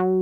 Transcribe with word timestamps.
Hallo 0.00 0.14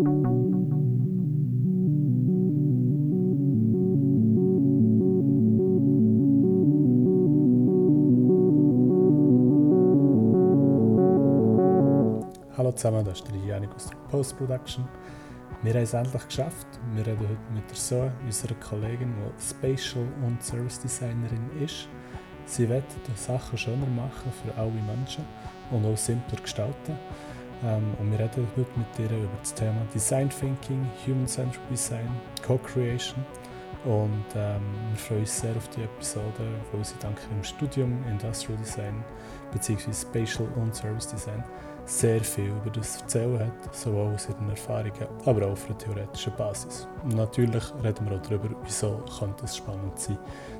zusammen, 12.74 13.04
das 13.04 13.18
ist 13.18 13.28
der 13.28 13.36
Janik 13.36 13.74
aus 13.74 13.88
der 13.88 13.96
Post-Production. 14.08 14.88
Wir 15.62 15.74
haben 15.74 15.82
es 15.82 15.92
endlich 15.92 16.26
geschafft. 16.26 16.66
Wir 16.94 17.06
reden 17.06 17.28
heute 17.28 17.36
mit 17.52 17.68
der 17.68 17.76
Zoe, 17.76 18.10
unserer 18.24 18.54
Kollegin, 18.54 19.12
die 19.38 19.42
Spatial 19.42 20.06
und 20.26 20.42
Service 20.42 20.80
Designerin 20.80 21.50
ist. 21.62 21.86
Sie 22.46 22.66
wird 22.66 22.84
die 23.06 23.20
Sachen 23.20 23.58
schöner 23.58 23.86
machen 23.88 24.32
für 24.42 24.58
alle 24.58 24.70
Menschen 24.70 25.26
und 25.70 25.84
auch 25.84 25.98
simpler 25.98 26.40
gestalten. 26.40 26.96
Ähm, 27.64 27.94
und 27.98 28.10
wir 28.10 28.18
reden 28.18 28.46
heute 28.56 28.70
mit 28.76 28.98
ihr 28.98 29.16
über 29.16 29.28
das 29.40 29.54
Thema 29.54 29.80
Design 29.94 30.28
Thinking, 30.28 30.86
Human-Centered 31.06 31.60
Design, 31.70 32.08
Co-Creation. 32.46 33.24
Und 33.84 34.24
ähm, 34.34 34.62
wir 34.90 34.98
freuen 34.98 35.20
uns 35.20 35.40
sehr 35.40 35.56
auf 35.56 35.68
die 35.68 35.82
Episode, 35.82 36.44
weil 36.72 36.84
sie 36.84 36.96
dank 37.00 37.18
ihrem 37.30 37.44
Studium 37.44 38.04
Industrial 38.08 38.58
Design 38.58 39.04
bzw. 39.52 39.92
Spatial 39.92 40.48
und 40.56 40.74
Service 40.74 41.06
Design 41.06 41.44
sehr 41.84 42.20
viel 42.20 42.48
über 42.48 42.70
das 42.70 43.00
erzählen 43.00 43.38
hat, 43.38 43.74
sowohl 43.74 44.14
aus 44.14 44.28
ihren 44.28 44.50
Erfahrungen, 44.50 45.06
aber 45.24 45.46
auch 45.46 45.52
auf 45.52 45.66
einer 45.66 45.78
theoretischen 45.78 46.34
Basis. 46.36 46.88
Und 47.04 47.14
natürlich 47.14 47.62
reden 47.82 48.10
wir 48.10 48.16
auch 48.16 48.22
darüber, 48.22 48.48
wieso 48.64 49.04
könnte 49.18 49.44
es 49.44 49.56
spannend 49.56 49.96
sein, 49.96 50.18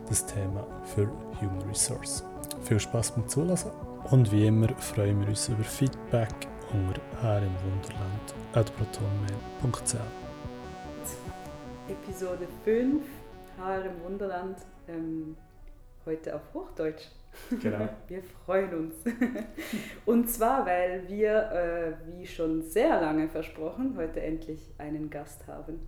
das 0.09 0.25
Thema 0.25 0.65
für 0.85 1.09
Human 1.41 1.69
Resource. 1.69 2.25
Viel 2.63 2.79
Spaß 2.79 3.11
beim 3.13 3.29
Zulassen 3.29 3.73
und 4.11 4.31
wie 4.31 4.47
immer 4.47 4.69
freuen 4.79 5.21
wir 5.21 5.29
uns 5.29 5.49
über 5.49 5.65
Feedback 5.65 6.47
unter 6.77 7.01
hrmwunderland.protonmail.ch 7.23 9.97
Episode 11.89 12.49
5, 12.65 13.05
HR 13.59 13.85
im 13.87 14.05
Wunderland, 14.05 14.59
ähm, 14.89 15.37
heute 16.05 16.35
auf 16.35 16.43
Hochdeutsch. 16.53 17.07
Genau. 17.63 17.89
Wir 18.09 18.23
freuen 18.45 18.75
uns. 18.75 18.97
Und 20.05 20.29
zwar, 20.29 20.67
weil 20.67 21.09
wir, 21.09 21.53
äh, 21.53 21.93
wie 22.11 22.27
schon 22.27 22.63
sehr 22.63 23.01
lange 23.01 23.29
versprochen, 23.29 23.95
heute 23.97 24.21
endlich 24.21 24.75
einen 24.79 25.11
Gast 25.11 25.47
haben. 25.47 25.79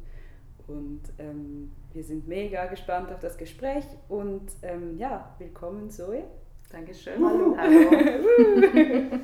Und 0.67 1.03
ähm, 1.19 1.73
wir 1.95 2.05
sind 2.05 2.29
mega 2.29 2.67
gespannt 2.67 3.11
auf 3.11 3.21
das 3.21 3.39
Gespräch. 3.39 3.85
Und 4.09 4.53
ähm, 4.63 4.99
ja, 4.99 5.35
willkommen 5.39 5.89
Zoe. 5.91 6.25
Dankeschön. 6.71 7.25
Hallo. 7.25 7.57
Hallo. 7.57 7.91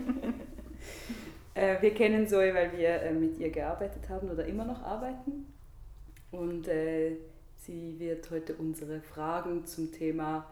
äh, 1.55 1.81
wir 1.81 1.95
kennen 1.95 2.27
Zoe, 2.27 2.53
weil 2.55 2.77
wir 2.77 3.03
äh, 3.03 3.13
mit 3.13 3.39
ihr 3.39 3.51
gearbeitet 3.51 4.09
haben 4.09 4.31
oder 4.31 4.45
immer 4.45 4.65
noch 4.65 4.83
arbeiten. 4.83 5.47
Und 6.31 6.69
äh, 6.69 7.17
sie 7.57 7.99
wird 7.99 8.31
heute 8.31 8.55
unsere 8.55 9.01
Fragen 9.01 9.65
zum 9.65 9.93
Thema 9.93 10.47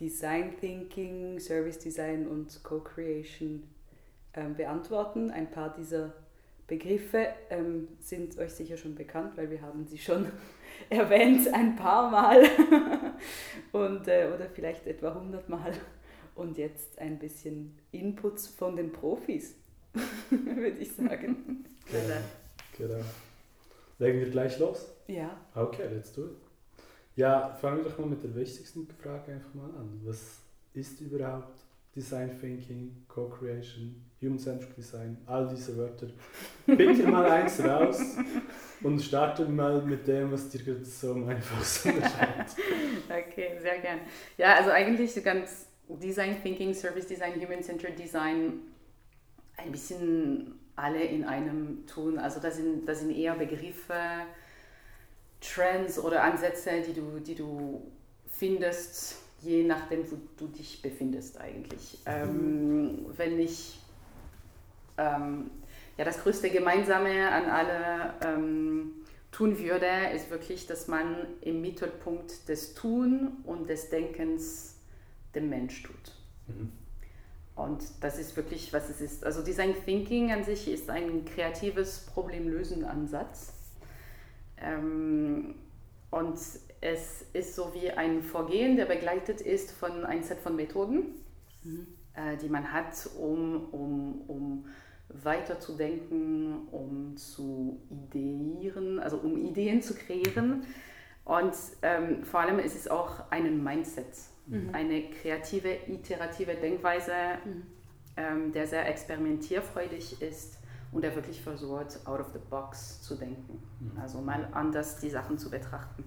Design 0.00 0.58
Thinking, 0.58 1.38
Service 1.38 1.78
Design 1.78 2.26
und 2.26 2.62
Co-Creation 2.62 3.62
ähm, 4.34 4.54
beantworten. 4.54 5.30
Ein 5.30 5.50
paar 5.50 5.74
dieser 5.74 6.12
Begriffe 6.66 7.28
ähm, 7.50 7.88
sind 8.00 8.38
euch 8.38 8.52
sicher 8.52 8.76
schon 8.76 8.94
bekannt, 8.94 9.36
weil 9.36 9.50
wir 9.50 9.62
haben 9.62 9.86
sie 9.86 9.98
schon 9.98 10.26
erwähnt 10.90 11.52
ein 11.52 11.76
paar 11.76 12.10
Mal 12.10 12.44
und, 13.72 14.08
äh, 14.08 14.30
oder 14.34 14.48
vielleicht 14.52 14.86
etwa 14.86 15.08
100 15.08 15.48
Mal. 15.48 15.72
Und 16.34 16.58
jetzt 16.58 16.98
ein 16.98 17.18
bisschen 17.18 17.78
Inputs 17.92 18.46
von 18.46 18.76
den 18.76 18.92
Profis, 18.92 19.54
würde 20.30 20.78
ich 20.78 20.92
sagen. 20.92 21.64
Genau. 21.90 22.20
genau. 22.76 23.04
Legen 23.98 24.20
wir 24.20 24.30
gleich 24.30 24.58
los? 24.58 24.86
Ja. 25.06 25.36
Okay, 25.54 25.88
let's 25.92 26.12
do 26.12 26.26
it. 26.26 26.36
Ja, 27.14 27.56
fangen 27.60 27.78
wir 27.78 27.84
doch 27.84 27.98
mal 27.98 28.08
mit 28.08 28.22
der 28.22 28.34
wichtigsten 28.34 28.86
Frage 29.02 29.32
einfach 29.32 29.54
mal 29.54 29.70
an. 29.70 30.00
Was 30.04 30.40
ist 30.74 31.00
überhaupt 31.00 31.56
Design 31.94 32.30
Thinking, 32.38 33.06
Co-Creation, 33.08 34.04
Human-Centric 34.20 34.74
Design, 34.76 35.16
all 35.24 35.48
diese 35.48 35.74
Wörter? 35.78 36.08
Pick 36.66 36.94
dir 36.94 37.08
mal 37.08 37.24
eins 37.24 37.64
raus 37.64 38.16
und 38.82 39.00
starte 39.00 39.46
mal 39.46 39.80
mit 39.80 40.06
dem, 40.06 40.30
was 40.30 40.50
dir 40.50 40.62
gerade 40.62 40.84
so 40.84 41.12
am 41.12 41.26
einfachsten 41.26 42.02
erscheint. 42.02 42.54
Okay, 43.08 43.58
sehr 43.62 43.78
gern. 43.78 44.00
Ja, 44.36 44.56
also 44.56 44.70
eigentlich 44.70 45.24
ganz 45.24 45.68
Design 45.88 46.36
Thinking, 46.42 46.74
Service 46.74 47.06
Design, 47.06 47.40
Human-Centered 47.40 47.98
Design 47.98 48.60
ein 49.56 49.72
bisschen 49.72 50.58
alle 50.76 51.02
in 51.02 51.24
einem 51.24 51.86
tun. 51.86 52.18
Also 52.18 52.40
das 52.40 52.56
sind, 52.56 52.86
das 52.86 53.00
sind 53.00 53.10
eher 53.10 53.34
Begriffe, 53.34 53.94
Trends 55.40 55.98
oder 55.98 56.22
Ansätze, 56.22 56.82
die 56.86 56.92
du, 56.92 57.20
die 57.20 57.34
du 57.34 57.82
findest, 58.28 59.16
je 59.40 59.64
nachdem, 59.64 60.10
wo 60.10 60.16
du 60.36 60.48
dich 60.48 60.82
befindest 60.82 61.40
eigentlich. 61.40 61.98
Mhm. 62.04 62.12
Ähm, 62.12 63.06
wenn 63.16 63.38
ich 63.38 63.80
ähm, 64.98 65.50
ja, 65.96 66.04
das 66.04 66.22
größte 66.22 66.50
Gemeinsame 66.50 67.30
an 67.30 67.46
alle 67.46 68.14
ähm, 68.24 68.92
tun 69.32 69.58
würde, 69.58 69.86
ist 70.14 70.30
wirklich, 70.30 70.66
dass 70.66 70.88
man 70.88 71.26
im 71.40 71.60
Mittelpunkt 71.60 72.48
des 72.48 72.74
Tun 72.74 73.38
und 73.44 73.68
des 73.68 73.88
Denkens 73.88 74.76
den 75.34 75.48
Mensch 75.48 75.82
tut. 75.82 76.12
Mhm. 76.48 76.72
Und 77.56 77.82
das 78.02 78.18
ist 78.18 78.36
wirklich, 78.36 78.72
was 78.74 78.90
es 78.90 79.00
ist. 79.00 79.24
Also 79.24 79.42
Design 79.42 79.74
Thinking 79.84 80.30
an 80.30 80.44
sich 80.44 80.70
ist 80.70 80.90
ein 80.90 81.24
kreatives 81.24 82.06
Problemlösen-Ansatz. 82.12 83.54
Ähm, 84.58 85.54
und 86.10 86.38
es 86.82 87.22
ist 87.32 87.54
so 87.56 87.72
wie 87.74 87.90
ein 87.90 88.22
Vorgehen, 88.22 88.76
der 88.76 88.84
begleitet 88.84 89.40
ist 89.40 89.72
von 89.72 90.04
einem 90.04 90.22
Set 90.22 90.38
von 90.38 90.54
Methoden, 90.54 91.14
mhm. 91.64 91.86
äh, 92.14 92.36
die 92.36 92.50
man 92.50 92.72
hat, 92.72 93.08
um, 93.18 93.68
um, 93.72 94.20
um 94.28 94.66
weiterzudenken, 95.08 96.68
um 96.70 97.16
zu 97.16 97.80
ideieren, 97.88 98.98
also 98.98 99.16
um 99.16 99.38
Ideen 99.38 99.80
zu 99.80 99.94
kreieren. 99.94 100.64
Und 101.24 101.54
ähm, 101.80 102.22
vor 102.22 102.40
allem 102.40 102.58
ist 102.58 102.76
es 102.76 102.86
auch 102.88 103.30
ein 103.30 103.64
Mindset, 103.64 104.06
mhm. 104.46 104.70
eine 104.72 105.10
kreative, 105.10 105.76
iterative 105.88 106.54
Denkweise, 106.54 107.12
mhm. 107.44 107.62
ähm, 108.16 108.52
der 108.52 108.66
sehr 108.66 108.88
experimentierfreudig 108.88 110.20
ist 110.22 110.58
und 110.92 111.02
der 111.02 111.14
wirklich 111.14 111.40
versucht, 111.40 112.06
out 112.06 112.20
of 112.20 112.28
the 112.32 112.38
box 112.50 113.02
zu 113.02 113.16
denken. 113.16 113.60
Mhm. 113.80 114.00
Also 114.00 114.20
mal 114.20 114.48
anders 114.52 114.98
die 114.98 115.10
Sachen 115.10 115.38
zu 115.38 115.50
betrachten. 115.50 116.04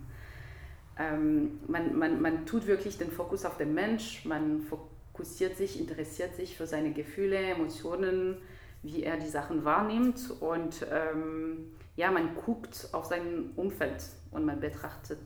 Ähm, 0.98 1.60
man, 1.68 1.98
man, 1.98 2.22
man 2.22 2.46
tut 2.46 2.68
wirklich 2.68 2.98
den 2.98 3.12
Fokus 3.12 3.46
auf 3.46 3.58
den 3.58 3.74
Mensch, 3.74 4.26
man 4.26 4.62
fokussiert 4.62 5.56
sich, 5.56 5.80
interessiert 5.80 6.36
sich 6.36 6.58
für 6.58 6.68
seine 6.68 6.92
Gefühle, 6.92 7.38
Emotionen, 7.38 8.38
wie 8.84 9.04
er 9.04 9.18
die 9.18 9.28
Sachen 9.28 9.66
wahrnimmt 9.66 10.32
und 10.40 10.86
ähm, 10.92 11.72
ja, 11.96 12.12
man 12.12 12.36
guckt 12.36 12.90
auf 12.94 13.06
sein 13.06 13.52
Umfeld 13.58 14.04
und 14.32 14.46
man 14.46 14.60
betrachtet 14.60 15.20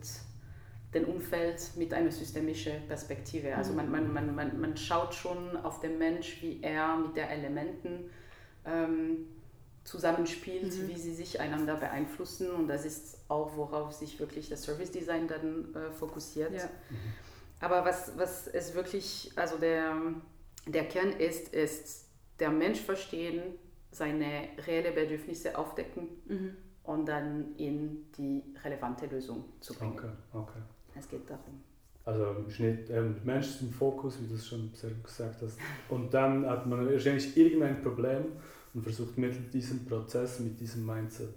den 0.94 1.06
Umfeld 1.06 1.72
mit 1.76 1.94
einer 1.94 2.12
systemischen 2.12 2.88
Perspektive. 2.88 3.56
Also 3.56 3.74
man, 3.74 3.90
man, 3.90 4.14
man, 4.14 4.36
man, 4.36 4.60
man 4.60 4.78
schaut 4.78 5.14
schon 5.16 5.58
auf 5.58 5.80
den 5.80 5.98
Mensch, 5.98 6.42
wie 6.42 6.62
er 6.62 6.98
mit 6.98 7.16
den 7.16 7.28
Elementen 7.28 8.10
ähm, 8.66 9.28
zusammenspielt, 9.84 10.76
mhm. 10.76 10.88
wie 10.88 10.98
sie 10.98 11.14
sich 11.14 11.40
einander 11.40 11.76
beeinflussen. 11.76 12.52
Und 12.52 12.68
das 12.68 12.86
ist 12.86 13.20
auch, 13.28 13.56
worauf 13.58 13.94
sich 13.94 14.20
wirklich 14.20 14.50
das 14.50 14.64
Service 14.64 14.92
Design 14.92 15.28
dann 15.28 15.74
äh, 15.76 15.92
fokussiert. 15.92 16.54
Ja. 16.54 16.66
Mhm. 16.66 16.98
Aber 17.60 17.86
was, 17.86 18.18
was 18.18 18.48
es 18.48 18.74
wirklich, 18.74 19.32
also 19.36 19.58
der, 19.58 19.96
der 20.68 20.86
Kern 20.88 21.14
ist, 21.14 21.54
ist 21.54 22.10
der 22.40 22.50
Mensch 22.50 22.82
verstehen, 22.82 23.42
seine 23.92 24.50
reelle 24.68 24.92
Bedürfnisse 24.92 25.58
aufdecken 25.58 26.10
mhm. 26.26 26.58
und 26.84 27.06
dann 27.06 27.56
in 27.56 28.12
die 28.18 28.44
relevante 28.64 29.06
Lösung 29.06 29.46
zu 29.62 29.74
bringen. 29.76 29.98
Okay, 29.98 30.10
okay. 30.34 30.60
Es 30.98 31.08
geht 31.08 31.30
darum. 31.30 31.62
Also 32.06 32.36
Schnitt, 32.50 32.90
ähm, 32.90 33.16
Mensch 33.24 33.48
ist 33.48 33.62
im 33.62 33.72
Fokus, 33.72 34.22
wie 34.22 34.28
du 34.28 34.36
es 34.36 34.48
schon 34.48 34.72
gesagt 35.04 35.42
hast. 35.42 35.58
Und 35.90 36.14
dann 36.14 36.46
hat 36.50 36.66
man 36.66 36.92
wahrscheinlich 36.92 37.36
irgendein 37.38 37.82
Problem 37.82 38.26
und 38.74 38.84
versucht 38.84 39.18
mit 39.18 39.54
diesem 39.54 39.86
Prozess, 39.86 40.40
mit 40.40 40.60
diesem 40.60 40.86
Mindset 40.86 41.34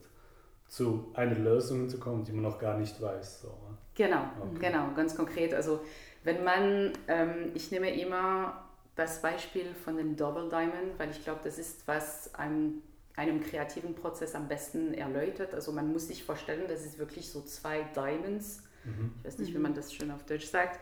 zu 0.68 1.12
einer 1.14 1.38
Lösung 1.38 1.88
zu 1.88 1.98
kommen, 1.98 2.24
die 2.24 2.32
man 2.32 2.42
noch 2.42 2.58
gar 2.58 2.76
nicht 2.76 3.00
weiß. 3.00 3.42
So. 3.42 3.56
Genau, 3.94 4.24
okay. 4.40 4.68
genau, 4.68 4.92
ganz 4.94 5.14
konkret. 5.14 5.54
Also 5.54 5.80
wenn 6.24 6.42
man, 6.42 6.92
ähm, 7.06 7.52
ich 7.54 7.70
nehme 7.70 7.94
immer 7.98 8.64
das 8.96 9.22
Beispiel 9.22 9.74
von 9.74 9.96
dem 9.96 10.16
Double 10.16 10.48
Diamond, 10.48 10.98
weil 10.98 11.10
ich 11.10 11.22
glaube, 11.22 11.40
das 11.44 11.58
ist, 11.58 11.86
was 11.86 12.34
einem, 12.34 12.82
einem 13.14 13.40
kreativen 13.40 13.94
Prozess 13.94 14.34
am 14.34 14.48
besten 14.48 14.94
erläutert. 14.94 15.54
Also 15.54 15.70
man 15.70 15.92
muss 15.92 16.08
sich 16.08 16.24
vorstellen, 16.24 16.64
das 16.66 16.84
ist 16.84 16.98
wirklich 16.98 17.30
so 17.30 17.42
zwei 17.42 17.82
Diamonds. 17.94 18.62
Mhm. 18.86 19.12
Ich 19.18 19.26
weiß 19.26 19.38
nicht, 19.38 19.50
mhm. 19.50 19.54
wie 19.56 19.62
man 19.62 19.74
das 19.74 19.92
schön 19.92 20.10
auf 20.10 20.24
Deutsch 20.24 20.46
sagt. 20.46 20.80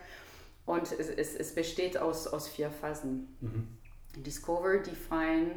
Und 0.67 0.93
es, 0.93 1.09
es, 1.09 1.35
es 1.35 1.55
besteht 1.55 1.99
aus, 1.99 2.27
aus 2.27 2.49
vier 2.49 2.71
Phasen. 2.71 3.37
Mhm. 3.41 3.69
Discover, 4.23 4.79
Define, 4.79 5.53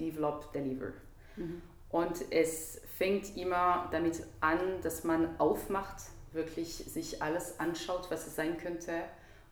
Develop, 0.00 0.52
Deliver. 0.52 0.92
Mhm. 1.36 1.62
Und 1.90 2.24
es 2.30 2.80
fängt 2.96 3.36
immer 3.36 3.88
damit 3.92 4.22
an, 4.40 4.58
dass 4.82 5.04
man 5.04 5.38
aufmacht, 5.38 5.96
wirklich 6.32 6.76
sich 6.76 7.22
alles 7.22 7.60
anschaut, 7.60 8.10
was 8.10 8.26
es 8.26 8.34
sein 8.34 8.56
könnte. 8.56 8.92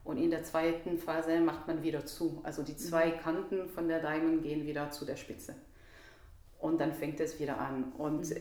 Und 0.03 0.17
in 0.17 0.31
der 0.31 0.43
zweiten 0.43 0.97
Phase 0.97 1.39
macht 1.41 1.67
man 1.67 1.83
wieder 1.83 2.07
zu. 2.07 2.41
Also 2.43 2.63
die 2.63 2.77
zwei 2.77 3.09
mhm. 3.09 3.19
Kanten 3.19 3.69
von 3.69 3.87
der 3.89 4.01
Diamond 4.01 4.43
gehen 4.43 4.67
wieder 4.67 4.91
zu 4.91 5.05
der 5.05 5.17
Spitze. 5.17 5.55
Und 6.59 6.81
dann 6.81 6.95
fängt 6.95 7.21
es 7.21 7.39
wieder 7.39 7.59
an. 7.59 7.93
Und 7.93 8.31
mhm. 8.31 8.37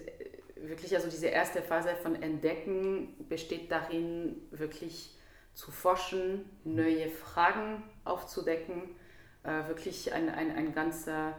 Wirklich, 0.64 0.96
also 0.96 1.10
diese 1.10 1.28
erste 1.28 1.62
Phase 1.62 1.96
von 2.02 2.22
Entdecken 2.22 3.16
besteht 3.28 3.72
darin, 3.72 4.36
wirklich 4.52 5.16
zu 5.54 5.72
forschen, 5.72 6.46
neue 6.64 7.10
Fragen 7.10 7.84
aufzudecken, 8.06 8.84
äh, 9.44 9.68
wirklich 9.68 10.14
ein, 10.14 10.30
ein, 10.30 10.52
ein 10.52 10.74
ganzer 10.74 11.36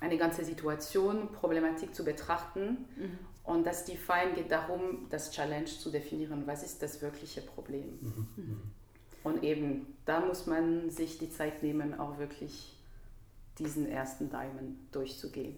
eine 0.00 0.18
ganze 0.18 0.44
Situation, 0.44 1.32
Problematik 1.32 1.94
zu 1.94 2.04
betrachten. 2.04 2.86
Mhm. 2.96 3.18
Und 3.44 3.66
das 3.66 3.84
Define 3.84 4.32
geht 4.34 4.50
darum, 4.50 5.06
das 5.10 5.30
Challenge 5.30 5.66
zu 5.66 5.90
definieren, 5.90 6.46
was 6.46 6.62
ist 6.62 6.82
das 6.82 7.02
wirkliche 7.02 7.42
Problem. 7.42 7.98
Mhm. 8.00 8.28
Mhm. 8.36 8.62
Und 9.22 9.42
eben, 9.42 9.96
da 10.04 10.20
muss 10.20 10.46
man 10.46 10.90
sich 10.90 11.18
die 11.18 11.30
Zeit 11.30 11.62
nehmen, 11.62 11.98
auch 11.98 12.18
wirklich 12.18 12.76
diesen 13.58 13.88
ersten 13.88 14.30
Diamond 14.30 14.76
durchzugehen. 14.92 15.56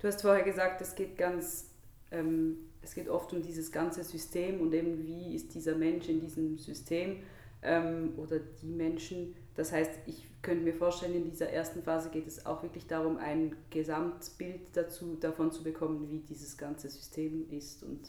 Du 0.00 0.08
hast 0.08 0.22
vorher 0.22 0.42
gesagt, 0.42 0.80
es 0.80 0.94
geht 0.94 1.16
ganz, 1.16 1.70
ähm, 2.10 2.56
es 2.82 2.94
geht 2.94 3.08
oft 3.08 3.32
um 3.32 3.42
dieses 3.42 3.70
ganze 3.70 4.02
System 4.02 4.60
und 4.60 4.72
eben 4.72 5.06
wie 5.06 5.34
ist 5.34 5.54
dieser 5.54 5.76
Mensch 5.76 6.08
in 6.08 6.20
diesem 6.20 6.58
System 6.58 7.18
ähm, 7.62 8.14
oder 8.16 8.38
die 8.38 8.72
Menschen. 8.72 9.34
Das 9.54 9.72
heißt, 9.72 9.90
ich 10.06 10.26
könnte 10.40 10.64
mir 10.64 10.72
vorstellen, 10.72 11.14
in 11.14 11.24
dieser 11.24 11.50
ersten 11.50 11.82
Phase 11.82 12.08
geht 12.08 12.26
es 12.26 12.46
auch 12.46 12.62
wirklich 12.62 12.86
darum, 12.86 13.18
ein 13.18 13.54
Gesamtbild 13.68 14.74
dazu, 14.74 15.16
davon 15.20 15.52
zu 15.52 15.62
bekommen, 15.62 16.08
wie 16.08 16.20
dieses 16.20 16.56
ganze 16.56 16.88
System 16.88 17.50
ist 17.50 17.82
und 17.82 18.00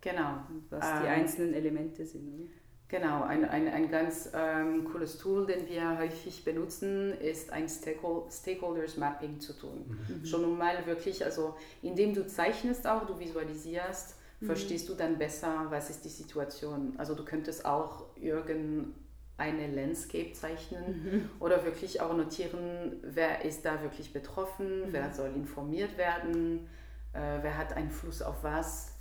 genau. 0.00 0.42
was 0.70 0.84
ähm, 0.84 1.02
die 1.02 1.08
einzelnen 1.08 1.54
Elemente 1.54 2.06
sind. 2.06 2.32
Oder? 2.32 2.44
Genau, 2.92 3.22
ein, 3.22 3.48
ein, 3.48 3.68
ein 3.68 3.90
ganz 3.90 4.28
ähm, 4.34 4.84
cooles 4.84 5.16
Tool, 5.16 5.46
den 5.46 5.66
wir 5.66 5.98
häufig 5.98 6.44
benutzen, 6.44 7.18
ist 7.20 7.50
ein 7.50 7.66
Stakeholders 7.66 8.98
Mapping 8.98 9.40
zu 9.40 9.54
tun. 9.54 9.98
Mhm. 10.08 10.26
Schon 10.26 10.44
um 10.44 10.58
mal 10.58 10.84
wirklich, 10.84 11.24
also 11.24 11.56
indem 11.80 12.12
du 12.12 12.26
zeichnest 12.26 12.86
auch, 12.86 13.06
du 13.06 13.18
visualisierst, 13.18 14.16
mhm. 14.40 14.46
verstehst 14.46 14.90
du 14.90 14.94
dann 14.94 15.16
besser, 15.16 15.68
was 15.70 15.88
ist 15.88 16.04
die 16.04 16.10
Situation. 16.10 16.92
Also 16.98 17.14
du 17.14 17.24
könntest 17.24 17.64
auch 17.64 18.04
irgendein 18.16 18.92
eine 19.38 19.74
Landscape 19.74 20.34
zeichnen 20.34 20.84
mhm. 20.84 21.30
oder 21.40 21.64
wirklich 21.64 22.02
auch 22.02 22.14
notieren, 22.14 23.00
wer 23.02 23.42
ist 23.42 23.64
da 23.64 23.80
wirklich 23.80 24.12
betroffen, 24.12 24.80
mhm. 24.80 24.92
wer 24.92 25.10
soll 25.14 25.30
informiert 25.34 25.96
werden, 25.96 26.68
äh, 27.14 27.38
wer 27.40 27.56
hat 27.56 27.72
Einfluss 27.72 28.20
auf 28.20 28.44
was, 28.44 28.91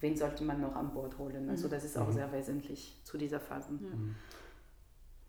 wen 0.00 0.16
sollte 0.16 0.44
man 0.44 0.60
noch 0.60 0.74
an 0.74 0.92
Bord 0.92 1.16
holen. 1.18 1.48
Also 1.48 1.66
mhm. 1.66 1.72
das 1.72 1.84
ist 1.84 1.98
auch 1.98 2.08
mhm. 2.08 2.12
sehr 2.12 2.32
wesentlich 2.32 3.00
zu 3.04 3.18
dieser 3.18 3.40
Phase. 3.40 3.72
Mhm. 3.72 4.14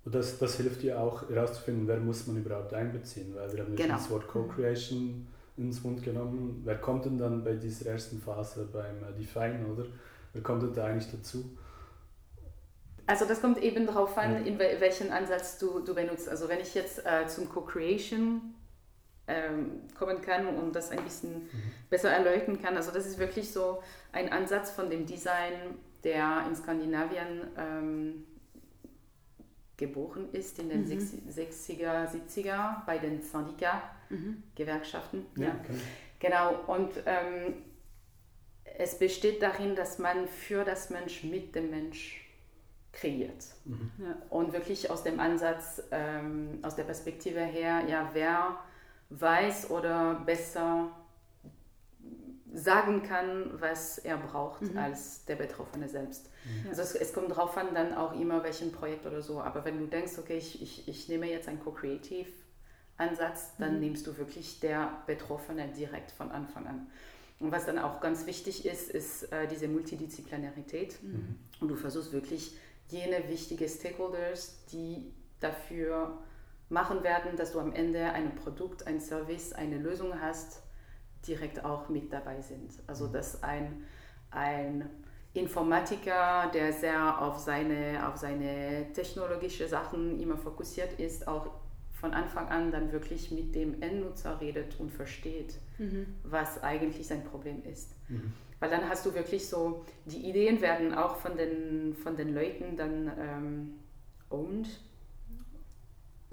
Und 0.06 0.16
das, 0.16 0.38
das 0.40 0.56
hilft 0.56 0.84
dir 0.84 1.00
auch 1.02 1.30
herauszufinden, 1.30 1.88
wer 1.88 2.00
muss 2.00 2.28
man 2.28 2.38
überhaupt 2.38 2.74
einbeziehen, 2.74 3.36
weil 3.36 3.52
wir 3.52 3.64
haben 3.64 3.76
genau. 3.76 3.96
das 3.96 4.10
Wort 4.10 4.28
Co-Creation 4.28 5.28
ins 5.58 5.84
Mund 5.84 6.02
genommen. 6.04 6.62
Wer 6.64 6.78
kommt 6.78 7.06
denn 7.06 7.18
dann 7.18 7.44
bei 7.44 7.54
dieser 7.56 7.92
ersten 7.92 8.22
Phase 8.22 8.70
beim 8.72 9.04
äh, 9.04 9.18
Define, 9.18 9.66
oder? 9.68 9.86
Wer 10.34 10.44
kommt 10.44 10.64
denn 10.64 10.74
da 10.74 10.86
eigentlich 10.86 11.12
dazu? 11.12 11.58
Also 13.06 13.26
das 13.26 13.42
kommt 13.42 13.62
eben 13.64 13.86
darauf 13.86 14.18
an, 14.18 14.46
in 14.46 14.60
welchen 14.60 15.12
Ansatz 15.12 15.58
du, 15.58 15.80
du 15.80 15.96
benutzt. 15.96 16.28
Also 16.28 16.50
wenn 16.50 16.60
ich 16.60 16.76
jetzt 16.76 17.06
äh, 17.06 17.26
zum 17.28 17.50
Co-Creation 17.50 18.42
ähm, 19.28 19.82
kommen 19.98 20.22
kann 20.22 20.48
und 20.48 20.76
das 20.76 20.92
ein 20.92 21.04
bisschen 21.04 21.44
mhm. 21.44 21.50
besser 21.90 22.10
erläutern 22.10 22.62
kann. 22.62 22.78
Also 22.78 22.92
das 22.92 23.06
ist 23.06 23.20
wirklich 23.20 23.52
so 23.52 23.84
ein 24.12 24.32
Ansatz 24.32 24.72
von 24.72 24.90
dem 24.90 25.06
Design, 25.06 25.76
der 26.04 26.46
in 26.48 26.56
Skandinavien 26.56 27.48
ähm, 27.58 28.26
geboren 29.76 30.30
ist 30.32 30.58
in 30.60 30.70
den 30.70 30.86
mhm. 30.86 30.92
60er, 31.30 32.10
70er 32.10 32.86
bei 32.86 32.98
den 32.98 33.22
Syndika-Gewerkschaften. 33.22 35.26
Mhm. 35.36 35.44
Ja, 35.44 35.60
okay. 35.64 35.76
Genau, 36.20 36.62
und 36.66 36.94
ähm, 37.06 37.54
es 38.78 38.98
besteht 38.98 39.42
darin, 39.42 39.76
dass 39.76 40.00
man 40.00 40.28
für 40.28 40.64
das 40.64 40.90
Mensch 40.90 41.24
mit 41.24 41.54
dem 41.54 41.70
Mensch 41.70 42.24
kreiert. 42.92 43.46
Mhm. 43.66 43.92
Ja. 44.00 44.18
Und 44.30 44.54
wirklich 44.54 44.90
aus 44.90 45.04
dem 45.04 45.20
Ansatz, 45.20 45.84
ähm, 45.92 46.60
aus 46.64 46.76
der 46.76 46.84
Perspektive 46.84 47.42
her, 47.42 47.84
ja, 47.88 48.10
wer 48.14 48.58
weiß 49.10 49.70
oder 49.72 50.22
besser 50.26 50.92
sagen 52.54 53.04
kann, 53.04 53.52
was 53.60 53.98
er 54.00 54.18
braucht 54.18 54.62
mhm. 54.62 54.78
als 54.78 55.26
der 55.26 55.36
Betroffene 55.36 55.88
selbst. 55.88 56.30
Mhm. 56.46 56.70
Also 56.70 56.82
es, 56.82 56.96
es, 56.96 57.14
kommt 57.14 57.30
darauf 57.30 57.56
an, 57.58 57.68
dann 57.74 57.94
auch 57.94 58.20
immer 58.20 58.44
welchen 58.44 58.72
Projekt 58.72 59.06
oder 59.06 59.22
so. 59.22 59.42
Aber 59.42 59.64
wenn 59.66 59.78
du 59.80 59.86
denkst, 59.86 60.14
okay, 60.18 60.38
ich, 60.38 60.62
ich, 60.62 60.88
ich 60.88 61.08
nehme 61.10 61.30
jetzt 61.30 61.48
einen 61.48 61.60
Co-Creative 61.60 62.30
Ansatz, 62.98 63.52
dann 63.60 63.76
mhm. 63.76 63.80
nimmst 63.82 64.08
du 64.08 64.18
wirklich 64.18 64.60
der 64.60 65.04
Betroffene 65.06 65.68
direkt 65.68 66.12
von 66.12 66.32
Anfang 66.32 66.66
an. 66.66 66.88
Und 67.40 67.52
was 67.52 67.66
dann 67.66 67.78
auch 67.78 68.02
ganz 68.02 68.26
wichtig 68.26 68.66
ist, 68.66 68.90
ist 68.90 69.32
äh, 69.32 69.48
diese 69.48 69.68
Multidisziplinarität. 69.68 71.02
Mhm. 71.04 71.36
Und 71.60 71.68
du 71.68 71.76
versuchst 71.76 72.12
wirklich 72.12 72.58
jene 72.90 73.28
wichtigen 73.30 73.68
Stakeholders, 73.68 74.66
die 74.72 75.12
dafür 75.40 76.18
machen 76.70 77.04
werden, 77.04 77.38
dass 77.38 77.54
du 77.54 77.60
am 77.60 77.74
Ende 77.74 78.12
ein 78.12 78.36
Produkt, 78.36 78.88
ein 78.88 79.00
Service, 79.00 79.54
eine 79.54 79.78
Lösung 79.78 80.20
hast, 80.22 80.62
direkt 81.28 81.64
auch 81.64 81.90
mit 81.90 82.12
dabei 82.12 82.42
sind. 82.42 82.72
Also 82.88 83.08
mhm. 83.08 83.14
dass 83.14 83.44
ein, 83.44 83.84
ein 84.32 84.90
Informatiker, 85.34 86.50
der 86.54 86.74
sehr 86.74 87.22
auf 87.22 87.38
seine, 87.40 88.08
auf 88.08 88.18
seine 88.18 88.92
technologische 88.94 89.68
Sachen 89.68 90.20
immer 90.20 90.38
fokussiert 90.38 91.00
ist, 91.00 91.28
auch 91.28 91.52
von 91.94 92.14
Anfang 92.14 92.48
an 92.50 92.72
dann 92.72 92.92
wirklich 92.92 93.32
mit 93.32 93.56
dem 93.56 93.82
Endnutzer 93.82 94.40
redet 94.40 94.80
und 94.80 94.92
versteht, 94.92 95.56
mhm. 95.78 96.06
was 96.24 96.62
eigentlich 96.64 97.08
sein 97.08 97.24
Problem 97.24 97.64
ist. 97.64 97.96
Mhm. 98.10 98.34
Weil 98.60 98.70
dann 98.70 98.90
hast 98.90 99.06
du 99.06 99.14
wirklich 99.14 99.48
so, 99.48 99.86
die 100.06 100.28
Ideen 100.30 100.62
werden 100.62 100.94
auch 100.94 101.18
von 101.18 101.38
den, 101.38 101.96
von 101.96 102.16
den 102.16 102.34
Leuten 102.34 102.76
dann 102.76 103.12
ähm, 103.20 103.74
owned. 104.30 104.68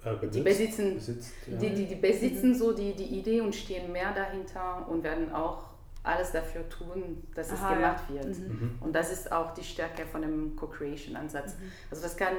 Äh, 0.04 0.26
die 0.28 0.40
besitzen, 0.40 0.94
besitzt, 0.94 1.32
ja. 1.46 1.56
die, 1.56 1.74
die, 1.74 1.86
die 1.86 1.94
besitzen 1.94 2.54
so 2.54 2.72
die, 2.72 2.94
die 2.94 3.18
Idee 3.18 3.40
und 3.40 3.54
stehen 3.54 3.90
mehr 3.92 4.12
dahinter 4.12 4.86
und 4.88 5.02
werden 5.02 5.32
auch 5.32 5.74
alles 6.02 6.32
dafür 6.32 6.68
tun, 6.68 7.26
dass 7.34 7.50
Aha, 7.50 7.70
es 7.70 7.76
gemacht 7.76 8.04
ja. 8.10 8.14
wird. 8.16 8.38
Mhm. 8.38 8.46
mhm. 8.46 8.78
Und 8.80 8.94
das 8.94 9.10
ist 9.10 9.32
auch 9.32 9.54
die 9.54 9.64
Stärke 9.64 10.04
von 10.06 10.20
dem 10.22 10.54
Co-Creation-Ansatz. 10.54 11.54
Mhm. 11.54 11.72
Also 11.90 12.02
das 12.02 12.16
kann 12.16 12.34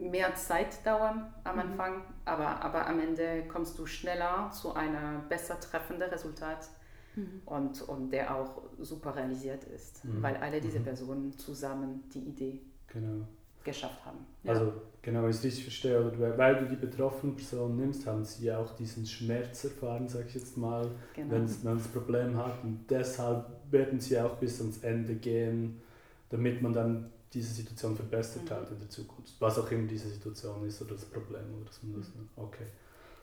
mehr 0.00 0.34
Zeit 0.36 0.86
dauern 0.86 1.32
am 1.42 1.56
mhm. 1.56 1.62
Anfang, 1.62 2.02
aber, 2.24 2.62
aber 2.62 2.86
am 2.86 3.00
Ende 3.00 3.44
kommst 3.48 3.78
du 3.78 3.86
schneller 3.86 4.50
zu 4.52 4.74
einem 4.74 5.28
besser 5.28 5.58
treffenden 5.58 6.08
Resultat 6.10 6.68
mhm. 7.16 7.42
und, 7.44 7.82
und 7.82 8.10
der 8.10 8.34
auch 8.34 8.62
super 8.78 9.16
realisiert 9.16 9.64
ist, 9.64 10.04
mhm. 10.04 10.22
weil 10.22 10.36
alle 10.36 10.60
diese 10.60 10.78
mhm. 10.78 10.84
Personen 10.84 11.32
zusammen 11.36 12.08
die 12.14 12.20
Idee 12.20 12.60
genau. 12.86 13.26
geschafft 13.64 14.04
haben. 14.04 14.24
Ja. 14.44 14.52
Also 14.52 14.72
genau, 15.08 15.22
wenn 15.22 15.30
ich 15.30 15.36
es 15.36 15.44
richtig 15.44 15.64
verstehe, 15.64 16.06
oder 16.06 16.36
weil 16.36 16.56
du 16.56 16.66
die 16.66 16.76
betroffenen 16.76 17.34
Personen 17.34 17.76
nimmst, 17.76 18.06
haben 18.06 18.24
sie 18.24 18.44
ja 18.44 18.58
auch 18.58 18.76
diesen 18.76 19.06
Schmerz 19.06 19.64
erfahren, 19.64 20.06
sage 20.06 20.26
ich 20.28 20.34
jetzt 20.34 20.58
mal, 20.58 20.90
genau. 21.14 21.30
wenn 21.30 21.48
man 21.62 21.78
das 21.78 21.88
Problem 21.88 22.36
hat 22.36 22.62
und 22.62 22.84
deshalb 22.90 23.46
werden 23.70 23.98
sie 24.00 24.20
auch 24.20 24.36
bis 24.36 24.60
ans 24.60 24.78
Ende 24.78 25.14
gehen, 25.14 25.80
damit 26.28 26.60
man 26.60 26.74
dann 26.74 27.10
diese 27.32 27.54
Situation 27.54 27.96
verbessert 27.96 28.44
mhm. 28.44 28.50
hat 28.50 28.70
in 28.70 28.78
der 28.78 28.90
Zukunft. 28.90 29.34
Was 29.38 29.58
auch 29.58 29.70
immer 29.70 29.86
diese 29.86 30.08
Situation 30.08 30.66
ist 30.66 30.82
oder 30.82 30.92
das 30.92 31.06
Problem 31.06 31.54
oder 31.56 31.64
dass 31.66 31.82
man 31.82 31.98
das. 31.98 32.08
Mhm. 32.08 32.28
Okay. 32.36 32.66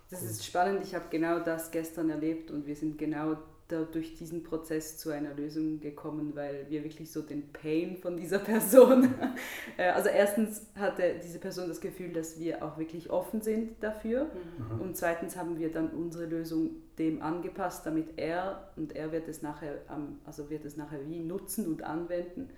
Das 0.10 0.22
cool. 0.22 0.30
ist 0.30 0.46
spannend. 0.46 0.82
Ich 0.84 0.96
habe 0.96 1.06
genau 1.12 1.40
das 1.40 1.70
gestern 1.70 2.10
erlebt 2.10 2.50
und 2.50 2.66
wir 2.66 2.76
sind 2.76 2.98
genau 2.98 3.38
da 3.68 3.82
durch 3.84 4.16
diesen 4.16 4.44
Prozess 4.44 4.98
zu 4.98 5.10
einer 5.10 5.34
Lösung 5.34 5.80
gekommen, 5.80 6.36
weil 6.36 6.68
wir 6.70 6.84
wirklich 6.84 7.12
so 7.12 7.24
den 7.24 7.52
Pain 7.52 7.98
von 7.98 8.16
dieser 8.16 8.38
Person, 8.38 9.14
äh, 9.78 9.90
also 9.90 10.10
erstens 10.10 10.68
hatte 10.76 11.16
diese 11.24 11.40
Person 11.40 11.68
das 11.68 11.82
Gefühl, 11.82 12.14
dass 12.14 12.40
wir 12.40 12.64
auch 12.64 12.78
wirklich 12.78 13.10
offen 13.10 13.42
sind 13.42 13.82
dafür 13.82 14.26
mhm. 14.26 14.82
und 14.82 14.98
zweitens 14.98 15.36
haben 15.36 15.58
wir 15.58 15.72
dann 15.72 15.90
unsere 15.90 16.26
Lösung 16.26 16.72
dem 17.00 17.22
angepasst, 17.24 17.86
damit 17.86 18.18
er 18.18 18.72
und 18.76 18.96
er 18.96 19.12
wird 19.12 19.28
es 19.28 19.42
nachher, 19.42 19.80
also 20.26 20.50
wird 20.50 20.64
es 20.64 20.78
nachher 20.78 21.06
wie 21.08 21.20
nutzen 21.20 21.68
und 21.68 21.84
anwenden, 21.84 22.50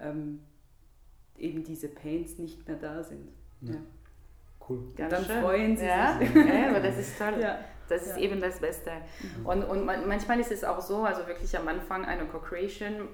ähm, 0.00 0.40
eben 1.36 1.62
diese 1.62 1.88
Pains 1.88 2.38
nicht 2.38 2.66
mehr 2.66 2.78
da 2.78 3.02
sind. 3.02 3.28
Ja. 3.60 3.74
Cool. 4.66 4.82
Ganz 4.96 5.10
dann 5.10 5.24
schön. 5.24 5.42
freuen 5.42 5.76
sie 5.76 5.84
ja. 5.84 6.18
sich. 6.18 6.34
Ja, 6.34 6.70
aber 6.70 6.80
das 6.80 6.98
ist 6.98 7.18
toll. 7.18 7.34
Ja. 7.40 7.58
Das 7.88 8.02
ist 8.02 8.16
ja. 8.16 8.22
eben 8.22 8.40
das 8.40 8.60
Beste. 8.60 8.90
Mhm. 9.38 9.46
Und, 9.46 9.64
und 9.64 9.84
manchmal 9.84 10.40
ist 10.40 10.52
es 10.52 10.64
auch 10.64 10.80
so, 10.80 11.04
also 11.04 11.26
wirklich 11.26 11.56
am 11.56 11.68
Anfang 11.68 12.04
eine 12.04 12.26
Co-Creation, 12.26 13.08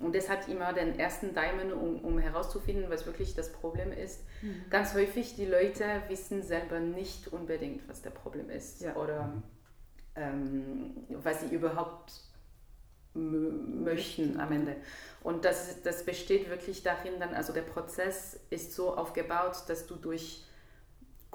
und 0.00 0.14
das 0.14 0.28
hat 0.28 0.48
immer 0.48 0.72
den 0.72 0.98
ersten 0.98 1.34
Diamond, 1.34 1.72
um, 1.72 2.04
um 2.04 2.18
herauszufinden, 2.18 2.88
was 2.88 3.04
wirklich 3.06 3.34
das 3.34 3.52
Problem 3.52 3.92
ist. 3.92 4.20
Mhm. 4.42 4.64
Ganz 4.70 4.94
häufig, 4.94 5.34
die 5.34 5.46
Leute 5.46 5.84
wissen 6.06 6.42
selber 6.42 6.78
nicht 6.78 7.28
unbedingt, 7.28 7.88
was 7.88 8.02
der 8.02 8.10
Problem 8.10 8.48
ist. 8.48 8.80
Ja. 8.80 8.94
Oder 8.94 9.24
mhm. 9.24 9.42
ähm, 10.14 10.96
was 11.08 11.40
sie 11.40 11.54
überhaupt 11.54 12.12
möchten 13.14 14.38
am 14.38 14.52
Ende. 14.52 14.76
Und 15.24 15.44
das, 15.44 15.82
das 15.82 16.04
besteht 16.04 16.48
wirklich 16.48 16.84
darin, 16.84 17.14
dann, 17.18 17.34
also 17.34 17.52
der 17.52 17.62
Prozess 17.62 18.38
ist 18.50 18.74
so 18.74 18.94
aufgebaut, 18.94 19.64
dass 19.66 19.86
du 19.86 19.96
durch 19.96 20.44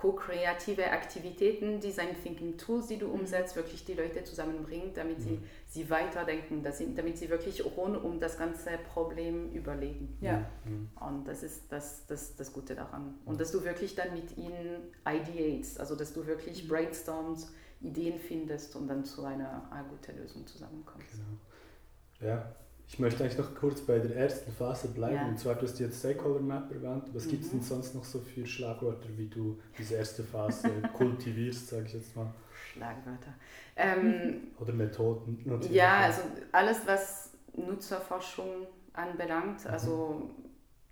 co-kreative 0.04 0.92
Aktivitäten, 0.92 1.80
Design 1.80 2.10
Thinking 2.22 2.58
Tools, 2.58 2.88
die 2.88 2.98
du 2.98 3.08
mhm. 3.08 3.22
umsetzt, 3.22 3.56
wirklich 3.56 3.86
die 3.86 3.94
Leute 3.94 4.24
zusammenbringt, 4.26 4.98
damit 4.98 5.22
sie, 5.22 5.38
mhm. 5.38 5.44
sie 5.66 5.90
weiterdenken, 5.90 6.62
dass 6.62 6.80
sie, 6.80 6.94
damit 6.94 7.18
sie 7.18 7.30
wirklich 7.30 7.64
rund 7.78 8.04
um 8.04 8.20
das 8.20 8.38
ganze 8.38 8.72
Problem 8.94 9.54
überlegen. 9.54 10.18
Ja. 10.20 10.46
Mhm. 10.66 10.90
Und 11.00 11.26
das 11.26 11.42
ist 11.42 11.72
das, 11.72 12.06
das, 12.08 12.36
das 12.36 12.52
Gute 12.52 12.76
daran. 12.76 13.16
Und 13.24 13.40
dass 13.40 13.54
du 13.54 13.64
wirklich 13.64 13.96
dann 13.96 14.14
mit 14.14 14.38
ihnen 14.38 14.92
ideates, 15.08 15.80
also 15.80 15.96
dass 15.96 16.12
du 16.12 16.28
wirklich 16.28 16.68
brainstormst, 16.68 17.54
Ideen 17.80 18.20
findest 18.20 18.76
und 18.76 18.88
dann 18.88 19.06
zu 19.06 19.24
einer, 19.24 19.72
einer 19.72 19.88
guten 19.88 20.18
Lösung 20.18 20.46
zusammenkommst. 20.46 21.12
Genau. 21.12 22.30
Ja, 22.30 22.56
ich 22.88 23.00
möchte 23.00 23.24
eigentlich 23.24 23.38
noch 23.38 23.56
kurz 23.56 23.82
bei 23.82 24.00
der 24.00 24.16
ersten 24.16 24.52
Phase 24.52 24.90
bleiben. 24.90 25.16
Ja. 25.16 25.28
Und 25.28 25.40
zwar, 25.40 25.56
du 25.56 25.64
hast 25.64 25.80
jetzt 25.80 26.00
Stakeholder 26.00 26.42
Map 26.42 26.72
erwähnt. 26.72 27.06
Was 27.14 27.26
mhm. 27.26 27.30
gibt 27.30 27.44
es 27.44 27.52
denn 27.52 27.62
sonst 27.62 27.96
noch 27.96 28.04
so 28.04 28.20
für 28.20 28.46
Schlagwörter, 28.46 29.10
wie 29.18 29.28
du 29.28 29.60
diese 29.78 29.96
erste 29.96 30.24
Phase 30.24 30.70
kultivierst, 30.94 31.70
sage 31.70 31.86
ich 31.88 31.94
jetzt 31.94 32.16
mal? 32.16 32.28
Schlagwörter. 32.72 33.34
Ähm, 33.76 34.52
Oder 34.60 34.74
Methoden. 34.74 35.42
Natürlich. 35.46 35.72
Ja, 35.72 36.02
also 36.02 36.22
alles, 36.52 36.82
was 36.86 37.32
Nutzerforschung 37.56 38.68
anbelangt. 38.94 39.66
Mhm. 39.66 39.70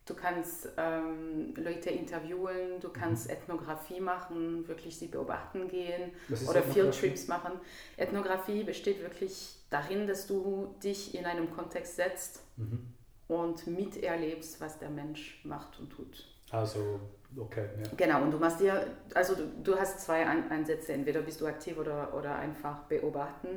Du 0.05 0.15
kannst 0.15 0.67
ähm, 0.77 1.53
Leute 1.55 1.91
interviewen, 1.91 2.79
du 2.81 2.89
kannst 2.89 3.27
mhm. 3.27 3.33
Ethnographie 3.33 3.99
machen, 3.99 4.67
wirklich 4.67 4.97
sie 4.97 5.07
beobachten 5.07 5.67
gehen 5.67 6.11
oder 6.49 6.63
Field 6.63 6.99
Trips 6.99 7.27
machen. 7.27 7.51
Ethnographie 7.97 8.63
besteht 8.63 9.01
wirklich 9.01 9.57
darin, 9.69 10.07
dass 10.07 10.25
du 10.25 10.73
dich 10.83 11.13
in 11.13 11.25
einem 11.25 11.53
Kontext 11.55 11.97
setzt 11.97 12.41
mhm. 12.57 12.79
und 13.27 13.67
miterlebst, 13.67 14.59
was 14.59 14.79
der 14.79 14.89
Mensch 14.89 15.39
macht 15.43 15.79
und 15.79 15.91
tut. 15.91 16.27
Also, 16.49 16.99
okay. 17.37 17.69
Ja. 17.77 17.89
Genau, 17.95 18.23
und 18.23 18.31
du 18.31 18.37
machst 18.37 18.59
dir, 18.59 18.87
also 19.13 19.35
du, 19.35 19.47
du 19.63 19.79
hast 19.79 20.01
zwei 20.01 20.25
Ansätze, 20.25 20.93
entweder 20.93 21.21
bist 21.21 21.39
du 21.39 21.45
aktiv 21.45 21.77
oder, 21.77 22.13
oder 22.15 22.35
einfach 22.35 22.83
beobachten. 22.83 23.49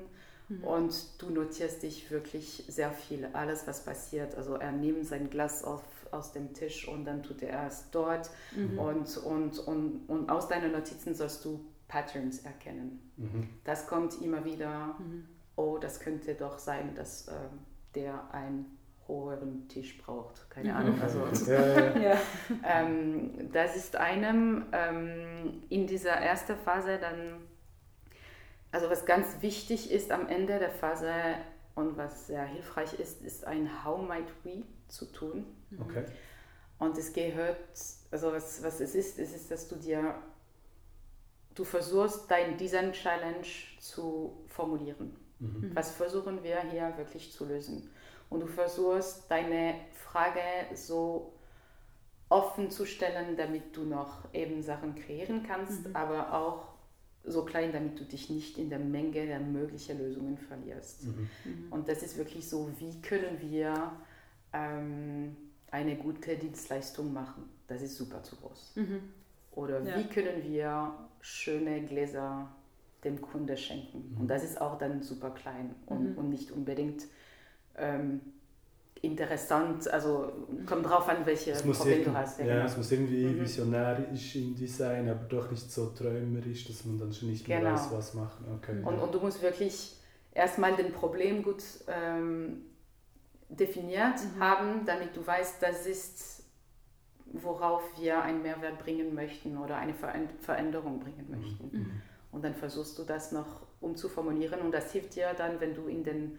Mhm. 0.48 0.64
Und 0.64 1.22
du 1.22 1.30
notierst 1.30 1.82
dich 1.82 2.10
wirklich 2.10 2.64
sehr 2.68 2.92
viel, 2.92 3.28
alles 3.32 3.66
was 3.66 3.84
passiert. 3.84 4.34
Also 4.36 4.54
er 4.54 4.72
nimmt 4.72 5.06
sein 5.06 5.30
Glas 5.30 5.64
auf, 5.64 5.82
aus 6.14 6.32
dem 6.32 6.54
Tisch 6.54 6.88
und 6.88 7.04
dann 7.04 7.22
tut 7.22 7.42
er 7.42 7.66
es 7.66 7.90
dort. 7.90 8.30
Mhm. 8.56 8.78
Und, 8.78 9.16
und, 9.18 9.58
und, 9.58 10.08
und 10.08 10.30
aus 10.30 10.48
deinen 10.48 10.72
Notizen 10.72 11.14
sollst 11.14 11.44
du 11.44 11.64
Patterns 11.88 12.40
erkennen. 12.40 13.12
Mhm. 13.16 13.48
Das 13.64 13.86
kommt 13.86 14.20
immer 14.22 14.44
wieder 14.44 14.96
mhm 14.98 15.28
oh, 15.56 15.78
das 15.78 16.00
könnte 16.00 16.34
doch 16.34 16.58
sein, 16.58 16.94
dass 16.94 17.28
äh, 17.28 17.32
der 17.94 18.32
einen 18.32 18.78
höheren 19.06 19.68
Tisch 19.68 19.98
braucht. 19.98 20.50
Keine 20.50 20.70
mhm. 20.70 20.76
Ahnung. 20.76 21.02
Also, 21.02 21.26
ja, 21.50 21.96
ja. 21.98 22.18
ähm, 22.64 23.50
das 23.52 23.76
ist 23.76 23.96
einem 23.96 24.66
ähm, 24.72 25.62
in 25.68 25.86
dieser 25.86 26.12
ersten 26.12 26.56
Phase 26.56 26.98
dann, 26.98 27.40
also 28.72 28.90
was 28.90 29.04
ganz 29.04 29.42
wichtig 29.42 29.90
ist 29.92 30.10
am 30.10 30.28
Ende 30.28 30.58
der 30.58 30.70
Phase 30.70 31.12
und 31.74 31.96
was 31.96 32.28
sehr 32.28 32.44
hilfreich 32.44 32.98
ist, 32.98 33.22
ist 33.22 33.46
ein 33.46 33.84
How 33.84 34.00
might 34.06 34.32
we 34.42 34.62
zu 34.88 35.06
tun. 35.06 35.44
Okay. 35.80 36.04
Und 36.78 36.98
es 36.98 37.12
gehört, 37.12 37.58
also 38.10 38.32
was, 38.32 38.62
was 38.62 38.80
es 38.80 38.94
ist, 38.94 39.18
es 39.18 39.34
ist, 39.34 39.50
dass 39.50 39.68
du 39.68 39.76
dir, 39.76 40.14
du 41.54 41.64
versuchst, 41.64 42.30
dein 42.30 42.56
Design 42.56 42.92
Challenge 42.92 43.46
zu 43.78 44.44
formulieren. 44.48 45.16
Mhm. 45.38 45.70
Was 45.74 45.92
versuchen 45.92 46.42
wir 46.42 46.60
hier 46.70 46.92
wirklich 46.96 47.32
zu 47.32 47.44
lösen? 47.44 47.90
Und 48.30 48.40
du 48.40 48.46
versuchst 48.46 49.30
deine 49.30 49.76
Frage 49.92 50.40
so 50.74 51.32
offen 52.28 52.70
zu 52.70 52.86
stellen, 52.86 53.36
damit 53.36 53.76
du 53.76 53.84
noch 53.84 54.32
eben 54.32 54.62
Sachen 54.62 54.94
kreieren 54.94 55.44
kannst, 55.46 55.88
mhm. 55.88 55.96
aber 55.96 56.32
auch 56.32 56.74
so 57.24 57.44
klein, 57.44 57.72
damit 57.72 57.98
du 57.98 58.04
dich 58.04 58.28
nicht 58.28 58.58
in 58.58 58.68
der 58.68 58.78
Menge 58.78 59.26
der 59.26 59.40
möglichen 59.40 59.98
Lösungen 59.98 60.36
verlierst. 60.36 61.04
Mhm. 61.04 61.30
mhm. 61.44 61.72
Und 61.72 61.88
das 61.88 62.02
ist 62.02 62.18
wirklich 62.18 62.48
so, 62.48 62.70
wie 62.78 63.00
können 63.00 63.40
wir 63.40 63.92
ähm, 64.54 65.36
eine 65.70 65.96
gute 65.96 66.36
Dienstleistung 66.36 67.12
machen? 67.12 67.44
Das 67.66 67.82
ist 67.82 67.96
super 67.96 68.22
zu 68.22 68.36
groß. 68.36 68.72
Mhm. 68.76 69.00
Oder 69.52 69.82
ja. 69.82 69.98
wie 69.98 70.04
können 70.04 70.42
wir 70.42 70.94
schöne 71.20 71.82
Gläser 71.82 72.48
dem 73.04 73.20
Kunde 73.20 73.56
schenken. 73.56 74.12
Mhm. 74.12 74.20
Und 74.22 74.28
das 74.28 74.42
ist 74.42 74.60
auch 74.60 74.78
dann 74.78 75.02
super 75.02 75.30
klein 75.30 75.74
und, 75.86 76.12
mhm. 76.12 76.18
und 76.18 76.30
nicht 76.30 76.50
unbedingt 76.50 77.04
ähm, 77.76 78.20
interessant. 79.02 79.88
Also 79.88 80.32
kommt 80.66 80.86
drauf 80.86 81.08
an, 81.08 81.18
welche 81.24 81.52
Problem 81.52 82.04
du 82.04 82.14
hast. 82.14 82.40
Ja, 82.40 82.46
ja, 82.46 82.54
genau. 82.54 82.66
es 82.66 82.76
muss 82.76 82.90
irgendwie 82.90 83.26
mhm. 83.26 83.40
visionärisch 83.40 84.36
in 84.36 84.66
sein, 84.66 85.08
aber 85.08 85.24
doch 85.24 85.50
nicht 85.50 85.70
so 85.70 85.90
träumerisch, 85.90 86.66
dass 86.66 86.84
man 86.84 86.98
dann 86.98 87.12
schon 87.12 87.30
nicht 87.30 87.46
mehr 87.46 87.60
genau. 87.60 87.74
weiß, 87.74 87.92
was 87.92 88.14
machen. 88.14 88.46
Okay. 88.56 88.82
Und, 88.82 88.98
und 88.98 89.14
du 89.14 89.20
musst 89.20 89.42
wirklich 89.42 89.96
erstmal 90.32 90.74
den 90.76 90.92
Problem 90.92 91.42
gut 91.42 91.62
ähm, 91.88 92.62
definiert 93.48 94.18
mhm. 94.22 94.40
haben, 94.40 94.86
damit 94.86 95.16
du 95.16 95.26
weißt, 95.26 95.62
das 95.62 95.86
ist 95.86 96.44
worauf 97.34 97.82
wir 97.98 98.22
einen 98.22 98.42
Mehrwert 98.42 98.78
bringen 98.78 99.14
möchten 99.14 99.58
oder 99.58 99.76
eine 99.76 99.94
Veränderung 99.94 101.00
bringen 101.00 101.26
mhm. 101.28 101.40
möchten. 101.40 101.70
Mhm. 101.72 102.02
Und 102.32 102.44
dann 102.44 102.54
versuchst 102.54 102.98
du 102.98 103.04
das 103.04 103.32
noch 103.32 103.66
umzuformulieren 103.80 104.60
und 104.60 104.72
das 104.72 104.92
hilft 104.92 105.16
dir 105.16 105.34
dann, 105.36 105.60
wenn 105.60 105.74
du 105.74 105.86
in, 105.86 106.04
den, 106.04 106.38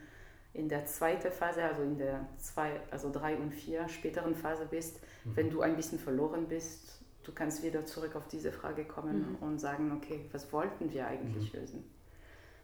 in 0.54 0.68
der 0.68 0.86
zweiten 0.86 1.32
Phase, 1.32 1.64
also 1.64 1.84
in 1.84 1.98
der 1.98 2.28
zwei, 2.38 2.80
also 2.92 3.12
drei 3.12 3.38
und 3.38 3.52
vier 3.54 3.88
späteren 3.88 4.36
Phase 4.36 4.66
bist, 4.66 5.00
mhm. 5.24 5.36
wenn 5.36 5.50
du 5.50 5.62
ein 5.62 5.76
bisschen 5.76 6.00
verloren 6.00 6.48
bist, 6.48 7.02
du 7.24 7.32
kannst 7.34 7.64
wieder 7.64 7.86
zurück 7.86 8.16
auf 8.16 8.28
diese 8.28 8.52
Frage 8.52 8.86
kommen 8.86 9.32
mhm. 9.32 9.48
und 9.48 9.60
sagen, 9.60 9.92
okay, 9.92 10.26
was 10.32 10.52
wollten 10.52 10.92
wir 10.92 11.08
eigentlich 11.08 11.54
mhm. 11.54 11.60
lösen? 11.60 11.84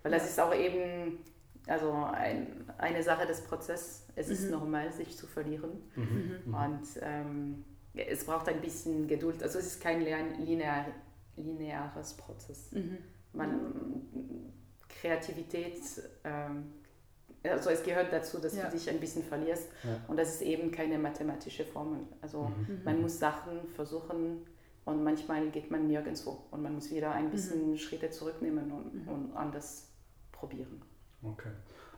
Weil 0.03 0.12
das 0.12 0.27
ist 0.27 0.39
auch 0.39 0.53
eben 0.53 1.19
also 1.68 1.91
ein, 1.91 2.65
eine 2.77 3.03
Sache 3.03 3.27
des 3.27 3.41
Prozesses. 3.41 4.08
Es 4.15 4.30
ist 4.30 4.46
mhm. 4.46 4.51
normal, 4.51 4.91
sich 4.91 5.18
zu 5.18 5.27
verlieren. 5.27 5.72
Mhm. 5.96 6.41
Mhm. 6.46 6.53
Und 6.53 6.88
ähm, 7.01 7.65
es 7.94 8.25
braucht 8.25 8.48
ein 8.50 8.62
bisschen 8.62 9.08
Geduld. 9.08 9.44
Also 9.44 9.60
es 9.60 9.68
ist 9.68 9.82
kein 9.82 10.01
linear, 10.01 10.86
lineares 11.36 12.13
Prozess. 12.13 12.72
Mhm 12.72 12.98
man 13.34 13.72
Kreativität, 14.89 15.80
ähm, 16.24 16.74
also 17.44 17.70
es 17.70 17.84
gehört 17.84 18.13
dazu, 18.13 18.38
dass 18.39 18.56
ja. 18.56 18.65
du 18.65 18.72
dich 18.72 18.89
ein 18.89 19.00
bisschen 19.00 19.24
verlierst 19.24 19.70
ja. 19.84 20.00
und 20.08 20.18
das 20.18 20.36
ist 20.36 20.41
eben 20.41 20.72
keine 20.72 21.00
mathematische 21.00 21.65
Formel. 21.65 22.01
Also 22.22 22.44
mhm. 22.44 22.75
mhm. 22.75 22.84
man 22.84 23.01
muss 23.01 23.20
Sachen 23.20 23.68
versuchen 23.75 24.46
und 24.86 25.03
manchmal 25.03 25.50
geht 25.50 25.72
man 25.72 25.88
nirgendwo 25.88 26.44
und 26.51 26.62
man 26.62 26.75
muss 26.75 26.91
wieder 26.91 27.12
ein 27.12 27.30
bisschen 27.32 27.72
mhm. 27.72 27.77
Schritte 27.77 28.10
zurücknehmen 28.10 28.72
und, 28.72 28.94
mhm. 28.94 29.08
und 29.08 29.36
anders 29.36 29.89
probieren. 30.32 30.82
Okay. 31.24 31.50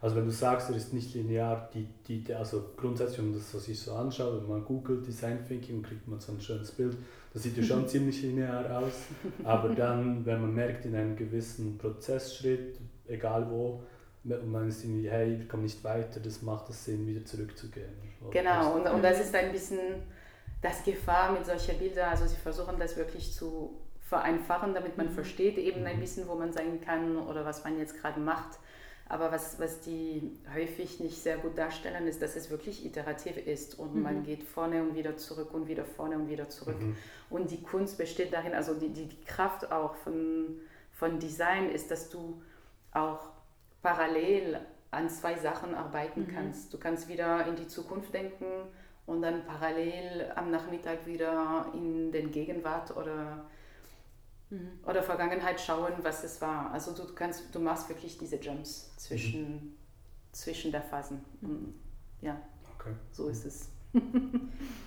Also 0.01 0.17
wenn 0.17 0.25
du 0.25 0.31
sagst, 0.31 0.69
er 0.69 0.75
ist 0.75 0.93
nicht 0.93 1.13
linear, 1.15 1.69
die, 1.73 1.87
die, 2.07 2.33
also 2.33 2.71
grundsätzlich, 2.75 3.19
wenn 3.19 3.31
man 3.31 3.39
das 3.39 3.55
was 3.55 3.67
ich 3.69 3.79
so 3.79 3.93
anschaut, 3.93 4.41
wenn 4.41 4.49
man 4.49 4.65
googelt 4.65 5.07
Design 5.07 5.47
Thinking, 5.47 5.81
kriegt 5.81 6.07
man 6.09 6.19
so 6.19 6.33
ein 6.33 6.41
schönes 6.41 6.71
Bild. 6.71 6.97
Das 7.31 7.43
sieht 7.43 7.55
ja 7.55 7.63
schon 7.63 7.87
ziemlich 7.87 8.21
linear 8.21 8.79
aus. 8.79 8.93
Aber 9.45 9.69
dann, 9.69 10.25
wenn 10.25 10.41
man 10.41 10.53
merkt, 10.53 10.85
in 10.85 10.95
einem 10.95 11.15
gewissen 11.15 11.77
Prozessschritt, 11.77 12.79
egal 13.07 13.49
wo, 13.49 13.83
und 14.25 14.51
man 14.51 14.67
ist 14.67 14.83
irgendwie, 14.83 15.09
hey, 15.09 15.35
ich 15.41 15.49
komme 15.49 15.63
nicht 15.63 15.83
weiter, 15.83 16.19
das 16.19 16.41
macht 16.41 16.69
es 16.69 16.85
Sinn, 16.85 17.07
wieder 17.07 17.25
zurückzugehen. 17.25 17.93
Genau, 18.31 18.75
und, 18.75 18.87
und 18.87 19.01
das 19.01 19.19
ist 19.19 19.35
ein 19.35 19.51
bisschen 19.51 19.79
das 20.61 20.83
Gefahr 20.83 21.31
mit 21.33 21.45
solchen 21.45 21.77
Bildern. 21.77 22.09
Also 22.09 22.25
sie 22.25 22.37
versuchen 22.37 22.79
das 22.79 22.95
wirklich 22.95 23.33
zu 23.33 23.81
vereinfachen, 24.01 24.73
damit 24.73 24.97
man 24.97 25.07
mhm. 25.07 25.11
versteht 25.11 25.57
eben 25.57 25.85
ein 25.85 25.97
mhm. 25.97 26.01
bisschen, 26.01 26.27
wo 26.27 26.35
man 26.35 26.51
sein 26.51 26.79
kann 26.81 27.17
oder 27.17 27.45
was 27.45 27.63
man 27.63 27.77
jetzt 27.77 27.99
gerade 27.99 28.19
macht. 28.19 28.59
Aber 29.13 29.31
was, 29.31 29.59
was 29.59 29.79
die 29.81 30.31
häufig 30.55 30.99
nicht 30.99 31.21
sehr 31.21 31.37
gut 31.37 31.55
darstellen, 31.55 32.07
ist, 32.07 32.23
dass 32.23 32.35
es 32.35 32.49
wirklich 32.49 32.83
iterativ 32.83 33.37
ist 33.37 33.77
und 33.77 33.93
mhm. 33.93 34.01
man 34.01 34.23
geht 34.23 34.41
vorne 34.41 34.81
und 34.81 34.95
wieder 34.95 35.17
zurück 35.17 35.53
und 35.53 35.67
wieder 35.67 35.85
vorne 35.85 36.15
und 36.15 36.29
wieder 36.29 36.49
zurück. 36.49 36.81
Mhm. 36.81 36.97
Und 37.29 37.51
die 37.51 37.61
Kunst 37.61 37.99
besteht 37.99 38.33
darin, 38.33 38.55
also 38.55 38.73
die, 38.73 38.89
die, 38.89 39.05
die 39.05 39.23
Kraft 39.23 39.71
auch 39.71 39.93
von, 39.97 40.59
von 40.93 41.19
Design 41.19 41.69
ist, 41.69 41.91
dass 41.91 42.09
du 42.09 42.41
auch 42.91 43.19
parallel 43.83 44.59
an 44.89 45.07
zwei 45.11 45.35
Sachen 45.35 45.75
arbeiten 45.75 46.21
mhm. 46.21 46.33
kannst. 46.33 46.73
Du 46.73 46.79
kannst 46.79 47.07
wieder 47.07 47.45
in 47.45 47.55
die 47.55 47.67
Zukunft 47.67 48.15
denken 48.15 48.47
und 49.05 49.21
dann 49.21 49.45
parallel 49.45 50.31
am 50.33 50.49
Nachmittag 50.49 51.05
wieder 51.05 51.67
in 51.75 52.11
den 52.11 52.31
Gegenwart 52.31 52.97
oder 52.97 53.45
Mhm. 54.53 54.79
Oder 54.85 55.01
Vergangenheit 55.01 55.59
schauen, 55.59 55.93
was 56.03 56.23
es 56.23 56.39
war. 56.41 56.71
Also 56.71 56.93
du 56.93 57.13
kannst, 57.15 57.53
du 57.53 57.59
machst 57.59 57.89
wirklich 57.89 58.17
diese 58.19 58.35
Jumps 58.35 58.95
zwischen, 58.97 59.41
mhm. 59.41 59.73
zwischen 60.31 60.71
der 60.71 60.83
Phasen. 60.83 61.25
Und 61.41 61.73
ja, 62.21 62.39
okay. 62.75 62.91
so 63.11 63.27
ist 63.29 63.45
es. 63.45 63.69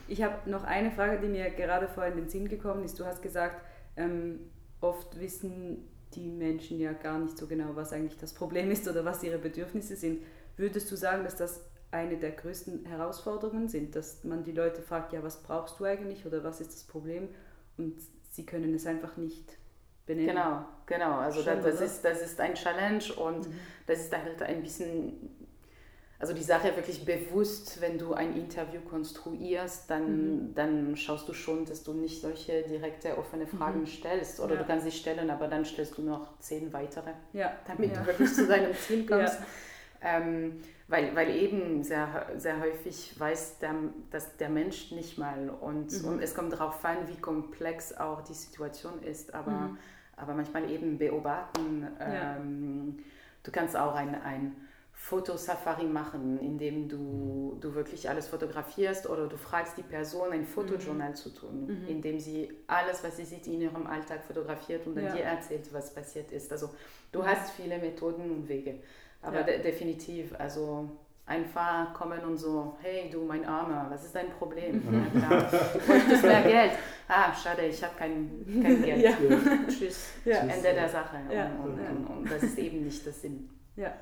ich 0.09 0.23
habe 0.23 0.49
noch 0.49 0.63
eine 0.63 0.93
Frage, 0.93 1.21
die 1.21 1.29
mir 1.29 1.51
gerade 1.51 1.89
vorhin 1.89 2.13
in 2.15 2.21
den 2.21 2.29
Sinn 2.29 2.49
gekommen 2.49 2.85
ist. 2.85 2.99
Du 2.99 3.05
hast 3.05 3.23
gesagt, 3.23 3.65
ähm, 3.97 4.51
oft 4.81 5.19
wissen 5.19 5.89
die 6.15 6.29
Menschen 6.29 6.79
ja 6.79 6.93
gar 6.93 7.19
nicht 7.19 7.37
so 7.37 7.49
genau, 7.49 7.75
was 7.75 7.93
eigentlich 7.93 8.19
das 8.19 8.35
Problem 8.35 8.71
ist 8.71 8.87
oder 8.87 9.05
was 9.05 9.23
ihre 9.25 9.39
Bedürfnisse 9.39 9.97
sind. 9.97 10.23
Würdest 10.57 10.91
du 10.91 10.97
sagen, 10.97 11.25
dass 11.25 11.37
das 11.37 11.65
eine 11.91 12.17
der 12.19 12.33
größten 12.33 12.85
Herausforderungen 12.85 13.69
sind, 13.69 13.97
dass 13.97 14.23
man 14.23 14.45
die 14.45 14.53
Leute 14.53 14.81
fragt, 14.81 15.13
ja, 15.13 15.23
was 15.23 15.43
brauchst 15.43 15.81
du 15.81 15.85
eigentlich 15.85 16.25
oder 16.25 16.45
was 16.45 16.61
ist 16.61 16.73
das 16.73 16.85
Problem? 16.85 17.29
Und 17.77 17.97
sie 18.37 18.45
können 18.45 18.75
es 18.75 18.87
einfach 18.87 19.17
nicht 19.17 19.57
benennen. 20.05 20.29
Genau, 20.29 20.65
genau. 20.85 21.19
Also 21.19 21.43
Schön, 21.43 21.63
das, 21.63 21.81
ist, 21.81 22.05
das 22.05 22.21
ist 22.21 22.39
ein 22.39 22.55
Challenge 22.55 23.03
und 23.17 23.49
mhm. 23.49 23.59
das 23.87 24.01
ist 24.01 24.17
halt 24.17 24.43
ein 24.43 24.63
bisschen, 24.63 25.49
also 26.19 26.35
die 26.35 26.43
Sache 26.43 26.77
wirklich 26.77 27.05
bewusst, 27.05 27.81
wenn 27.81 27.99
du 27.99 28.13
ein 28.13 28.37
Interview 28.37 28.83
konstruierst, 28.83 29.91
dann, 29.91 30.49
mhm. 30.49 30.55
dann 30.55 30.97
schaust 30.97 31.27
du 31.29 31.33
schon, 31.33 31.65
dass 31.65 31.83
du 31.83 31.95
nicht 31.95 32.21
solche 32.21 32.63
direkte 32.63 33.17
offene 33.17 33.47
Fragen 33.47 33.81
mhm. 33.81 33.87
stellst. 33.87 34.39
Oder 34.39 34.55
ja. 34.55 34.61
du 34.61 34.67
kannst 34.67 34.85
sie 34.85 34.93
stellen, 34.93 35.31
aber 35.31 35.49
dann 35.49 35.65
stellst 35.65 35.97
du 35.97 36.03
noch 36.03 36.39
zehn 36.39 36.73
weitere, 36.75 37.13
ja. 37.33 37.57
damit 37.67 37.93
ja. 37.93 38.01
du 38.01 38.07
wirklich 38.07 38.33
zu 38.35 38.47
deinem 38.47 38.75
Ziel 38.75 39.07
kommst. 39.09 39.39
Ähm, 40.03 40.61
weil, 40.89 41.17
weil 41.17 41.35
eben 41.35 41.83
sehr, 41.83 42.27
sehr 42.37 42.61
häufig 42.61 43.19
weiß 43.19 43.59
der, 43.59 43.75
dass 44.11 44.37
der 44.37 44.49
Mensch 44.49 44.93
nicht 44.93 45.19
mal 45.19 45.51
und, 45.51 46.03
mhm. 46.03 46.09
und 46.09 46.23
es 46.23 46.35
kommt 46.35 46.53
darauf 46.53 46.85
an, 46.85 47.09
wie 47.09 47.17
komplex 47.17 47.97
auch 47.97 48.23
die 48.23 48.35
Situation 48.35 49.03
ist, 49.03 49.35
aber, 49.35 49.51
mhm. 49.51 49.79
aber 50.17 50.35
manchmal 50.35 50.71
eben 50.71 50.99
beobachten. 50.99 51.89
Ja. 51.99 52.37
Ähm, 52.37 52.99
du 53.43 53.51
kannst 53.51 53.77
auch 53.77 53.95
ein, 53.95 54.15
ein 54.23 54.55
Fotosafari 54.93 55.85
machen, 55.85 56.39
in 56.41 56.57
dem 56.57 56.89
du, 56.89 57.59
du 57.61 57.75
wirklich 57.75 58.09
alles 58.09 58.29
fotografierst 58.29 59.09
oder 59.09 59.29
du 59.29 59.37
fragst 59.37 59.77
die 59.77 59.83
Person, 59.83 60.33
ein 60.33 60.45
Fotojournal 60.45 61.11
mhm. 61.11 61.15
zu 61.15 61.35
tun, 61.35 61.67
mhm. 61.67 61.89
in 61.89 62.01
dem 62.01 62.19
sie 62.19 62.53
alles, 62.67 63.05
was 63.05 63.17
sie 63.17 63.25
sieht, 63.25 63.47
in 63.47 63.61
ihrem 63.61 63.87
Alltag 63.87 64.25
fotografiert 64.25 64.87
und 64.87 64.97
dann 64.97 65.05
ja. 65.05 65.13
dir 65.13 65.25
erzählt, 65.25 65.73
was 65.73 65.93
passiert 65.93 66.33
ist. 66.33 66.51
Also 66.51 66.71
du 67.13 67.25
hast 67.25 67.51
viele 67.51 67.79
Methoden 67.79 68.31
und 68.31 68.49
Wege. 68.49 68.81
Aber 69.23 69.41
ja. 69.41 69.43
de 69.43 69.63
definitiv, 69.63 70.35
also 70.39 70.89
einfach 71.27 71.93
kommen 71.93 72.21
und 72.25 72.37
so, 72.37 72.77
hey 72.81 73.11
du, 73.11 73.25
mein 73.25 73.45
Armer, 73.45 73.87
was 73.91 74.05
ist 74.05 74.15
dein 74.15 74.31
Problem? 74.31 74.77
Mhm. 74.77 75.07
Ja, 75.15 75.27
klar. 75.27 75.51
Du 75.51 75.79
bräuchtest 75.81 76.23
mehr 76.23 76.43
Geld. 76.43 76.73
Ah, 77.09 77.35
schade, 77.35 77.67
ich 77.67 77.83
habe 77.83 77.95
kein, 77.97 78.45
kein 78.63 78.83
Geld. 78.83 79.03
Ja. 79.03 79.13
Tschüss. 79.69 80.11
Ja. 80.25 80.39
Ende 80.39 80.73
der 80.75 80.89
Sache. 80.89 81.17
Und, 81.29 81.71
und, 81.71 81.81
und, 81.81 82.07
und, 82.07 82.31
das 82.31 82.43
ist 82.43 82.59
eben 82.59 82.85
nicht 82.85 83.07
das 83.07 83.21
Sinn. 83.21 83.49
Ja. 83.75 83.93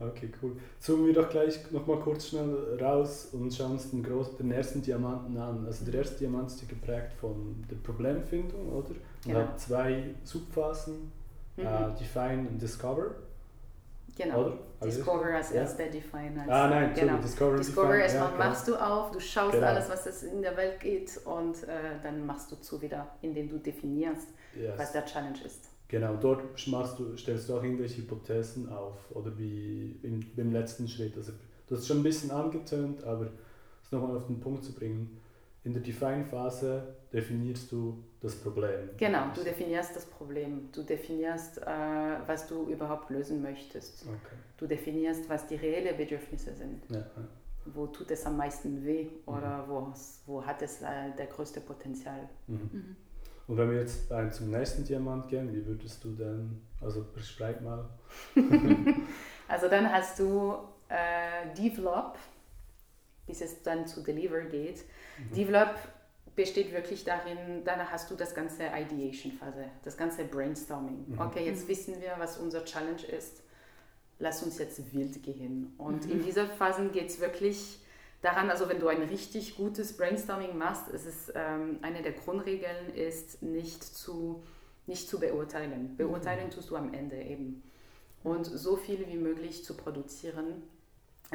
Okay, 0.00 0.28
cool. 0.42 0.56
Zoomen 0.80 1.06
wir 1.06 1.14
doch 1.14 1.28
gleich 1.28 1.70
nochmal 1.70 1.98
kurz 2.00 2.28
schnell 2.28 2.78
raus 2.80 3.28
und 3.32 3.54
schauen 3.54 3.72
uns 3.72 3.90
den, 3.90 4.02
großen, 4.02 4.36
den 4.36 4.50
ersten 4.50 4.82
Diamanten 4.82 5.36
an. 5.36 5.64
Also 5.66 5.84
der 5.84 5.94
erste 5.94 6.18
Diamant 6.18 6.50
ist 6.50 6.68
geprägt 6.68 7.12
von 7.14 7.64
der 7.70 7.76
Problemfindung, 7.76 8.70
oder? 8.70 8.88
Und 8.88 8.96
genau. 9.24 9.38
hat 9.38 9.60
zwei 9.60 10.14
Subphasen, 10.24 11.12
mhm. 11.56 11.64
uh, 11.64 11.96
Define 11.98 12.48
und 12.48 12.60
Discover. 12.60 13.14
Genau. 14.16 14.40
Oder? 14.40 14.58
Also 14.80 14.98
Discover 14.98 15.34
als 15.34 15.50
ja. 15.50 15.56
erster 15.56 15.86
Define. 15.86 16.40
Als, 16.40 16.50
ah 16.50 16.68
nein, 16.68 16.92
genau. 16.94 17.16
Discover, 17.18 17.56
Discover 17.56 17.96
erstmal 17.96 18.30
ja, 18.30 18.38
machst 18.38 18.68
du 18.68 18.76
auf, 18.76 19.10
du 19.10 19.20
schaust 19.20 19.54
genau. 19.54 19.66
alles, 19.66 19.88
was 19.88 20.06
es 20.06 20.22
in 20.22 20.42
der 20.42 20.56
Welt 20.56 20.80
geht 20.80 21.20
und 21.24 21.62
äh, 21.64 22.00
dann 22.02 22.24
machst 22.24 22.52
du 22.52 22.56
zu 22.56 22.80
wieder, 22.80 23.08
indem 23.22 23.48
du 23.48 23.58
definierst, 23.58 24.28
yes. 24.54 24.74
was 24.76 24.92
der 24.92 25.04
Challenge 25.04 25.38
ist. 25.44 25.68
Genau, 25.88 26.14
dort 26.16 26.42
machst 26.68 26.98
du, 26.98 27.16
stellst 27.16 27.48
du 27.48 27.56
auch 27.56 27.62
irgendwelche 27.62 28.02
Hypothesen 28.02 28.68
auf 28.68 28.96
oder 29.10 29.36
wie 29.36 29.98
im, 30.02 30.20
im 30.36 30.52
letzten 30.52 30.88
Schritt. 30.88 31.16
Also 31.16 31.32
du 31.66 31.76
hast 31.76 31.86
schon 31.86 31.98
ein 31.98 32.02
bisschen 32.02 32.30
angetönt, 32.30 33.04
aber 33.04 33.28
es 33.82 33.92
nochmal 33.92 34.16
auf 34.16 34.26
den 34.26 34.40
Punkt 34.40 34.64
zu 34.64 34.72
bringen. 34.72 35.20
In 35.64 35.72
der 35.72 35.82
Define-Phase 35.82 36.94
definierst 37.12 37.72
du 37.72 38.04
das 38.20 38.36
Problem. 38.36 38.90
Genau, 38.98 39.26
du 39.34 39.42
definierst 39.42 39.96
das 39.96 40.04
Problem. 40.04 40.68
Du 40.72 40.82
definierst, 40.82 41.58
äh, 41.58 41.64
was 42.26 42.46
du 42.46 42.68
überhaupt 42.68 43.08
lösen 43.10 43.42
möchtest. 43.42 44.02
Okay. 44.02 44.36
Du 44.58 44.66
definierst, 44.66 45.28
was 45.28 45.46
die 45.46 45.56
reellen 45.56 45.96
Bedürfnisse 45.96 46.54
sind. 46.54 46.82
Ja, 46.90 46.98
ja. 46.98 47.28
Wo 47.66 47.86
tut 47.86 48.10
es 48.10 48.26
am 48.26 48.36
meisten 48.36 48.84
weh 48.84 49.08
oder 49.24 49.66
mhm. 49.66 49.94
wo 50.26 50.44
hat 50.44 50.60
es 50.60 50.82
äh, 50.82 51.12
der 51.16 51.26
größte 51.26 51.62
Potenzial. 51.62 52.28
Mhm. 52.46 52.70
Mhm. 52.72 52.96
Und 53.46 53.58
wenn 53.58 53.70
wir 53.70 53.80
jetzt 53.80 54.08
zum 54.32 54.50
nächsten 54.50 54.84
Diamant 54.84 55.28
gehen, 55.28 55.52
wie 55.52 55.64
würdest 55.66 56.02
du 56.04 56.12
denn, 56.12 56.62
also 56.80 57.04
beschreib 57.14 57.60
mal. 57.60 57.88
also 59.48 59.68
dann 59.68 59.90
hast 59.90 60.18
du 60.18 60.54
äh, 60.88 61.54
Develop, 61.54 62.16
bis 63.26 63.42
es 63.42 63.62
dann 63.62 63.86
zu 63.86 64.02
Deliver 64.02 64.40
geht. 64.42 64.84
Mhm. 65.18 65.34
Develop 65.34 65.74
besteht 66.36 66.72
wirklich 66.72 67.04
darin, 67.04 67.64
dann 67.64 67.90
hast 67.90 68.10
du 68.10 68.16
das 68.16 68.34
ganze 68.34 68.64
Ideation-Phase, 68.64 69.66
das 69.82 69.96
ganze 69.96 70.24
Brainstorming. 70.24 71.04
Mhm. 71.08 71.20
Okay, 71.20 71.44
jetzt 71.44 71.64
mhm. 71.64 71.68
wissen 71.68 72.00
wir, 72.00 72.14
was 72.18 72.38
unser 72.38 72.64
Challenge 72.64 73.02
ist. 73.04 73.42
Lass 74.18 74.42
uns 74.42 74.58
jetzt 74.58 74.92
wild 74.92 75.22
gehen. 75.22 75.74
Und 75.78 76.06
mhm. 76.06 76.12
in 76.12 76.22
dieser 76.24 76.46
Phase 76.46 76.88
geht 76.88 77.10
es 77.10 77.20
wirklich 77.20 77.78
daran, 78.22 78.50
also 78.50 78.68
wenn 78.68 78.80
du 78.80 78.88
ein 78.88 79.02
richtig 79.02 79.56
gutes 79.56 79.96
Brainstorming 79.96 80.56
machst, 80.56 80.88
ist 80.88 81.06
es 81.06 81.32
ähm, 81.34 81.78
eine 81.82 82.02
der 82.02 82.12
Grundregeln 82.12 82.94
ist, 82.94 83.42
nicht 83.42 83.84
zu, 83.84 84.42
nicht 84.86 85.08
zu 85.08 85.20
beurteilen. 85.20 85.92
Mhm. 85.92 85.96
Beurteilen 85.96 86.50
tust 86.50 86.70
du 86.70 86.76
am 86.76 86.94
Ende 86.94 87.16
eben. 87.16 87.62
Und 88.22 88.44
so 88.46 88.76
viel 88.76 89.06
wie 89.06 89.18
möglich 89.18 89.64
zu 89.64 89.76
produzieren. 89.76 90.62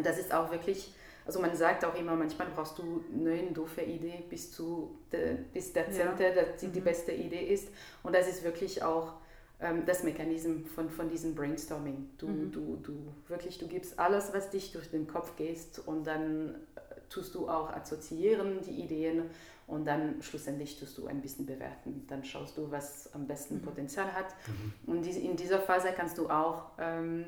Das 0.04 0.18
ist 0.18 0.34
auch 0.34 0.52
wirklich 0.52 0.92
also 1.30 1.42
man 1.42 1.56
sagt 1.56 1.86
auch 1.86 1.94
immer, 1.94 2.15
manchmal 2.15 2.48
brauchst 2.56 2.80
du 2.80 3.04
neun 3.12 3.54
doofe 3.54 3.82
Idee, 3.82 4.24
bis, 4.28 4.52
zu 4.52 4.98
de, 5.12 5.38
bis 5.54 5.72
der 5.74 5.92
zehnte 5.92 6.24
ja. 6.24 6.44
die, 6.60 6.70
die 6.70 6.80
mhm. 6.80 6.84
beste 6.84 7.12
Idee 7.12 7.54
ist. 7.54 7.70
Und 8.02 8.15
das 8.15 8.28
ist 8.28 8.44
wirklich 8.44 8.82
auch 8.82 9.13
ähm, 9.60 9.84
das 9.86 10.02
Mechanismus 10.02 10.68
von, 10.74 10.89
von 10.89 11.08
diesem 11.08 11.36
Brainstorming. 11.36 12.10
Du, 12.18 12.28
mhm. 12.28 12.52
du, 12.52 12.78
du 12.78 13.13
wirklich, 13.28 13.60
du 13.60 13.68
gibst 13.68 14.00
alles, 14.00 14.34
was 14.34 14.50
dich 14.50 14.72
durch 14.72 14.89
den 14.89 15.06
Kopf 15.06 15.36
gehst 15.36 15.88
und 15.88 16.08
dann 16.08 16.56
äh, 16.76 16.80
tust 17.12 17.36
du 17.36 17.48
auch 17.48 17.70
assoziieren 17.74 18.62
die 18.63 18.82
Ideen 18.82 19.30
und 19.68 19.86
dann 19.86 20.24
schlussendlich 20.24 20.80
tust 20.80 20.98
du 20.98 21.06
ein 21.06 21.22
bisschen 21.22 21.46
bewerten. 21.46 22.08
Dann 22.08 22.24
schaust 22.24 22.58
du, 22.58 22.72
was 22.72 23.13
am 23.13 23.28
besten 23.28 23.58
mhm. 23.58 23.62
Potenzial 23.62 24.12
hat. 24.15 24.34
Mhm. 24.48 24.94
Und 24.96 25.06
in 25.06 25.36
dieser 25.36 25.60
Phase 25.60 25.89
kannst 25.96 26.18
du 26.18 26.28
auch 26.28 26.72
ähm, 26.80 27.26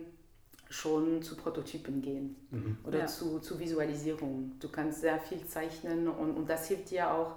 schon 0.72 1.22
zu 1.22 1.36
Prototypen 1.36 2.02
gehen 2.02 2.36
mhm. 2.50 2.78
oder 2.86 3.00
ja. 3.00 3.06
zu, 3.06 3.40
zu 3.40 3.60
Visualisierung. 3.60 4.54
Du 4.60 4.70
kannst 4.70 5.02
sehr 5.02 5.20
viel 5.20 5.46
zeichnen 5.46 6.08
und, 6.08 6.32
und 6.32 6.50
das 6.50 6.68
hilft 6.68 6.92
dir 6.92 7.12
auch, 7.12 7.36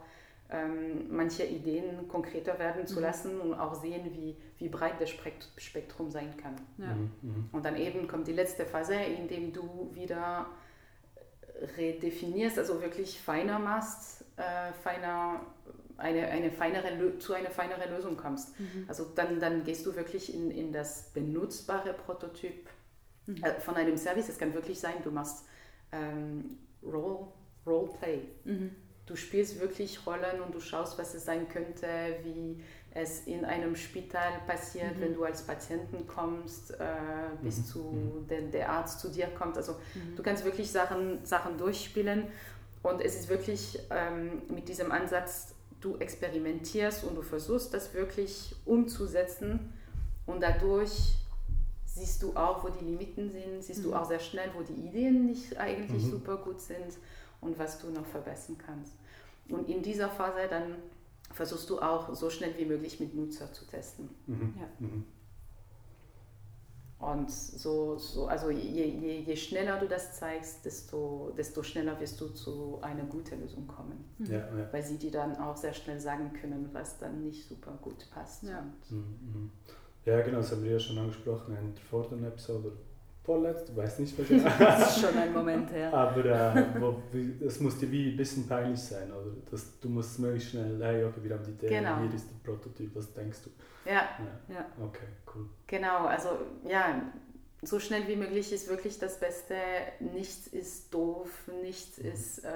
ähm, 0.51 1.07
manche 1.11 1.45
Ideen 1.45 2.07
konkreter 2.07 2.59
werden 2.59 2.87
zu 2.87 2.97
mhm. 2.97 3.03
lassen 3.03 3.41
und 3.41 3.55
auch 3.55 3.75
sehen, 3.75 4.05
wie, 4.13 4.37
wie 4.59 4.69
breit 4.69 5.01
das 5.01 5.11
Spektrum 5.11 6.11
sein 6.11 6.37
kann. 6.37 6.55
Ja. 6.79 6.95
Mhm. 6.95 7.11
mhm. 7.23 7.49
Und 7.51 7.65
dann 7.65 7.77
eben 7.77 8.07
kommt 8.07 8.29
die 8.29 8.33
letzte 8.33 8.65
Phase, 8.65 8.95
in 8.95 9.27
dem 9.27 9.53
du 9.53 9.91
wieder 9.95 10.47
redefinierst, 11.77 12.59
also 12.59 12.81
wirklich 12.81 13.21
feiner 13.21 13.59
machst, 13.59 14.25
äh, 14.37 14.73
feiner, 14.83 15.41
eine, 15.97 16.29
eine 16.29 16.53
feinere, 16.53 17.19
zu 17.19 17.33
einer 17.33 17.51
feineren 17.51 17.91
Lösung 17.91 18.17
kommst. 18.17 18.59
Mhm. 18.61 18.85
Also 18.87 19.07
dann, 19.15 19.41
dann 19.41 19.65
gehst 19.65 19.87
du 19.87 19.97
wirklich 19.97 20.35
in, 20.35 20.51
in 20.51 20.73
das 20.73 21.11
benutzbare 21.15 21.95
Prototyp 21.95 22.69
mhm. 23.27 23.43
äh, 23.43 23.61
von 23.61 23.77
einem 23.77 23.97
Service. 23.97 24.29
Es 24.29 24.39
kann 24.39 24.55
wirklich 24.55 24.79
sein, 24.79 24.95
du 25.03 25.11
machst 25.11 25.45
ähm, 25.93 26.59
Role, 26.83 27.27
Roleplay. 27.67 28.23
Mhm. 28.45 28.71
Du 29.07 29.17
spielst 29.17 29.61
wirklich 29.61 30.07
Rollen 30.07 30.41
und 30.45 30.55
du 30.55 30.61
schaust, 30.61 30.99
was 30.99 31.15
es 31.15 31.27
sein 31.27 31.47
könnte, 31.49 31.87
wie 32.23 32.63
es 32.95 33.27
in 33.27 33.45
einem 33.45 33.77
Spital 33.77 34.41
passiert, 34.47 34.97
mhm. 34.97 35.01
wenn 35.01 35.15
du 35.15 35.25
als 35.25 35.43
Patienten 35.43 36.07
kommst, 36.07 36.71
äh, 36.71 36.77
bis 37.43 37.59
mhm. 37.59 37.65
zu 37.65 37.79
mhm. 37.79 38.27
der, 38.29 38.41
der 38.43 38.71
Arzt 38.71 39.01
zu 39.01 39.11
dir 39.11 39.27
kommt. 39.27 39.57
Also 39.57 39.73
mhm. 39.73 40.17
du 40.17 40.23
kannst 40.23 40.45
wirklich 40.45 40.71
Sachen, 40.71 41.25
Sachen 41.25 41.59
durchspielen 41.59 42.29
und 42.83 43.03
es 43.03 43.19
ist 43.19 43.29
wirklich 43.29 43.79
ähm, 43.91 44.43
mit 44.49 44.69
diesem 44.69 44.93
Ansatz, 44.93 45.55
du 45.81 45.97
experimentierst 45.99 47.05
und 47.05 47.15
du 47.15 47.23
versuchst 47.23 47.75
das 47.75 47.93
wirklich 47.93 48.55
umzusetzen 48.65 49.73
und 50.25 50.43
dadurch 50.43 51.15
siehst 51.95 52.23
du 52.23 52.35
auch, 52.35 52.65
wo 52.65 52.69
die 52.69 52.85
Limiten 52.85 53.31
sind, 53.31 53.63
siehst 53.63 53.81
mhm. 53.81 53.85
du 53.85 53.95
auch 53.95 54.05
sehr 54.05 54.19
schnell, 54.19 54.51
wo 54.55 54.63
die 54.63 54.87
Ideen 54.87 55.27
nicht 55.27 55.57
eigentlich 55.57 56.03
mhm. 56.05 56.11
super 56.11 56.37
gut 56.39 56.61
sind 56.61 56.99
und 57.41 57.59
was 57.59 57.79
du 57.81 57.91
noch 57.91 58.07
verbessern 58.07 58.57
kannst. 58.59 58.93
Und 59.49 59.69
in 59.69 59.83
dieser 59.83 60.09
Phase 60.09 60.49
dann 60.49 60.77
versuchst 61.31 61.69
du 61.71 61.81
auch 61.81 62.15
so 62.15 62.31
schnell 62.31 62.57
wie 62.59 62.65
möglich 62.65 62.99
mit 63.01 63.15
Nutzer 63.15 63.53
zu 63.53 63.67
testen. 63.67 64.09
Mhm. 64.27 64.55
Ja. 64.59 64.87
Mhm. 64.87 65.05
Und 66.99 67.31
so, 67.31 67.99
so 67.99 68.27
also 68.29 68.51
je, 68.51 68.87
je, 68.87 69.21
je, 69.21 69.37
schneller 69.37 69.79
du 69.79 69.87
das 69.87 70.17
zeigst, 70.17 70.65
desto, 70.65 71.33
desto 71.37 71.63
schneller 71.63 72.01
wirst 72.01 72.19
du 72.21 72.29
zu 72.29 72.79
einer 72.81 73.05
guten 73.05 73.41
Lösung 73.41 73.67
kommen. 73.67 74.05
Mhm. 74.19 74.27
Ja, 74.27 74.39
ja. 74.39 74.73
Weil 74.73 74.83
sie 74.83 74.97
dir 74.97 75.11
dann 75.11 75.37
auch 75.37 75.57
sehr 75.57 75.75
schnell 75.75 76.01
sagen 76.01 76.33
können, 76.33 76.71
was 76.73 76.99
dann 76.99 77.21
nicht 77.21 77.47
super 77.47 77.79
gut 77.83 78.09
passt. 78.11 78.45
Ja. 80.05 80.21
Genau, 80.21 80.39
das 80.39 80.53
haben 80.53 80.63
wir 80.65 80.73
ja 80.73 80.79
schon 80.79 80.99
angesprochen 80.99 81.57
in 81.57 81.75
der 81.75 81.83
vorderen 81.85 82.25
Episode. 82.25 82.73
vorletzt, 83.25 83.75
weiß 83.75 84.01
nicht 84.01 84.19
mehr 84.19 84.27
genau. 84.29 84.51
das 84.59 84.97
ist 84.97 85.03
schon 85.07 85.17
ein 85.17 85.33
Moment 85.33 85.71
her. 85.73 85.93
Aber 85.95 86.25
äh, 86.27 86.65
wo, 86.79 87.01
es 87.47 87.59
muss 87.61 87.79
dir 87.79 87.91
wie 87.91 88.11
ein 88.11 88.17
bisschen 88.19 88.47
peinlich 88.47 88.81
sein, 88.81 89.11
oder? 89.11 89.31
Das, 89.51 89.79
du 89.81 89.89
musst 89.89 90.19
möglichst 90.19 90.51
schnell, 90.51 90.79
hey, 90.83 91.05
okay, 91.05 91.21
wir 91.23 91.35
haben 91.35 91.45
die 91.45 91.53
Idee, 91.53 91.69
Genau. 91.69 92.01
hier 92.01 92.13
ist 92.15 92.29
der 92.29 92.51
Prototyp, 92.53 92.95
was 92.95 93.13
denkst 93.15 93.39
du? 93.45 93.51
Ja, 93.89 93.95
Ja. 94.19 94.55
Ja. 94.55 94.67
Okay, 94.85 95.07
cool. 95.35 95.47
genau. 95.67 96.05
Also 96.07 96.29
ja, 96.69 97.01
so 97.63 97.79
schnell 97.81 98.07
wie 98.09 98.17
möglich 98.17 98.53
ist 98.53 98.69
wirklich 98.69 98.99
das 98.99 99.19
Beste. 99.19 99.55
Nichts 100.01 100.47
ist 100.49 100.93
doof, 100.93 101.49
nichts 101.63 101.97
Mhm. 101.99 102.11
ist 102.11 102.45
äh, 102.45 102.51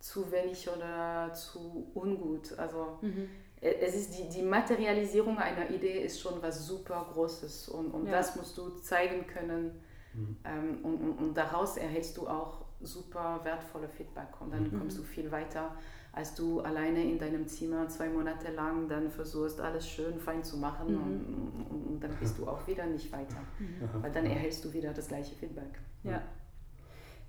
zu 0.00 0.32
wenig 0.32 0.68
oder 0.68 1.32
zu 1.34 1.86
ungut. 1.94 2.58
Also 2.58 2.98
Mhm. 3.02 3.28
Äh, 3.60 3.74
es 3.80 3.94
ist 3.94 4.16
die, 4.18 4.28
die 4.28 4.42
Materialisierung 4.42 5.38
einer 5.38 5.70
Idee 5.70 6.00
ist 6.02 6.20
schon 6.20 6.42
was 6.42 6.66
super 6.66 7.06
Großes 7.12 7.68
und, 7.68 7.90
und 7.92 8.06
Ja. 8.06 8.12
das 8.12 8.36
musst 8.36 8.56
du 8.58 8.68
zeigen 8.80 9.26
können 9.26 9.80
Mhm. 10.12 10.36
ähm, 10.44 10.78
und, 10.82 10.94
und, 11.02 11.18
und 11.18 11.34
daraus 11.36 11.76
erhältst 11.76 12.16
du 12.16 12.26
auch 12.26 12.64
super 12.80 13.40
wertvolle 13.44 13.88
Feedback 13.88 14.40
und 14.40 14.52
dann 14.52 14.64
Mhm. 14.64 14.78
kommst 14.78 14.98
du 14.98 15.02
viel 15.04 15.30
weiter, 15.30 15.76
als 16.12 16.34
du 16.34 16.60
alleine 16.62 17.04
in 17.04 17.16
deinem 17.18 17.46
Zimmer 17.46 17.86
zwei 17.88 18.08
Monate 18.08 18.50
lang 18.52 18.88
dann 18.88 19.10
versuchst, 19.10 19.60
alles 19.60 19.88
schön 19.88 20.18
fein 20.18 20.42
zu 20.42 20.56
machen 20.56 20.88
Mhm. 20.88 21.02
und, 21.02 21.66
und, 21.70 21.86
und 21.86 22.00
dann 22.00 22.16
bist 22.18 22.38
du 22.38 22.48
auch 22.48 22.66
wieder 22.66 22.86
nicht 22.86 23.12
weiter, 23.12 23.36
Aha. 23.36 24.02
weil 24.02 24.10
dann 24.10 24.26
erhältst 24.26 24.64
du 24.64 24.72
wieder 24.72 24.92
das 24.92 25.06
gleiche 25.08 25.36
Feedback. 25.36 25.78
Ja. 26.02 26.20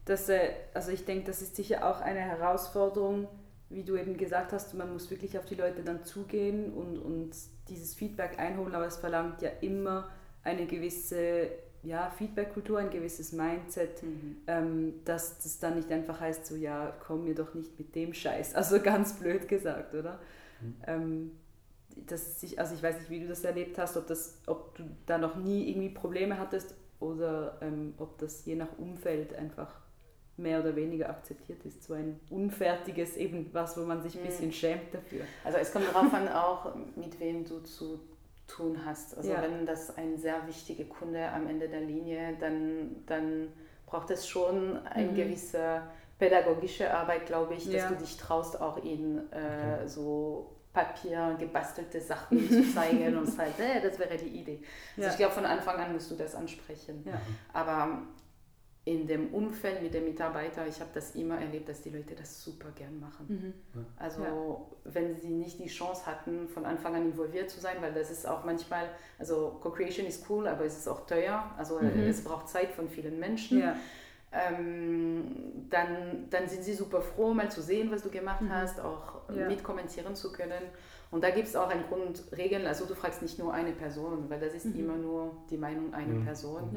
Das, 0.06 0.28
äh, 0.30 0.52
also 0.74 0.92
ich 0.92 1.06
denke, 1.06 1.26
das 1.28 1.44
ist 1.44 1.56
sicher 1.56 1.88
auch 1.88 2.02
eine 2.02 2.22
Herausforderung, 2.22 3.28
wie 3.74 3.84
du 3.84 3.96
eben 3.96 4.18
gesagt 4.18 4.52
hast, 4.54 4.74
man 4.74 4.92
muss 4.92 5.10
wirklich 5.10 5.38
auf 5.38 5.46
die 5.46 5.56
Leute 5.56 5.84
dann 5.84 6.04
zugehen 6.04 6.74
und, 6.74 6.98
und 6.98 7.32
dieses 7.70 7.94
Feedback 7.94 8.38
einholen, 8.40 8.76
aber 8.76 8.88
es 8.88 8.98
verlangt 8.98 9.42
ja 9.42 9.50
immer 9.62 10.10
eine 10.44 10.66
gewisse 10.66 11.50
ja, 11.84 12.12
Feedback-Kultur, 12.12 12.80
ein 12.80 12.90
gewisses 12.90 13.32
Mindset, 13.32 14.04
ähm, 14.48 14.94
dass 15.06 15.40
das 15.40 15.60
dann 15.60 15.76
nicht 15.76 15.92
einfach 15.92 16.20
heißt, 16.20 16.46
so 16.46 16.56
ja, 16.56 16.94
komm 17.00 17.24
mir 17.24 17.34
doch 17.34 17.54
nicht 17.54 17.78
mit 17.80 17.96
dem 17.96 18.14
Scheiß. 18.14 18.54
Also 18.62 18.80
ganz 18.80 19.14
blöd 19.14 19.48
gesagt, 19.48 19.96
oder? 19.96 20.20
Mhm. 20.62 20.76
Ähm, 20.86 21.32
das 22.08 22.22
ist 22.22 22.40
sich, 22.40 22.60
also 22.60 22.76
ich 22.76 22.84
weiß 22.84 23.00
nicht, 23.00 23.10
wie 23.10 23.20
du 23.20 23.28
das 23.28 23.44
erlebt 23.44 23.78
hast, 23.78 23.98
ob, 23.98 24.08
das, 24.08 24.38
ob 24.48 24.76
du 24.76 24.84
da 25.06 25.18
noch 25.18 25.36
nie 25.36 25.70
irgendwie 25.70 25.90
Probleme 25.90 26.38
hattest 26.38 26.76
oder 27.00 27.58
ähm, 27.62 27.94
ob 27.98 28.18
das 28.20 28.46
je 28.46 28.56
nach 28.56 28.78
Umfeld 28.78 29.34
einfach 29.34 29.74
mehr 30.38 30.60
oder 30.62 30.76
weniger 30.76 31.10
akzeptiert 31.10 31.64
ist. 31.66 31.84
So 31.84 31.94
ein 31.94 32.20
unfertiges, 32.30 33.18
eben 33.18 33.50
was, 33.54 33.78
wo 33.78 33.82
man 33.82 34.02
sich 34.02 34.16
ein 34.16 34.22
Mhm. 34.24 34.28
bisschen 34.28 34.52
schämt 34.54 34.94
dafür. 34.94 35.22
Also 35.44 35.58
es 35.58 35.72
kommt 35.72 35.88
darauf 35.88 36.14
an 36.14 36.28
auch, 36.30 36.74
mit 36.96 37.20
wem 37.20 37.46
du 37.46 37.60
zu 37.60 38.00
tun 38.48 38.80
hast. 38.86 39.16
Also 39.18 39.32
Ja. 39.32 39.42
wenn 39.42 39.66
das 39.66 39.96
ein 39.98 40.18
sehr 40.18 40.46
wichtiger 40.48 40.84
Kunde 40.86 41.28
am 41.30 41.48
Ende 41.48 41.70
der 41.70 41.82
Linie, 41.82 42.36
dann, 42.40 43.04
dann 43.06 43.48
braucht 43.86 44.10
es 44.10 44.28
schon 44.28 44.78
eine 44.88 45.12
Mhm. 45.12 45.16
gewisse 45.16 45.82
pädagogische 46.20 46.94
Arbeit, 46.94 47.26
glaube 47.26 47.54
ich, 47.56 47.66
dass 47.66 47.74
Ja. 47.74 47.90
du 47.90 47.96
dich 47.96 48.18
traust, 48.18 48.60
auch 48.62 48.84
ihnen 48.84 49.32
äh, 49.32 49.76
Okay. 49.78 49.88
so 49.88 50.52
Papier, 50.74 51.36
gebastelte 51.38 52.00
Sachen 52.00 52.48
zu 52.50 52.64
zeigen 52.74 53.18
und 53.18 53.26
sagst, 53.28 53.60
äh, 53.60 53.82
das 53.82 54.00
wäre 54.00 54.16
die 54.18 54.28
Idee. 54.40 54.62
Also 54.96 55.02
Ja. 55.08 55.10
ich 55.12 55.18
glaube, 55.18 55.34
von 55.34 55.46
Anfang 55.46 55.76
an 55.78 55.92
musst 55.94 56.10
du 56.12 56.16
das 56.16 56.34
ansprechen. 56.36 57.04
Ja. 57.06 57.20
Aber 57.54 58.04
in 58.84 59.06
dem 59.06 59.32
Umfeld 59.34 59.84
mit 59.84 59.94
den 59.94 60.06
Mitarbeitern, 60.06 60.68
ich 60.68 60.80
habe 60.80 60.90
das 60.94 61.14
immer 61.14 61.40
erlebt, 61.40 61.70
dass 61.70 61.82
die 61.82 61.92
Leute 61.92 62.16
das 62.16 62.44
super 62.44 62.70
gern 62.76 63.00
machen. 63.00 63.26
Mhm. 63.30 63.84
Also 63.98 64.24
Ja. 64.24 64.32
wenn 64.86 65.16
sie 65.20 65.30
nicht 65.30 65.60
die 65.60 65.68
Chance 65.68 66.08
hatten, 66.08 66.48
von 66.48 66.66
Anfang 66.66 66.96
an 66.96 67.06
involviert 67.06 67.50
zu 67.52 67.60
sein, 67.60 67.76
weil 67.82 67.94
das 67.94 68.10
ist 68.10 68.28
auch 68.28 68.44
manchmal, 68.44 68.90
also 69.20 69.60
Co-Creation 69.62 70.08
ist 70.08 70.28
cool, 70.30 70.48
aber 70.48 70.66
es 70.66 70.78
ist 70.80 70.88
auch 70.88 71.06
teuer, 71.06 71.52
also 71.58 71.80
Mhm. 71.80 72.08
es 72.10 72.24
braucht 72.24 72.50
Zeit 72.50 72.72
von 72.72 72.90
vielen 72.90 73.20
Menschen. 73.20 73.60
Ja. 73.60 73.76
Ähm, 74.34 75.68
dann, 75.70 76.28
dann 76.30 76.48
sind 76.48 76.64
sie 76.64 76.74
super 76.74 77.02
froh, 77.02 77.34
mal 77.34 77.52
zu 77.52 77.62
sehen, 77.62 77.92
was 77.92 78.02
du 78.02 78.10
gemacht 78.10 78.42
Mhm. 78.42 78.50
hast, 78.52 78.80
auch 78.80 79.30
Ja. 79.30 79.48
mitkommentieren 79.48 80.16
zu 80.16 80.32
können. 80.32 80.64
Und 81.12 81.24
da 81.24 81.30
gibt 81.32 81.48
es 81.50 81.56
auch 81.56 81.70
ein 81.70 81.84
Grundregeln, 81.90 82.66
also 82.66 82.86
du 82.86 82.96
fragst 82.96 83.22
nicht 83.22 83.38
nur 83.38 83.54
eine 83.54 83.74
Person, 83.74 84.30
weil 84.30 84.40
das 84.40 84.54
ist 84.54 84.66
Mhm. 84.68 84.80
immer 84.80 84.96
nur 84.96 85.36
die 85.50 85.58
Meinung 85.58 85.94
einer 85.94 86.14
Mhm. 86.14 86.24
Person. 86.24 86.70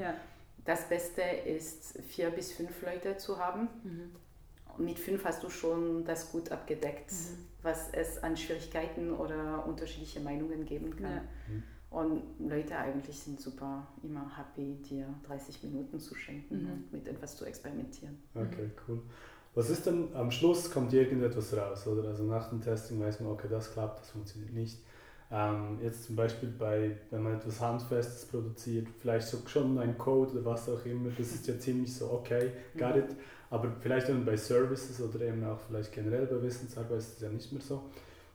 Das 0.64 0.88
Beste 0.88 1.20
ist, 1.22 1.98
vier 2.08 2.30
bis 2.30 2.52
fünf 2.52 2.82
Leute 2.82 3.16
zu 3.16 3.38
haben. 3.38 3.68
Mhm. 3.82 4.10
Und 4.76 4.84
mit 4.86 4.98
fünf 4.98 5.24
hast 5.24 5.42
du 5.42 5.50
schon 5.50 6.04
das 6.04 6.32
gut 6.32 6.50
abgedeckt, 6.50 7.12
Mhm. 7.12 7.44
was 7.62 7.90
es 7.92 8.22
an 8.22 8.36
Schwierigkeiten 8.36 9.12
oder 9.12 9.64
unterschiedliche 9.66 10.20
Meinungen 10.20 10.64
geben 10.64 10.96
kann. 10.96 11.12
Ja. 11.12 11.22
Und 11.90 12.22
Leute 12.40 12.76
eigentlich 12.76 13.16
sind 13.20 13.40
super 13.40 13.86
immer 14.02 14.28
happy, 14.36 14.82
dir 14.82 15.06
30 15.28 15.62
Minuten 15.62 16.00
zu 16.00 16.14
schenken 16.16 16.62
Mhm. 16.64 16.70
und 16.72 16.92
mit 16.92 17.06
etwas 17.08 17.36
zu 17.36 17.44
experimentieren. 17.44 18.18
Okay, 18.34 18.70
cool. 18.88 19.00
Was 19.54 19.70
ist 19.70 19.86
denn 19.86 20.08
am 20.14 20.32
Schluss 20.32 20.68
kommt 20.72 20.92
irgendetwas 20.92 21.56
raus, 21.56 21.86
oder? 21.86 22.08
Also 22.08 22.24
nach 22.24 22.48
dem 22.48 22.60
Testing 22.60 22.98
weiß 23.00 23.20
man, 23.20 23.30
okay, 23.30 23.46
das 23.48 23.72
klappt, 23.72 24.00
das 24.00 24.10
funktioniert 24.10 24.52
nicht. 24.52 24.82
Ähm, 25.30 25.78
jetzt 25.82 26.04
zum 26.04 26.16
Beispiel 26.16 26.50
bei, 26.50 26.96
wenn 27.10 27.22
man 27.22 27.34
etwas 27.34 27.60
Handfestes 27.60 28.26
produziert, 28.26 28.88
vielleicht 29.00 29.26
so 29.26 29.38
schon 29.46 29.78
ein 29.78 29.98
Code 29.98 30.32
oder 30.32 30.44
was 30.44 30.68
auch 30.68 30.84
immer, 30.84 31.10
das 31.16 31.32
ist 31.32 31.46
ja 31.46 31.58
ziemlich 31.58 31.94
so, 31.94 32.10
okay, 32.10 32.52
got 32.76 32.96
it. 32.96 33.16
Aber 33.50 33.72
vielleicht 33.80 34.08
dann 34.08 34.24
bei 34.24 34.36
Services 34.36 35.00
oder 35.00 35.24
eben 35.24 35.44
auch 35.44 35.58
vielleicht 35.66 35.92
generell 35.92 36.26
bei 36.26 36.42
Wissensarbeit 36.42 36.98
ist 36.98 37.16
es 37.16 37.20
ja 37.20 37.28
nicht 37.28 37.52
mehr 37.52 37.62
so. 37.62 37.82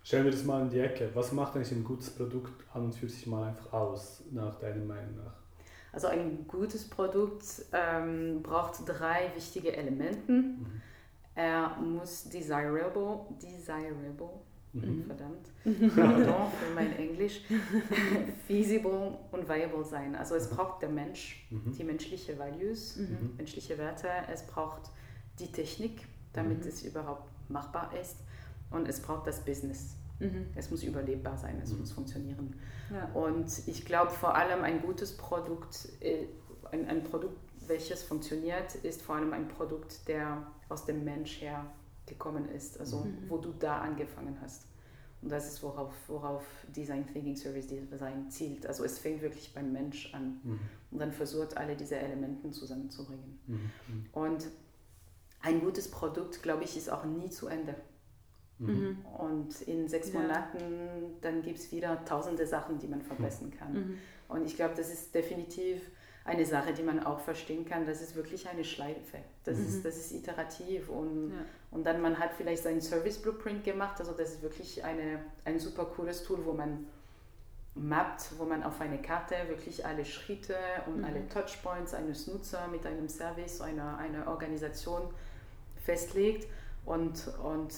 Stellen 0.03 0.23
wir 0.23 0.31
das 0.31 0.43
mal 0.43 0.61
in 0.61 0.69
die 0.69 0.79
Ecke. 0.79 1.09
Was 1.13 1.31
macht 1.31 1.55
eigentlich 1.55 1.71
ein 1.71 1.83
gutes 1.83 2.09
Produkt 2.09 2.63
an 2.73 2.85
und 2.85 2.95
für 2.95 3.07
sich 3.07 3.27
mal 3.27 3.49
einfach 3.49 3.73
aus, 3.73 4.23
nach 4.31 4.57
deiner 4.59 4.83
Meinung 4.83 5.17
nach? 5.17 5.33
Also 5.91 6.07
ein 6.07 6.47
gutes 6.47 6.89
Produkt 6.89 7.43
ähm, 7.73 8.41
braucht 8.41 8.87
drei 8.87 9.31
wichtige 9.35 9.75
Elemente. 9.75 10.31
Mhm. 10.31 10.81
Er 11.35 11.77
muss 11.77 12.29
desirable, 12.29 13.21
desirable, 13.41 14.41
Mhm. 14.73 15.03
verdammt, 15.05 15.49
pardon 15.95 16.51
für 16.51 16.73
mein 16.75 16.95
Englisch, 16.95 17.41
feasible 18.47 19.17
und 19.31 19.47
viable 19.49 19.83
sein. 19.83 20.15
Also 20.15 20.35
es 20.35 20.51
Mhm. 20.51 20.55
braucht 20.55 20.81
der 20.81 20.89
Mensch, 20.89 21.47
Mhm. 21.49 21.73
die 21.73 21.83
menschliche 21.83 22.37
Values, 22.37 22.97
Mhm. 22.97 23.33
menschliche 23.37 23.77
Werte, 23.77 24.07
es 24.31 24.43
braucht 24.45 24.91
die 25.39 25.51
Technik, 25.51 26.05
damit 26.33 26.61
Mhm. 26.63 26.67
es 26.69 26.83
überhaupt 26.83 27.29
machbar 27.49 27.91
ist 27.99 28.17
und 28.71 28.87
es 28.87 29.01
braucht 29.01 29.25
das 29.27 29.43
Business. 29.43 29.95
Mhm. 30.19 30.47
Es 30.55 30.69
muss 30.69 30.83
überlebbar 30.83 31.37
sein, 31.37 31.59
es 31.63 31.71
muss 31.73 31.91
funktionieren. 31.91 32.55
Ja. 32.93 33.05
Und 33.13 33.47
ich 33.67 33.85
glaube 33.85 34.11
vor 34.11 34.35
allem 34.35 34.63
ein 34.63 34.81
gutes 34.81 35.15
Produkt, 35.17 35.87
äh, 36.01 36.25
ein, 36.71 36.87
ein 36.87 37.03
Produkt, 37.03 37.39
welches 37.67 38.03
funktioniert, 38.03 38.75
ist 38.75 39.01
vor 39.01 39.15
allem 39.15 39.31
ein 39.33 39.47
Produkt, 39.47 40.07
der 40.07 40.45
aus 40.67 40.85
dem 40.85 41.03
Mensch 41.03 41.41
her 41.41 41.65
gekommen 42.09 42.49
ist, 42.49 42.79
also 42.79 42.97
Mhm. 43.05 43.29
wo 43.29 43.37
du 43.37 43.53
da 43.57 43.79
angefangen 43.79 44.37
hast. 44.41 44.65
Und 45.21 45.29
das 45.31 45.47
ist, 45.51 45.61
worauf, 45.63 45.93
worauf 46.07 46.43
Design 46.75 47.05
Thinking 47.05 47.35
Service 47.35 47.67
Design 47.67 48.29
zielt. 48.29 48.65
Also 48.65 48.83
es 48.85 48.99
fängt 48.99 49.21
wirklich 49.21 49.53
beim 49.53 49.71
Mensch 49.73 50.13
an 50.13 50.39
Mhm. 50.43 50.59
und 50.91 50.99
dann 50.99 51.11
versucht 51.11 51.57
alle 51.57 51.75
diese 51.75 51.97
Elemente 51.97 52.49
zusammenzubringen. 52.51 53.39
Mhm. 53.47 53.55
Mhm. 53.87 54.05
Und 54.13 54.47
ein 55.41 55.59
gutes 55.61 55.89
Produkt, 55.91 56.41
glaube 56.43 56.63
ich, 56.63 56.75
ist 56.77 56.89
auch 56.91 57.05
nie 57.05 57.29
zu 57.29 57.47
Ende. 57.47 57.75
Mhm. 58.59 58.67
Mhm. 58.67 59.05
Und 59.17 59.61
in 59.63 59.87
sechs 59.87 60.11
Ja. 60.13 60.19
Monaten, 60.21 61.17
dann 61.21 61.41
gibt 61.41 61.59
es 61.59 61.71
wieder 61.71 62.03
tausende 62.05 62.45
Sachen, 62.47 62.77
die 62.79 62.87
man 62.87 63.01
verbessern 63.01 63.51
kann. 63.51 63.73
Mhm. 63.73 63.97
Und 64.29 64.45
ich 64.45 64.55
glaube, 64.55 64.75
das 64.75 64.91
ist 64.91 65.13
definitiv 65.15 65.81
eine 66.29 66.45
Sache, 66.45 66.73
die 66.73 66.83
man 66.83 67.03
auch 67.03 67.19
verstehen 67.19 67.65
kann. 67.65 67.85
Das 67.85 68.01
ist 68.01 68.15
wirklich 68.15 68.47
eine 68.47 68.63
Schleife. 68.63 69.17
Das, 69.43 69.57
Mhm. 69.57 69.65
ist, 69.67 69.85
das 69.85 69.97
ist 69.97 70.11
iterativ. 70.11 70.89
Und, 70.89 71.31
Ja. 71.31 71.37
und 71.71 71.83
dann 71.85 72.01
man 72.01 72.17
hat 72.19 72.31
vielleicht 72.37 72.63
seinen 72.63 72.81
Service 72.81 73.17
Blueprint 73.17 73.63
gemacht. 73.63 73.99
Also 73.99 74.11
das 74.13 74.29
ist 74.33 74.41
wirklich 74.41 74.83
eine, 74.83 75.19
ein 75.45 75.59
super 75.59 75.85
cooles 75.85 76.23
Tool, 76.23 76.45
wo 76.45 76.53
man 76.53 76.85
mappt, 77.75 78.31
wo 78.37 78.45
man 78.45 78.63
auf 78.63 78.79
eine 78.81 79.01
Karte 79.01 79.35
wirklich 79.47 79.85
alle 79.85 80.03
Schritte 80.05 80.55
und 80.87 80.97
Mhm. 80.99 81.03
alle 81.05 81.27
Touchpoints 81.29 81.93
eines 81.93 82.27
Nutzers 82.27 82.69
mit 82.71 82.85
einem 82.85 83.07
Service, 83.07 83.61
einer, 83.61 83.97
einer 83.97 84.27
Organisation 84.27 85.01
festlegt. 85.83 86.47
Und, 86.85 87.27
und 87.43 87.73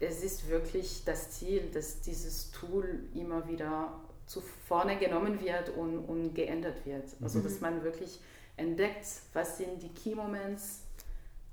es 0.00 0.22
ist 0.22 0.48
wirklich 0.48 1.04
das 1.04 1.30
Ziel, 1.30 1.70
dass 1.72 2.00
dieses 2.00 2.50
Tool 2.52 3.00
immer 3.14 3.46
wieder 3.48 3.92
zu 4.30 4.40
vorne 4.40 4.96
genommen 4.96 5.40
wird 5.40 5.70
und, 5.70 5.98
und 6.04 6.34
geändert 6.34 6.86
wird. 6.86 7.04
Also 7.20 7.40
Mhm. 7.40 7.44
dass 7.44 7.60
man 7.60 7.82
wirklich 7.82 8.20
entdeckt, 8.56 9.06
was 9.32 9.58
sind 9.58 9.82
die 9.82 9.88
Key 9.88 10.14
Moments, 10.14 10.82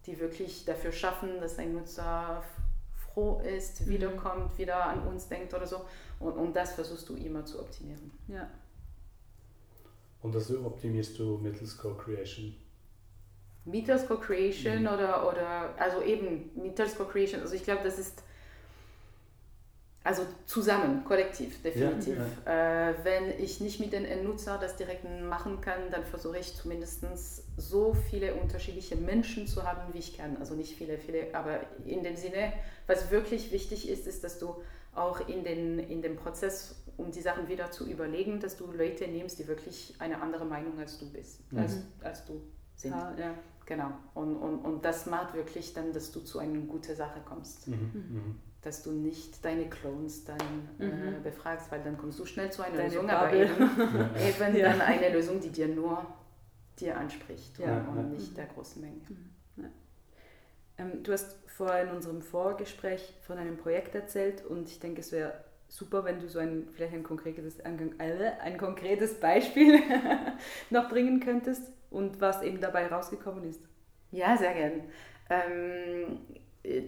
die 0.05 0.19
wirklich 0.19 0.63
dafür 0.63 0.91
schaffen, 0.91 1.39
dass 1.41 1.57
ein 1.57 1.73
Nutzer 1.73 2.43
froh 3.07 3.41
ist, 3.41 3.81
Mhm. 3.81 3.89
wiederkommt, 3.89 4.57
wieder 4.59 4.85
an 4.85 5.07
uns 5.07 5.27
denkt 5.27 5.55
oder 5.55 5.65
so. 5.65 5.81
Und, 6.19 6.33
und 6.33 6.55
das 6.55 6.73
versuchst 6.73 7.09
du 7.09 7.15
immer 7.15 7.43
zu 7.45 7.59
optimieren. 7.59 8.11
Ja. 8.27 8.47
Und 10.21 10.35
das 10.35 10.51
optimierst 10.55 11.17
du 11.17 11.39
mittels 11.39 11.75
Co-Creation. 11.77 12.55
Mittels 13.65 14.07
Co-Creation 14.07 14.81
Mhm. 14.81 14.87
oder, 14.87 15.27
oder, 15.27 15.73
also 15.79 16.01
eben 16.03 16.51
mittels 16.55 16.95
Co-Creation, 16.95 17.41
also 17.41 17.55
ich 17.55 17.63
glaube, 17.63 17.83
das 17.83 17.97
ist 17.97 18.23
also 20.07 20.25
zusammen, 20.45 21.03
kollektiv, 21.03 21.61
definitiv. 21.61 22.17
Ja, 22.45 22.53
ja. 22.53 22.89
Äh, 22.91 22.95
wenn 23.03 23.43
ich 23.43 23.59
nicht 23.59 23.81
mit 23.81 23.91
den 23.91 24.05
Endnutzer 24.05 24.57
das 24.57 24.77
direkt 24.77 25.03
machen 25.03 25.59
kann, 25.59 25.91
dann 25.91 26.05
versuche 26.05 26.37
ich 26.37 26.55
zumindest 26.55 27.03
so 27.57 27.93
viele 27.93 28.33
unterschiedliche 28.35 28.95
Menschen 28.95 29.47
zu 29.47 29.63
haben, 29.63 29.93
wie 29.93 29.97
ich 29.97 30.15
kann. 30.15 30.37
Also 30.37 30.55
nicht 30.55 30.77
viele, 30.77 30.97
viele, 30.97 31.35
aber 31.35 31.59
in 31.85 32.03
dem 32.03 32.15
Sinne, 32.15 32.53
was 32.87 33.11
wirklich 33.11 33.51
wichtig 33.51 33.89
ist, 33.89 34.07
ist, 34.07 34.23
dass 34.23 34.39
du 34.39 34.55
auch 34.95 35.27
in, 35.27 35.43
den, 35.43 35.77
in 35.77 36.01
dem 36.01 36.15
Prozess, 36.15 36.75
um 36.95 37.11
die 37.11 37.21
Sachen 37.21 37.49
wieder 37.49 37.69
zu 37.71 37.85
überlegen, 37.85 38.39
dass 38.39 38.55
du 38.55 38.71
Leute 38.71 39.09
nimmst, 39.09 39.39
die 39.39 39.47
wirklich 39.49 39.93
eine 39.99 40.21
andere 40.21 40.45
Meinung 40.45 40.79
als 40.79 40.99
du 40.99 41.11
bist, 41.11 41.51
mhm. 41.51 41.59
als, 41.59 41.79
als 42.01 42.23
du 42.23 42.41
sind. 42.75 42.93
Ah, 42.93 43.13
ja. 43.19 43.33
Genau. 43.65 43.91
Und, 44.13 44.37
und, 44.37 44.59
und 44.59 44.85
das 44.85 45.05
macht 45.05 45.33
wirklich 45.33 45.73
dann, 45.73 45.91
dass 45.91 46.13
du 46.13 46.21
zu 46.21 46.39
einer 46.39 46.61
guten 46.61 46.95
Sache 46.95 47.19
kommst. 47.25 47.67
Mhm. 47.67 47.75
Mhm 47.93 48.39
dass 48.67 48.83
du 48.83 48.91
nicht 48.91 49.43
deine 49.45 49.69
Clones 49.69 50.25
dann 50.25 50.37
äh, 50.79 50.85
mhm. 50.85 51.07
äh, 51.07 51.19
befragst, 51.23 51.71
weil 51.71 51.81
dann 51.83 51.97
kommst 51.97 52.19
du 52.19 52.25
schnell 52.25 52.51
zu 52.51 52.61
einer 52.63 52.75
deine 52.75 52.89
Lösung, 52.89 53.07
Bubble. 53.07 53.17
aber 53.17 53.33
eben, 53.33 54.45
eben 54.49 54.55
ja. 54.57 54.69
dann 54.69 54.81
eine 54.81 55.09
Lösung, 55.09 55.39
die 55.39 55.49
dir 55.49 55.69
nur 55.69 56.05
dir 56.77 56.97
anspricht 56.97 57.57
ja. 57.59 57.77
und, 57.77 57.97
und 57.97 58.11
nicht 58.11 58.35
der 58.35 58.45
großen 58.47 58.81
Menge. 58.81 59.01
Mhm. 59.07 59.65
Ähm, 60.77 61.01
du 61.01 61.13
hast 61.13 61.37
vorher 61.47 61.83
in 61.83 61.95
unserem 61.95 62.21
Vorgespräch 62.21 63.13
von 63.21 63.37
einem 63.37 63.57
Projekt 63.57 63.95
erzählt 63.95 64.45
und 64.45 64.67
ich 64.67 64.79
denke, 64.81 64.99
es 64.99 65.13
wäre 65.13 65.33
super, 65.69 66.03
wenn 66.03 66.19
du 66.19 66.27
so 66.27 66.39
ein 66.39 66.67
vielleicht 66.73 66.93
ein 66.93 67.03
konkretes, 67.03 67.61
ein, 67.61 67.95
ein 67.99 68.57
konkretes 68.57 69.19
Beispiel 69.19 69.79
noch 70.69 70.89
bringen 70.89 71.21
könntest 71.21 71.71
und 71.89 72.19
was 72.19 72.41
eben 72.41 72.59
dabei 72.59 72.87
rausgekommen 72.87 73.45
ist. 73.45 73.61
Ja, 74.11 74.35
sehr 74.35 74.53
gern. 74.53 74.83
Ähm, 75.29 76.19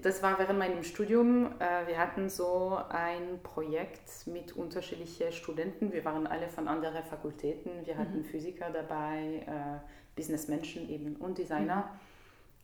das 0.01 0.21
war 0.21 0.37
während 0.39 0.59
meinem 0.59 0.83
Studium. 0.83 1.53
Äh, 1.59 1.87
wir 1.87 1.97
hatten 1.97 2.29
so 2.29 2.79
ein 2.89 3.39
Projekt 3.43 4.27
mit 4.27 4.55
unterschiedlichen 4.55 5.31
Studenten. 5.31 5.93
Wir 5.93 6.03
waren 6.05 6.27
alle 6.27 6.49
von 6.49 6.67
anderen 6.67 7.03
Fakultäten. 7.03 7.85
Wir 7.85 7.97
hatten 7.97 8.19
mhm. 8.19 8.25
Physiker 8.25 8.69
dabei, 8.71 9.43
äh, 9.45 9.79
Businessmenschen 10.15 10.89
eben 10.89 11.15
und 11.15 11.37
Designer. 11.37 11.89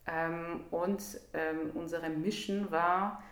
Mhm. 0.08 0.66
Und 0.70 1.02
ähm, 1.34 1.72
unsere 1.74 2.10
Mission 2.10 2.70
war, 2.70 3.24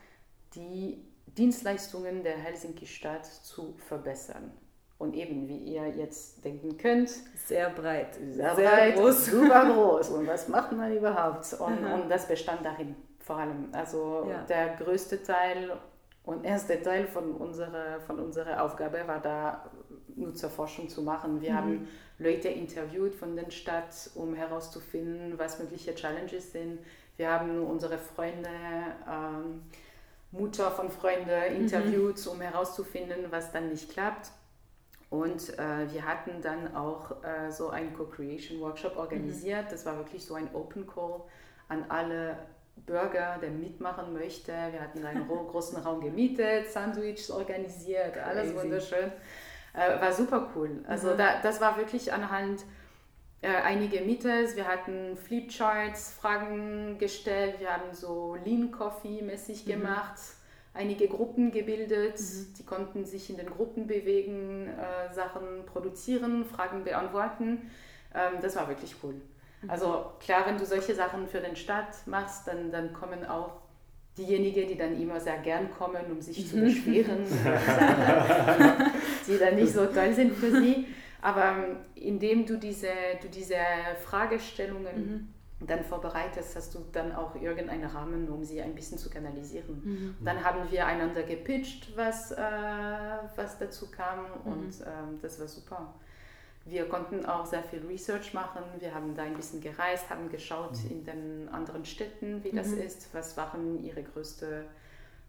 die 0.56 1.06
Dienstleistungen 1.28 2.24
der 2.24 2.38
Helsinki-Stadt 2.38 3.26
zu 3.26 3.76
verbessern. 3.88 4.52
Und 4.98 5.14
eben, 5.14 5.48
wie 5.48 5.58
ihr 5.58 5.88
jetzt 5.90 6.44
denken 6.46 6.78
könnt, 6.78 7.12
sehr 7.46 7.70
breit, 7.70 8.16
sehr, 8.16 8.56
sehr 8.56 8.70
breit, 8.70 8.96
groß. 8.96 9.26
super 9.26 9.66
groß. 9.74 10.10
Und 10.10 10.26
was 10.26 10.48
macht 10.48 10.72
man 10.72 10.96
überhaupt? 10.96 11.54
Und, 11.60 11.86
und 11.86 12.10
das 12.10 12.28
bestand 12.28 12.66
darin 12.66 12.96
vor 13.24 13.38
allem. 13.38 13.70
Also 13.72 14.28
ja. 14.30 14.44
der 14.44 14.76
größte 14.76 15.24
Teil 15.24 15.72
und 16.24 16.46
erste 16.46 16.82
Teil 16.82 17.08
von 17.08 17.32
unserer, 17.32 18.00
von 18.06 18.20
unserer 18.20 18.64
Aufgabe 18.64 19.02
war 19.08 19.20
da, 19.20 19.70
Nutzerforschung 20.16 20.90
zu 20.90 21.02
machen. 21.02 21.42
Wir 21.42 21.52
mhm. 21.52 21.56
haben 21.56 21.88
Leute 22.20 22.50
interviewt 22.50 23.16
von 23.16 23.36
der 23.36 23.50
Stadt, 23.50 24.12
um 24.16 24.36
herauszufinden, 24.36 25.40
was 25.40 25.60
mögliche 25.60 25.96
Challenges 25.96 26.52
sind. 26.52 26.80
Wir 27.18 27.32
haben 27.32 27.64
unsere 27.64 27.98
Freunde, 27.98 28.50
ähm, 29.10 29.64
Mutter 30.32 30.72
von 30.72 30.90
Freunden 30.90 31.30
mhm. 31.30 31.62
interviewt, 31.62 32.24
mhm. 32.26 32.32
um 32.32 32.42
herauszufinden, 32.42 33.26
was 33.32 33.52
dann 33.52 33.70
nicht 33.70 33.90
klappt. 33.90 34.32
Und 35.10 35.58
äh, 35.60 35.92
wir 35.92 36.06
hatten 36.06 36.42
dann 36.42 36.76
auch 36.76 37.24
äh, 37.24 37.52
so 37.52 37.70
einen 37.70 37.94
Co-Creation 37.94 38.60
Workshop 38.62 38.98
organisiert. 38.98 39.66
Mhm. 39.66 39.70
Das 39.70 39.86
war 39.86 39.98
wirklich 39.98 40.26
so 40.26 40.34
ein 40.34 40.50
Open 40.54 40.88
Call 40.88 41.22
an 41.70 41.86
alle 41.90 42.38
Bürger, 42.86 43.38
der 43.42 43.50
mitmachen 43.50 44.14
möchte. 44.14 44.52
Wir 44.52 44.82
hatten 44.82 45.06
einen 45.06 45.28
großen 45.28 45.82
Raum 45.82 46.02
gemietet, 46.02 46.72
Sandwiches 46.72 47.32
organisiert, 47.32 48.18
alles 48.18 48.52
Crazy. 48.52 48.64
wunderschön. 48.64 49.12
Äh, 49.74 50.02
war 50.02 50.12
super 50.12 50.50
cool. 50.56 50.84
Also 50.88 51.14
mhm. 51.14 51.18
da, 51.18 51.42
das 51.42 51.60
war 51.60 51.78
wirklich 51.78 52.14
anhand 52.14 52.64
äh, 53.42 53.48
einige 53.48 54.02
Meetings. 54.02 54.56
Wir 54.56 54.68
hatten 54.68 55.18
Flipcharts, 55.18 56.12
Fragen 56.12 56.98
gestellt. 56.98 57.60
Wir 57.60 57.74
haben 57.74 57.94
so 57.94 58.38
Lean 58.46 58.72
Coffee 58.72 59.22
mäßig 59.22 59.66
mhm. 59.66 59.72
gemacht. 59.72 60.20
Einige 60.76 61.08
Gruppen 61.08 61.52
gebildet, 61.52 62.20
mhm. 62.20 62.54
die 62.58 62.66
konnten 62.66 63.06
sich 63.06 63.30
in 63.30 63.38
den 63.38 63.50
Gruppen 63.50 63.86
bewegen, 63.86 64.68
äh, 64.68 65.14
Sachen 65.14 65.66
produzieren, 65.66 66.46
Fragen 66.46 66.84
beantworten. 66.84 67.70
Ähm, 68.16 68.42
das 68.42 68.56
war 68.56 68.68
wirklich 68.68 68.96
cool. 69.04 69.16
Also 69.68 70.12
klar, 70.20 70.46
wenn 70.46 70.58
du 70.58 70.66
solche 70.66 70.96
Sachen 70.96 71.28
für 71.28 71.40
den 71.40 71.56
Staat 71.56 72.06
machst, 72.06 72.48
dann, 72.48 72.72
dann 72.72 72.94
kommen 72.94 73.26
auch 73.26 73.62
diejenigen, 74.18 74.68
die 74.68 74.78
dann 74.78 75.00
immer 75.00 75.20
sehr 75.20 75.38
gern 75.38 75.72
kommen, 75.72 76.06
um 76.12 76.22
sich 76.22 76.48
zu 76.48 76.60
beschweren, 76.60 77.20
die 79.28 79.38
dann 79.38 79.56
nicht 79.56 79.74
so 79.74 79.86
toll 79.88 80.14
sind 80.14 80.36
für 80.36 80.52
sie. 80.52 80.88
Aber 81.24 81.52
ähm, 81.52 81.78
indem 81.96 82.46
du 82.46 82.58
diese, 82.58 82.90
du 83.22 83.30
diese 83.30 83.56
Fragestellungen 84.04 85.34
mhm. 85.60 85.66
dann 85.66 85.86
vorbereitest, 85.86 86.58
hast 86.58 86.76
du 86.76 86.80
dann 86.92 87.16
auch 87.16 87.34
irgendeinen 87.36 87.86
Rahmen, 87.86 88.28
um 88.28 88.44
sie 88.44 88.62
ein 88.62 88.76
bisschen 88.76 88.98
zu 88.98 89.10
kanalisieren. 89.10 89.82
Mhm. 89.84 90.26
Dann 90.26 90.44
haben 90.44 90.70
wir 90.70 90.86
einander 90.86 91.24
gepitcht, 91.24 91.96
was, 91.96 92.34
äh, 92.34 92.42
was 93.36 93.58
dazu 93.58 93.90
kam 93.90 94.20
mhm. 94.20 94.52
und 94.52 94.82
ähm, 94.82 95.20
das 95.22 95.40
war 95.40 95.48
super. 95.48 95.94
Wir 96.66 96.88
konnten 96.88 97.26
auch 97.26 97.46
sehr 97.46 97.64
viel 97.64 97.86
Research 97.86 98.34
machen. 98.34 98.64
Wir 98.80 98.94
haben 98.94 99.16
da 99.16 99.24
ein 99.24 99.36
bisschen 99.36 99.60
gereist, 99.60 100.10
haben 100.10 100.30
geschaut 100.30 100.78
mhm. 100.84 100.92
in 100.92 101.04
den 101.04 101.50
anderen 101.50 101.84
Städten, 101.84 102.44
wie 102.44 102.52
das 102.52 102.68
mhm. 102.68 102.82
ist, 102.82 103.14
was 103.14 103.36
waren 103.36 103.84
ihre 103.84 104.02
größten 104.02 104.64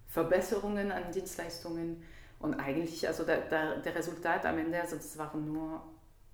Verbesserungen 0.06 0.92
an 0.92 1.10
Dienstleistungen. 1.12 2.02
Und 2.38 2.54
eigentlich, 2.54 3.06
also 3.08 3.24
der, 3.24 3.40
der, 3.42 3.78
der 3.78 3.94
Resultat 3.94 4.46
am 4.46 4.58
Ende, 4.58 4.80
also 4.80 4.96
das 4.96 5.18
waren 5.18 5.52
nur 5.52 5.82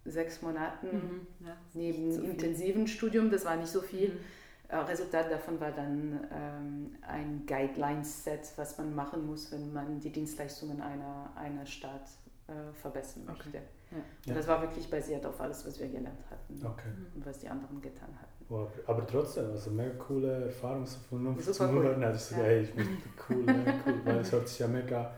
sechs 0.04 0.42
Monate 0.42 0.86
mhm. 0.86 1.26
ja, 1.46 1.56
neben 1.74 2.12
so 2.12 2.22
intensiven 2.22 2.86
Studium, 2.86 3.30
das 3.30 3.44
war 3.44 3.56
nicht 3.56 3.70
so 3.70 3.80
viel. 3.80 4.10
Mhm. 4.10 4.18
Äh, 4.68 4.76
Resultat 4.76 5.30
davon 5.30 5.58
war 5.60 5.72
dann 5.72 6.20
ähm, 6.32 6.96
ein 7.02 7.44
Guidelines-Set, 7.46 8.52
was 8.56 8.78
man 8.78 8.94
machen 8.94 9.26
muss, 9.26 9.50
wenn 9.50 9.72
man 9.72 9.98
die 10.00 10.10
Dienstleistungen 10.10 10.80
einer, 10.80 11.32
einer 11.36 11.66
Stadt 11.66 12.08
äh, 12.48 12.72
verbessern 12.74 13.24
möchte. 13.26 13.48
Okay. 13.48 13.62
Ja. 14.26 14.34
Das 14.34 14.46
war 14.46 14.62
wirklich 14.62 14.88
basiert 14.88 15.26
auf 15.26 15.40
alles, 15.40 15.66
was 15.66 15.80
wir 15.80 15.88
gelernt 15.88 16.22
hatten 16.30 16.64
okay. 16.64 16.90
und 17.14 17.26
was 17.26 17.38
die 17.38 17.48
anderen 17.48 17.80
getan 17.80 18.08
hatten. 18.20 18.44
Wow, 18.48 18.68
aber 18.86 19.06
trotzdem, 19.06 19.50
also 19.50 19.70
mega 19.70 19.94
coole 19.94 20.44
Erfahrung 20.46 20.86
so 20.86 20.98
von 21.08 21.26
uns 21.26 21.50
zum 21.52 21.76
cool. 21.76 21.82
Hören. 21.84 22.02
Also, 22.02 22.34
ja. 22.36 22.42
hey, 22.42 22.62
ich 22.62 22.72
bin 22.72 22.86
cool, 23.28 23.42
mega 23.42 23.74
cool, 23.86 24.00
weil 24.04 24.18
es 24.18 24.32
hört 24.32 24.48
sich 24.48 24.58
ja 24.60 24.68
mega 24.68 25.12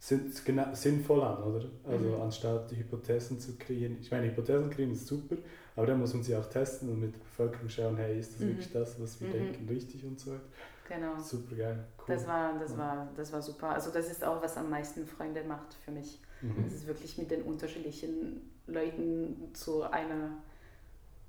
sinnvoll 0.00 1.22
an, 1.22 1.42
oder? 1.42 1.66
Also 1.84 2.04
mhm. 2.06 2.22
anstatt 2.22 2.70
die 2.70 2.76
Hypothesen 2.76 3.38
zu 3.38 3.56
kreieren. 3.56 3.98
Ich 4.00 4.10
meine, 4.10 4.28
Hypothesen 4.28 4.70
kreieren 4.70 4.92
ist 4.92 5.06
super, 5.06 5.36
aber 5.76 5.86
dann 5.86 6.00
muss 6.00 6.14
man 6.14 6.22
sie 6.22 6.34
auch 6.34 6.46
testen 6.46 6.88
und 6.88 7.00
mit 7.00 7.14
der 7.14 7.20
Bevölkerung 7.20 7.68
schauen, 7.68 7.96
hey, 7.96 8.18
ist 8.18 8.32
das 8.32 8.40
mhm. 8.40 8.48
wirklich 8.48 8.72
das, 8.72 9.00
was 9.00 9.20
wir 9.20 9.28
mhm. 9.28 9.32
denken, 9.32 9.68
richtig 9.68 10.04
und 10.04 10.18
so 10.18 10.32
weiter. 10.32 10.42
Genau. 10.90 11.16
Super 11.20 11.54
geil. 11.54 11.84
Cool. 11.98 12.14
Das 12.14 12.26
war, 12.26 12.58
das, 12.58 12.76
war, 12.76 13.08
das 13.16 13.32
war 13.32 13.40
super. 13.40 13.68
Also 13.68 13.92
das 13.92 14.10
ist 14.10 14.24
auch, 14.24 14.42
was 14.42 14.56
am 14.56 14.68
meisten 14.68 15.06
Freunde 15.06 15.44
macht 15.44 15.74
für 15.84 15.92
mich. 15.92 16.20
Mhm. 16.42 16.64
Es 16.66 16.74
ist 16.74 16.86
wirklich 16.88 17.16
mit 17.16 17.30
den 17.30 17.42
unterschiedlichen 17.42 18.50
Leuten 18.66 19.50
zu 19.54 19.82
einer 19.84 20.30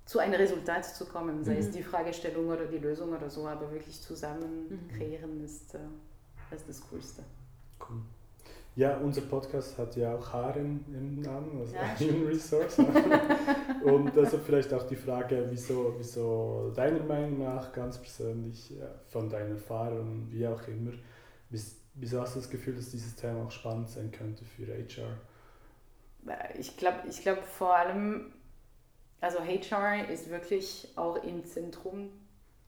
zu 0.04 0.20
einem 0.20 0.34
Resultat 0.34 0.84
zu 0.84 1.06
kommen, 1.06 1.44
sei 1.44 1.54
mhm. 1.54 1.60
es 1.60 1.70
die 1.70 1.84
Fragestellung 1.84 2.48
oder 2.50 2.66
die 2.66 2.80
Lösung 2.80 3.14
oder 3.14 3.30
so, 3.30 3.48
aber 3.48 3.72
wirklich 3.72 4.02
zusammen 4.02 4.68
mhm. 4.68 4.88
kreieren 4.98 5.42
ist, 5.44 5.76
äh, 5.76 5.80
ist 6.54 6.68
das 6.68 6.82
Coolste. 6.90 7.24
Cool. 7.80 8.02
Ja, 8.76 8.96
unser 8.98 9.22
Podcast 9.22 9.78
hat 9.78 9.98
ja 9.98 10.16
auch 10.16 10.32
Haaren 10.32 10.86
im 10.88 11.20
Namen, 11.20 11.60
also 11.60 11.76
ja, 11.76 12.00
Human 12.00 12.28
Resource. 12.28 12.78
und 13.84 14.18
also 14.18 14.38
vielleicht 14.38 14.74
auch 14.74 14.84
die 14.84 14.96
Frage, 14.96 15.46
wieso, 15.50 15.96
wieso 15.98 16.72
deiner 16.74 17.04
Meinung 17.04 17.40
nach 17.40 17.74
ganz 17.74 17.98
persönlich, 17.98 18.74
von 19.10 19.30
deiner 19.30 19.56
Erfahrung, 19.56 20.28
wie 20.32 20.48
auch 20.48 20.66
immer, 20.70 20.94
wieso 21.50 22.22
hast 22.22 22.36
du 22.36 22.40
das 22.40 22.50
Gefühl, 22.50 22.76
dass 22.76 22.92
dieses 22.92 23.14
Thema 23.18 23.44
auch 23.44 23.52
spannend 23.52 23.90
sein 23.90 24.10
könnte 24.10 24.46
für 24.46 24.66
HR? 24.66 25.18
Ich 26.58 26.78
glaube 26.78 27.00
ich 27.10 27.22
glaub 27.24 27.44
vor 27.44 27.76
allem, 27.76 28.32
also 29.20 29.40
HR 29.40 30.10
ist 30.10 30.30
wirklich 30.30 30.88
auch 30.96 31.22
im 31.24 31.44
Zentrum 31.44 32.10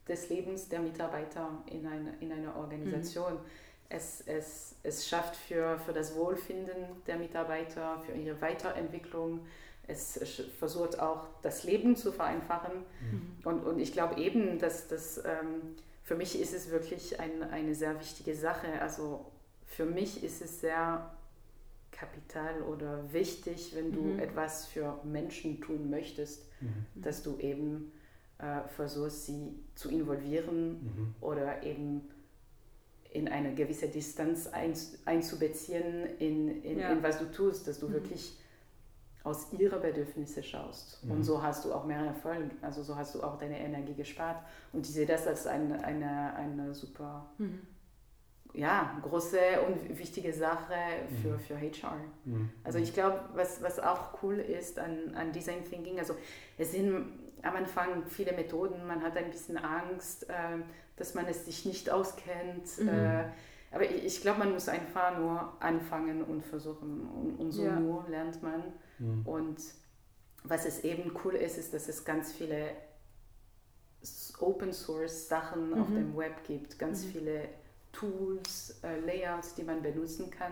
des 0.06 0.28
Lebens 0.28 0.68
der 0.68 0.82
Mitarbeiter 0.82 1.64
in, 1.68 1.88
eine, 1.88 2.14
in 2.20 2.30
einer 2.34 2.58
Organisation. 2.58 3.36
Mhm 3.36 3.73
es, 3.94 4.22
es, 4.26 4.76
es 4.84 5.08
schafft 5.08 5.36
für, 5.36 5.80
für 5.80 5.94
das 5.94 6.16
Wohlfinden 6.16 6.76
der 7.08 7.18
Mitarbeiter, 7.18 8.02
für 8.06 8.14
ihre 8.14 8.42
Weiterentwicklung. 8.42 9.42
Es 9.88 10.20
versucht 10.60 11.00
auch 11.00 11.28
das 11.42 11.64
Leben 11.64 11.96
zu 11.96 12.12
vereinfachen. 12.12 12.72
Mhm. 13.12 13.38
Und, 13.44 13.66
und 13.66 13.80
ich 13.80 13.92
glaube 13.92 14.20
eben, 14.20 14.60
dass 14.60 14.88
das 14.88 15.18
ähm, 15.18 15.76
für 16.04 16.16
mich 16.16 16.40
ist 16.40 16.54
es 16.54 16.70
wirklich 16.70 17.20
ein, 17.20 17.44
eine 17.44 17.74
sehr 17.74 18.00
wichtige 18.00 18.36
Sache. 18.36 18.82
Also 18.82 19.26
für 19.66 19.86
mich 19.86 20.24
ist 20.24 20.42
es 20.42 20.60
sehr 20.60 21.12
kapital 21.92 22.62
oder 22.64 23.12
wichtig, 23.14 23.72
wenn 23.76 23.92
du 23.92 24.02
mhm. 24.02 24.20
etwas 24.20 24.66
für 24.66 25.00
Menschen 25.04 25.62
tun 25.62 25.90
möchtest, 25.90 26.46
mhm. 26.60 26.86
dass 26.96 27.24
du 27.24 27.38
eben 27.38 27.92
äh, 28.40 28.68
versuchst, 28.76 29.26
sie 29.26 29.56
zu 29.76 29.90
involvieren 29.90 30.72
mhm. 30.72 31.16
oder 31.22 31.64
eben 31.64 32.10
in 33.14 33.28
eine 33.28 33.54
gewisse 33.54 33.88
Distanz 33.88 34.48
ein, 34.48 34.74
einzubeziehen 35.06 36.06
in, 36.20 36.64
in, 36.64 36.80
ja. 36.80 36.90
in, 36.90 37.04
was 37.04 37.20
du 37.20 37.32
tust, 37.32 37.68
dass 37.68 37.80
du 37.80 37.88
mhm. 37.88 37.94
wirklich 37.94 38.38
aus 39.24 39.54
ihre 39.54 39.80
Bedürfnisse 39.80 40.44
schaust. 40.44 41.04
Mhm. 41.04 41.12
Und 41.12 41.24
so 41.24 41.42
hast 41.42 41.64
du 41.64 41.74
auch 41.74 41.86
mehr 41.86 42.00
Erfolg, 42.00 42.52
also 42.62 42.84
so 42.84 42.96
hast 42.96 43.16
du 43.16 43.24
auch 43.24 43.38
deine 43.38 43.60
Energie 43.60 43.94
gespart. 43.94 44.44
Und 44.74 44.86
ich 44.86 44.94
sehe 44.94 45.06
das 45.06 45.28
als 45.28 45.48
eine, 45.48 45.84
eine, 45.84 46.36
eine 46.36 46.74
super 46.74 47.30
mhm. 47.38 47.62
ja, 48.54 49.00
große 49.02 49.40
und 49.66 49.98
wichtige 49.98 50.34
Sache 50.34 50.76
für, 51.22 51.34
mhm. 51.34 51.40
für 51.40 51.56
HR. 51.56 51.98
Mhm. 52.26 52.50
Also 52.64 52.80
ich 52.80 52.94
glaube, 52.94 53.22
was, 53.34 53.62
was 53.62 53.80
auch 53.80 54.22
cool 54.24 54.40
ist 54.40 54.78
an, 54.80 55.14
an 55.16 55.32
Design 55.32 55.64
Thinking, 55.64 56.00
also 56.00 56.16
es 56.58 56.72
sind 56.72 57.14
am 57.44 57.56
Anfang 57.56 58.06
viele 58.08 58.34
Methoden, 58.34 58.86
man 58.88 59.02
hat 59.04 59.16
ein 59.18 59.30
bisschen 59.30 59.58
Angst, 59.58 60.30
äh, 60.30 60.64
dass 60.96 61.14
man 61.16 61.26
es 61.26 61.46
sich 61.46 61.66
nicht 61.66 61.90
auskennt. 61.90 62.80
Mhm. 62.80 62.90
Äh, 62.90 63.26
aber 63.72 63.90
ich, 63.90 64.06
ich 64.06 64.22
glaube, 64.22 64.40
man 64.40 64.54
muss 64.54 64.70
einfach 64.70 65.18
nur 65.18 65.54
anfangen 65.60 66.24
und 66.24 66.46
versuchen. 66.46 67.02
Und, 67.10 67.36
und 67.40 67.52
so 67.52 67.66
ja. 67.66 67.80
nur 67.80 68.08
lernt 68.08 68.42
man. 68.44 68.64
Mhm. 69.00 69.26
Und 69.26 69.58
was 70.44 70.66
es 70.66 70.84
eben 70.84 71.12
cool 71.24 71.36
ist, 71.36 71.58
ist, 71.58 71.74
dass 71.74 71.88
es 71.90 72.06
ganz 72.06 72.32
viele 72.32 72.72
Open 74.40 74.74
Source 74.74 75.28
Sachen 75.30 75.72
mhm. 75.72 75.82
auf 75.82 75.88
dem 75.88 76.18
Web 76.18 76.44
gibt, 76.46 76.78
ganz 76.78 77.06
mhm. 77.06 77.10
viele 77.10 77.50
Tools, 77.94 78.80
äh, 78.84 79.00
Layouts, 79.00 79.56
die 79.56 79.64
man 79.64 79.82
benutzen 79.82 80.30
kann. 80.30 80.52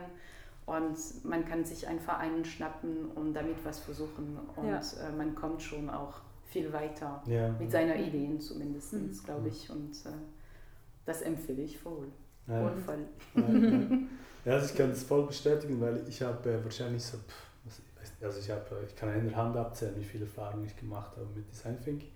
Und 0.65 1.25
man 1.25 1.45
kann 1.45 1.65
sich 1.65 1.87
einfach 1.87 2.19
einen 2.19 2.45
schnappen 2.45 3.11
und 3.11 3.33
damit 3.33 3.57
was 3.65 3.79
versuchen. 3.79 4.39
Und 4.55 4.67
ja. 4.67 4.79
äh, 4.79 5.11
man 5.11 5.35
kommt 5.35 5.61
schon 5.61 5.89
auch 5.89 6.21
viel 6.51 6.71
weiter 6.73 7.23
ja. 7.25 7.55
mit 7.57 7.71
seiner 7.71 7.95
Ideen 7.95 8.39
zumindest, 8.39 8.93
mhm. 8.93 9.11
glaube 9.23 9.47
ich. 9.47 9.69
Und 9.69 9.93
äh, 10.05 10.09
das 11.05 11.21
empfehle 11.21 11.63
ich 11.63 11.79
voll. 11.79 12.07
Ja. 12.47 12.71
voll. 12.85 13.05
Ja, 14.43 14.53
also 14.53 14.65
ich 14.65 14.75
kann 14.75 14.89
das 14.89 15.03
voll 15.03 15.27
bestätigen, 15.27 15.79
weil 15.79 16.03
ich 16.07 16.19
habe 16.23 16.49
äh, 16.49 16.63
wahrscheinlich 16.63 17.03
so, 17.03 17.17
also 18.23 18.39
ich 18.39 18.49
habe, 18.49 18.65
ich 18.87 18.95
kann 18.95 19.13
in 19.13 19.27
der 19.27 19.35
Hand 19.35 19.55
abzählen, 19.55 19.93
wie 19.99 20.03
viele 20.03 20.25
Erfahrungen 20.25 20.65
ich 20.65 20.75
gemacht 20.75 21.15
habe 21.15 21.27
mit 21.35 21.47
Design 21.51 21.79
Thinking. 21.79 22.09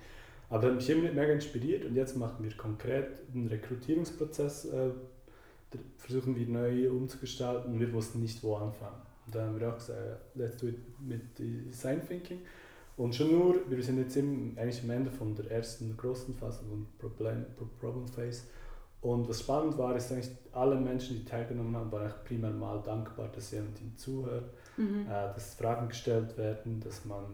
Aber 0.49 0.61
das 0.61 0.71
hat 0.71 0.75
mich 0.77 0.89
immer 0.89 1.11
mega 1.11 1.33
inspiriert 1.33 1.85
und 1.85 1.93
jetzt 1.93 2.17
machen 2.17 2.43
wir 2.43 2.55
konkret 2.57 3.09
einen 3.31 3.47
Rekrutierungsprozess, 3.47 4.65
äh, 4.65 4.89
versuchen 5.97 6.35
wir 6.35 6.47
neu 6.47 6.89
umzugestalten 6.89 7.73
und 7.73 7.79
wir 7.79 7.93
wussten 7.93 8.21
nicht, 8.21 8.41
wo 8.43 8.55
anfangen. 8.55 9.01
Und 9.27 9.35
dann 9.35 9.49
haben 9.49 9.59
wir 9.59 9.69
auch 9.69 9.75
gesagt, 9.75 9.99
let's 10.33 10.57
do 10.57 10.67
it 10.67 10.79
mit 10.99 11.37
Design 11.37 12.07
Thinking. 12.07 12.41
Und 12.97 13.13
schon 13.13 13.31
nur, 13.31 13.55
wir 13.69 13.83
sind 13.83 13.97
jetzt 13.97 14.15
im, 14.15 14.57
eigentlich 14.57 14.83
am 14.83 14.89
Ende 14.89 15.11
von 15.11 15.35
der 15.35 15.51
ersten 15.51 15.95
großen 15.97 16.33
Phase, 16.35 16.63
von 16.63 16.87
Problem, 16.97 17.45
Problem 17.79 18.07
Phase. 18.07 18.43
Und 19.01 19.27
was 19.27 19.41
spannend 19.41 19.77
war, 19.77 19.95
ist 19.95 20.11
eigentlich, 20.11 20.31
alle 20.53 20.75
Menschen, 20.75 21.17
die 21.17 21.25
teilgenommen 21.25 21.75
haben, 21.75 21.91
waren 21.91 22.11
primär 22.23 22.51
mal 22.51 22.81
dankbar, 22.81 23.29
dass 23.35 23.51
jemand 23.51 23.79
ihnen 23.81 23.97
zuhört, 23.97 24.49
mhm. 24.77 25.05
äh, 25.07 25.33
dass 25.33 25.55
Fragen 25.55 25.89
gestellt 25.89 26.37
werden, 26.37 26.79
dass 26.79 27.05
man 27.05 27.25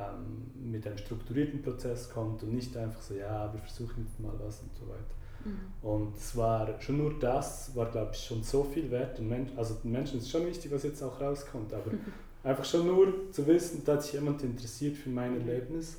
ähm, 0.00 0.50
mit 0.70 0.86
einem 0.86 0.98
strukturierten 0.98 1.62
Prozess 1.62 2.10
kommt 2.10 2.42
und 2.42 2.52
nicht 2.54 2.76
einfach 2.76 3.00
so, 3.00 3.14
ja, 3.14 3.52
wir 3.52 3.60
versuchen 3.60 4.04
jetzt 4.06 4.20
mal 4.20 4.34
was 4.44 4.60
und 4.60 4.74
so 4.74 4.88
weiter. 4.88 5.14
Mhm. 5.44 5.88
Und 5.88 6.16
es 6.16 6.36
war 6.36 6.80
schon 6.80 6.98
nur 6.98 7.18
das, 7.18 7.74
war 7.76 7.86
glaube 7.86 8.10
ich 8.14 8.24
schon 8.24 8.42
so 8.42 8.64
viel 8.64 8.90
wert. 8.90 9.18
Den 9.18 9.28
Menschen, 9.28 9.56
also 9.56 9.74
den 9.74 9.92
Menschen 9.92 10.18
ist 10.18 10.30
schon 10.30 10.46
wichtig, 10.46 10.72
was 10.72 10.82
jetzt 10.82 11.02
auch 11.02 11.20
rauskommt, 11.20 11.72
aber 11.72 11.92
Einfach 12.44 12.64
schon 12.64 12.86
nur 12.86 13.30
zu 13.32 13.46
wissen, 13.46 13.84
dass 13.84 14.06
sich 14.06 14.14
jemand 14.14 14.42
interessiert 14.42 14.96
für 14.96 15.10
mein 15.10 15.38
Erlebnis 15.38 15.98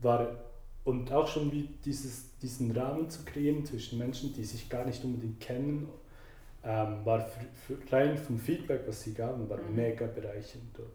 war 0.00 0.28
und 0.84 1.12
auch 1.12 1.28
schon 1.28 1.52
wie 1.52 1.68
dieses, 1.84 2.38
diesen 2.38 2.70
Rahmen 2.70 3.10
zu 3.10 3.24
kreieren 3.24 3.64
zwischen 3.66 3.98
Menschen, 3.98 4.32
die 4.32 4.44
sich 4.44 4.70
gar 4.70 4.86
nicht 4.86 5.04
unbedingt 5.04 5.40
kennen, 5.40 5.88
ähm, 6.64 7.04
war 7.04 7.20
für, 7.20 7.76
für, 7.76 7.92
rein 7.92 8.16
vom 8.16 8.38
Feedback, 8.38 8.82
was 8.86 9.02
sie 9.02 9.12
gaben, 9.12 9.48
war 9.50 9.58
mhm. 9.58 9.76
mega 9.76 10.06
bereichernd. 10.06 10.78
Oder? 10.78 10.88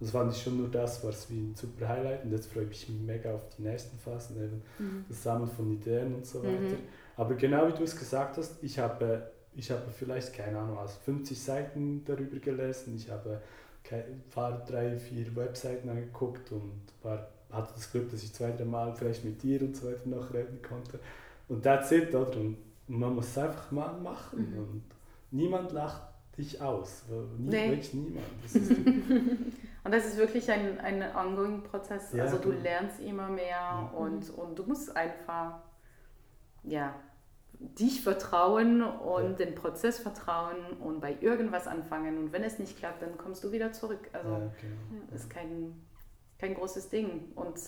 Das 0.00 0.12
fand 0.12 0.32
ich 0.32 0.42
schon 0.42 0.56
nur 0.56 0.68
das, 0.68 1.04
was 1.04 1.28
wie 1.30 1.40
ein 1.40 1.54
super 1.54 1.88
Highlight 1.88 2.24
und 2.24 2.32
jetzt 2.32 2.52
freue 2.52 2.64
ich 2.64 2.88
mich 2.88 3.00
mega 3.00 3.34
auf 3.34 3.42
die 3.56 3.62
nächsten 3.62 3.98
Phasen, 3.98 4.36
eben 4.36 4.62
mhm. 4.78 5.04
das 5.08 5.22
Sammeln 5.22 5.50
von 5.50 5.72
Ideen 5.72 6.14
und 6.14 6.26
so 6.26 6.42
weiter. 6.42 6.76
Mhm. 6.76 6.78
Aber 7.16 7.34
genau 7.34 7.68
wie 7.68 7.72
du 7.72 7.82
es 7.82 7.96
gesagt 7.98 8.36
hast, 8.38 8.62
ich 8.62 8.78
habe, 8.78 9.30
ich 9.54 9.70
habe 9.70 9.82
vielleicht, 9.90 10.32
keine 10.32 10.58
Ahnung, 10.58 10.78
also 10.78 10.94
50 11.04 11.38
Seiten 11.38 12.04
darüber 12.04 12.38
gelesen, 12.38 12.94
ich 12.96 13.10
habe 13.10 13.42
paar, 14.30 14.64
drei, 14.64 14.98
vier 14.98 15.34
Webseiten 15.36 15.88
angeguckt 15.88 16.52
und 16.52 16.80
war, 17.02 17.28
hatte 17.50 17.72
das 17.74 17.90
Glück, 17.90 18.10
dass 18.10 18.22
ich 18.22 18.32
zwei, 18.32 18.50
drei 18.50 18.64
Mal 18.64 18.94
vielleicht 18.94 19.24
mit 19.24 19.42
dir 19.42 19.60
und 19.62 19.76
so 19.76 19.88
weiter 19.88 20.08
noch 20.08 20.32
reden 20.32 20.60
konnte. 20.62 20.98
Und 21.48 21.62
that's 21.62 21.90
it, 21.92 22.14
oder? 22.14 22.36
Und 22.36 22.58
man 22.86 23.14
muss 23.14 23.28
es 23.28 23.38
einfach 23.38 23.70
mal 23.70 23.92
machen. 23.98 24.50
Mhm. 24.50 24.58
Und 24.58 24.82
niemand 25.30 25.72
lacht 25.72 26.02
dich 26.36 26.60
aus. 26.60 27.04
Nie, 27.38 27.50
nee. 27.50 27.70
Wirklich 27.70 27.94
niemand. 27.94 28.26
Das 28.42 28.54
und 29.84 29.92
das 29.92 30.06
ist 30.06 30.16
wirklich 30.16 30.50
ein, 30.50 30.78
ein 30.80 31.02
ongoing 31.16 31.62
Prozess. 31.62 32.12
Ja, 32.12 32.24
also 32.24 32.38
du 32.38 32.52
lernst 32.52 33.00
immer 33.00 33.28
mehr 33.28 33.48
ja. 33.48 33.92
und, 33.96 34.30
und 34.30 34.58
du 34.58 34.64
musst 34.64 34.94
einfach 34.94 35.60
ja, 36.64 36.94
dich 37.60 38.02
vertrauen 38.02 38.82
und 38.82 39.38
ja. 39.38 39.46
den 39.46 39.54
Prozess 39.54 39.98
vertrauen 39.98 40.56
und 40.80 41.00
bei 41.00 41.16
irgendwas 41.20 41.66
anfangen. 41.66 42.18
Und 42.18 42.32
wenn 42.32 42.44
es 42.44 42.58
nicht 42.58 42.78
klappt, 42.78 43.02
dann 43.02 43.18
kommst 43.18 43.42
du 43.42 43.52
wieder 43.52 43.72
zurück. 43.72 44.08
Also 44.12 44.30
ja, 44.30 44.38
genau. 44.60 45.02
das 45.10 45.22
ist 45.22 45.30
kein, 45.30 45.74
kein 46.38 46.54
großes 46.54 46.88
Ding. 46.88 47.32
Und 47.34 47.58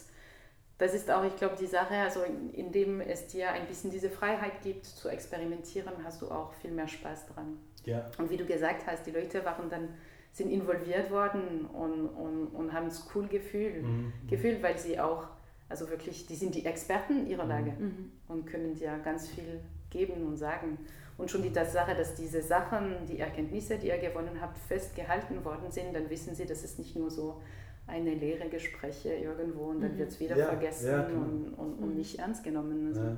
das 0.79 0.95
ist 0.95 1.11
auch, 1.11 1.25
ich 1.25 1.37
glaube, 1.37 1.57
die 1.57 1.67
Sache, 1.67 1.95
also 1.95 2.23
indem 2.53 3.01
es 3.01 3.27
dir 3.27 3.51
ein 3.51 3.67
bisschen 3.67 3.91
diese 3.91 4.11
Freiheit 4.11 4.63
gibt 4.63 4.87
zu 4.87 5.09
experimentieren, 5.09 5.93
hast 6.05 6.23
du 6.23 6.31
auch 6.31 6.53
viel 6.55 6.71
mehr 6.71 6.89
Spaß 6.89 7.27
dran. 7.27 7.59
Ja. 7.85 8.11
Und 8.19 8.31
wie 8.31 8.37
du 8.37 8.47
gesagt 8.47 8.87
hast, 8.87 9.07
die 9.07 9.11
Leute 9.11 9.45
waren 9.45 9.69
dann 9.69 9.89
sind 10.33 10.51
involviert 10.51 11.11
worden 11.11 11.67
und, 11.67 12.07
und, 12.09 12.47
und 12.49 12.73
haben 12.73 12.87
es 12.87 13.09
cool 13.15 13.27
gefühlt, 13.27 13.83
mhm. 13.83 14.13
gefühlt, 14.29 14.63
weil 14.63 14.79
sie 14.79 15.01
auch, 15.01 15.27
also 15.71 15.89
wirklich, 15.89 16.27
die 16.27 16.35
sind 16.35 16.55
die 16.55 16.67
Experten 16.67 17.27
ihrer 17.27 17.45
mhm. 17.45 17.51
Lage 17.51 17.71
mhm. 17.79 18.13
und 18.29 18.45
können 18.45 18.75
dir 18.75 18.99
ganz 19.03 19.29
viel 19.29 19.61
geben 19.89 20.27
und 20.27 20.37
sagen. 20.37 20.79
Und 21.17 21.31
schon 21.31 21.43
die 21.43 21.53
Tatsache, 21.53 21.95
dass 21.95 22.15
diese 22.15 22.43
Sachen, 22.43 23.07
die 23.09 23.19
Erkenntnisse, 23.19 23.79
die 23.79 23.89
ihr 23.89 23.99
gewonnen 23.99 24.41
habt, 24.41 24.59
festgehalten 24.59 25.45
worden 25.45 25.71
sind, 25.71 25.95
dann 25.95 26.11
wissen 26.11 26.35
sie, 26.35 26.47
dass 26.47 26.65
es 26.65 26.79
nicht 26.79 26.97
nur 26.97 27.11
so 27.11 27.41
eine 27.87 28.15
leere 28.15 28.49
Gespräche 28.49 29.13
irgendwo 29.15 29.65
und 29.71 29.81
dann 29.81 29.95
mhm. 29.95 29.99
wird 29.99 30.11
es 30.11 30.21
wieder 30.21 30.37
ja, 30.37 30.47
vergessen 30.47 30.91
ja, 30.91 31.07
und, 31.07 31.55
und, 31.55 31.75
und, 31.75 31.91
mhm. 31.91 31.97
nicht 31.97 32.19
ernst 32.19 32.43
genommen. 32.43 32.89
Also, 32.89 33.03
ja. 33.03 33.17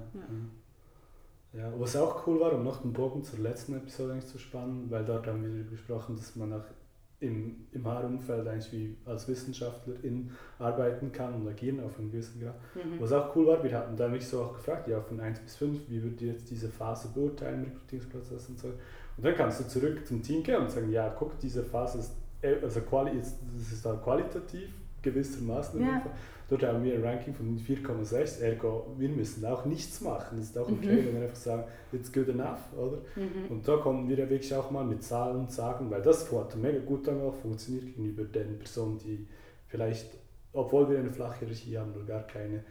Ja. 1.55 1.73
was 1.77 1.97
auch 1.97 2.27
cool 2.27 2.41
war, 2.41 2.53
um 2.53 2.65
noch 2.65 2.83
den 2.83 2.93
Bogen 2.93 3.23
zur 3.23 3.39
letzten 3.41 3.77
Episode 3.77 4.21
zu 4.21 4.39
spannen, 4.39 4.91
weil 4.91 5.05
dort 5.05 5.27
haben 5.27 5.43
wir 5.43 5.65
besprochen, 5.65 6.17
dass 6.17 6.35
man 6.37 6.53
auch 6.55 6.65
im, 7.23 7.67
im 7.73 7.87
Haarumfeld 7.87 8.47
eigentlich 8.47 8.73
wie 8.73 8.97
als 9.07 9.29
Wissenschaftlerin 9.29 10.31
arbeiten 10.59 11.13
kann 11.13 11.35
und 11.35 11.49
agieren 11.49 11.81
auf 11.81 11.99
einem 11.99 12.11
gewissen 12.11 12.41
Grad. 12.41 12.57
Mhm. 12.75 13.01
Was 13.01 13.13
auch 13.13 13.35
cool 13.37 13.47
war, 13.47 13.63
wir 13.63 13.73
hatten 13.73 13.97
da 13.97 14.09
mich 14.09 14.27
so 14.27 14.43
auch 14.43 14.55
gefragt, 14.55 14.89
ja 14.89 15.01
von 15.01 15.21
1 15.21 15.41
bis 15.41 15.57
5, 15.57 15.89
wie 15.89 16.03
würdet 16.03 16.21
ihr 16.21 16.33
jetzt 16.33 16.51
diese 16.51 16.69
Phase 16.69 17.09
beurteilen, 17.15 17.65
im 17.65 17.71
Rekrutierungsprozess 17.71 18.49
und 18.49 18.59
so. 18.59 18.69
Und 18.69 19.25
dann 19.25 19.35
kannst 19.35 19.61
du 19.61 19.69
zurück 19.69 20.07
zum 20.07 20.23
Team 20.23 20.43
gehen 20.43 20.57
und 20.57 20.71
sagen, 20.71 20.91
ja 20.91 21.09
guck, 21.17 21.39
diese 21.39 21.63
Phase 21.63 21.99
ist, 21.99 22.13
äh, 22.43 22.57
also 22.63 22.81
quali 22.81 23.19
ist, 23.19 23.39
das 23.57 23.73
ist 23.73 23.85
halt 23.85 24.03
qualitativ 24.03 24.69
gewissermaßen. 25.03 25.81
Ja. 25.81 26.03
Dort 26.49 26.65
haben 26.65 26.85
wir 26.85 26.95
ein 26.95 27.03
Ranking 27.03 27.35
von 27.35 27.59
4,6, 27.59 28.41
ergo 28.41 28.95
wir 28.99 29.09
müssen 29.09 29.45
auch 29.47 29.65
nichts 29.65 30.01
machen. 30.03 30.39
Das 30.39 30.49
ist 30.49 30.59
auch 30.59 30.69
okay, 30.69 31.01
mhm. 31.01 31.07
wenn 31.07 31.15
wir 31.15 31.23
einfach 31.23 31.37
sagen, 31.37 31.65
it's 31.93 32.13
good 32.13 32.29
enough, 32.29 32.61
oder? 32.77 32.99
Mhm. 33.17 33.51
Und 33.51 33.67
da 33.67 33.77
kommen 33.79 34.09
wir 34.09 34.19
ja 34.19 34.29
wirklich 34.29 34.55
auch 34.55 34.71
mal 34.71 34.85
mit 34.85 35.03
Zahlen 35.03 35.49
sagen, 35.49 35.91
weil 35.91 36.03
das 36.03 36.31
hat 36.31 36.57
mega 36.57 36.81
gut 36.81 37.07
dann 37.07 37.21
auch 37.23 37.35
funktioniert 37.37 37.87
gegenüber 37.87 38.25
den 38.25 38.59
Personen, 38.59 38.99
die 38.99 39.27
vielleicht, 39.69 40.11
obwohl 40.53 40.91
wir 40.91 40.99
eine 40.99 41.11
flache 41.11 41.41
Hierarchie 41.41 41.79
haben 41.79 41.93
oder 41.95 42.05
gar 42.05 42.27
keine, 42.27 42.65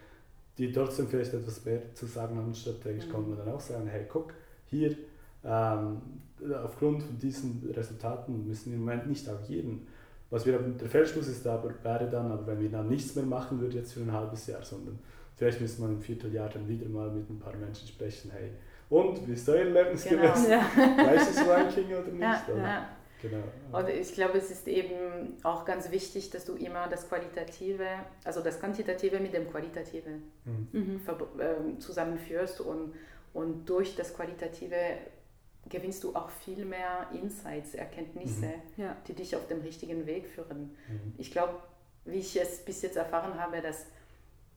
die 0.60 0.72
trotzdem 0.72 1.08
vielleicht 1.08 1.34
etwas 1.34 1.66
mehr 1.66 1.82
zu 1.96 2.06
sagen 2.06 2.38
haben 2.38 2.54
strategisch, 2.54 3.08
mhm. 3.08 3.12
kann 3.12 3.30
man 3.30 3.38
dann 3.40 3.50
auch 3.50 3.62
sagen, 3.62 3.88
hey, 3.88 4.06
guck, 4.08 4.34
hier, 4.66 4.96
ähm, 5.44 6.02
aufgrund 6.64 7.02
von 7.02 7.18
diesen 7.18 7.68
Resultaten 7.74 8.48
müssen 8.48 8.72
wir 8.72 8.78
im 8.78 8.86
Moment 8.86 9.08
nicht 9.08 9.28
jeden 9.48 9.88
was 10.32 10.46
wir, 10.46 10.58
der 10.58 10.90
Fehlschluss 10.90 11.28
ist 11.28 11.46
aber, 11.46 11.72
wäre 11.84 12.10
dann, 12.10 12.32
aber 12.32 12.48
wenn 12.48 12.62
wir 12.62 12.70
dann 12.70 12.88
nichts 12.88 13.16
mehr 13.16 13.26
machen 13.26 13.60
würden 13.60 13.76
jetzt 13.76 13.94
für 13.94 14.00
ein 14.00 14.12
halbes 14.12 14.48
Jahr, 14.48 14.64
sondern 14.64 14.98
vielleicht 15.36 15.62
müsste 15.62 15.82
man 15.82 15.92
im 15.92 16.02
Vierteljahr 16.02 16.50
dann 16.50 16.68
wieder 16.68 16.88
mal 16.88 17.12
mit 17.12 17.30
ein 17.30 17.38
paar 17.38 17.56
Menschen 17.56 17.88
sprechen, 17.88 18.32
hey, 18.34 18.52
und 18.90 19.26
wie 19.28 19.34
ist 19.34 19.48
euer 19.48 19.60
Erlebnis 19.60 20.04
genau. 20.04 20.34
gewesen? 20.34 20.52
Ja. 20.52 21.06
Weißt 21.06 21.40
du 21.40 21.50
Ranking 21.50 21.94
oder 21.94 22.12
nicht? 22.12 22.22
Ja? 22.22 22.58
Ja. 22.58 22.90
Genau. 23.22 23.44
Und 23.72 23.90
ich 23.90 24.14
glaube, 24.14 24.38
es 24.38 24.50
ist 24.50 24.68
eben 24.68 25.38
auch 25.44 25.64
ganz 25.64 25.92
wichtig, 25.92 26.30
dass 26.32 26.46
du 26.46 26.56
immer 26.56 26.88
das 26.88 27.08
Qualitative, 27.08 27.86
also 28.24 28.42
das 28.42 28.60
Quantitative 28.60 29.20
mit 29.20 29.34
dem 29.34 29.50
Qualitative 29.50 30.10
mhm. 30.46 30.68
mhm. 30.72 31.02
Ähm, 31.40 31.80
zusammenführst 31.80 32.62
und, 32.62 32.94
und 33.34 33.70
durch 33.70 33.96
das 33.96 34.14
Qualitative 34.14 34.76
gewinnst 35.72 36.04
du 36.04 36.16
auch 36.16 36.30
viel 36.30 36.66
mehr 36.66 37.08
Insights, 37.14 37.74
Erkenntnisse, 37.74 38.48
mhm. 38.48 38.84
ja. 38.84 38.96
die 39.08 39.14
dich 39.14 39.36
auf 39.36 39.48
dem 39.48 39.62
richtigen 39.62 40.06
Weg 40.06 40.28
führen. 40.28 40.76
Mhm. 40.88 41.14
Ich 41.18 41.32
glaube, 41.32 41.56
wie 42.06 42.18
ich 42.18 42.40
es 42.40 42.60
bis 42.60 42.82
jetzt 42.82 42.98
erfahren 42.98 43.40
habe, 43.40 43.62
dass 43.62 43.86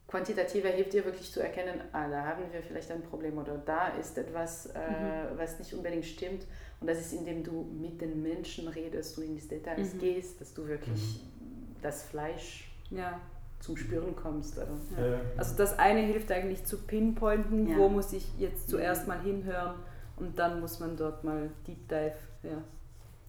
Quantitative 0.07 0.69
hilft 0.69 0.93
dir 0.93 1.05
wirklich 1.05 1.33
zu 1.33 1.41
erkennen, 1.41 1.81
ah, 1.93 2.09
da 2.09 2.25
haben 2.25 2.43
wir 2.53 2.63
vielleicht 2.63 2.91
ein 2.91 3.03
Problem 3.03 3.39
oder 3.39 3.57
da 3.57 3.89
ist 3.89 4.19
etwas, 4.19 4.67
äh, 4.67 4.79
mhm. 4.79 5.39
was 5.39 5.59
nicht 5.59 5.73
unbedingt 5.73 6.05
stimmt. 6.05 6.47
Und 6.81 6.89
das 6.89 7.01
ist, 7.01 7.13
indem 7.13 7.43
du 7.43 7.63
mit 7.81 8.01
den 8.01 8.23
Menschen 8.23 8.69
redest, 8.69 9.17
du 9.17 9.23
in 9.23 9.37
die 9.37 9.49
Details 9.49 9.95
mhm. 9.95 9.99
gehst, 10.01 10.41
dass 10.41 10.53
du 10.53 10.67
wirklich 10.67 11.01
mhm. 11.01 11.77
das 11.81 12.03
Fleisch 12.03 12.71
ja. 12.91 13.19
zum 13.61 13.77
Spüren 13.77 14.15
kommst. 14.15 14.59
Also. 14.59 14.75
Ja. 14.97 15.21
also 15.37 15.57
das 15.57 15.79
eine 15.79 16.01
hilft 16.01 16.31
eigentlich 16.31 16.65
zu 16.65 16.79
pinpointen, 16.83 17.69
ja. 17.69 17.77
wo 17.79 17.89
muss 17.89 18.13
ich 18.13 18.27
jetzt 18.39 18.69
zuerst 18.69 19.09
mal 19.09 19.21
hinhören 19.21 19.77
und 20.17 20.39
dann 20.39 20.61
muss 20.61 20.81
man 20.81 20.97
dort 20.97 21.25
mal 21.25 21.51
Deep 21.67 21.89
Dive. 21.89 22.17
Ja, 22.43 22.63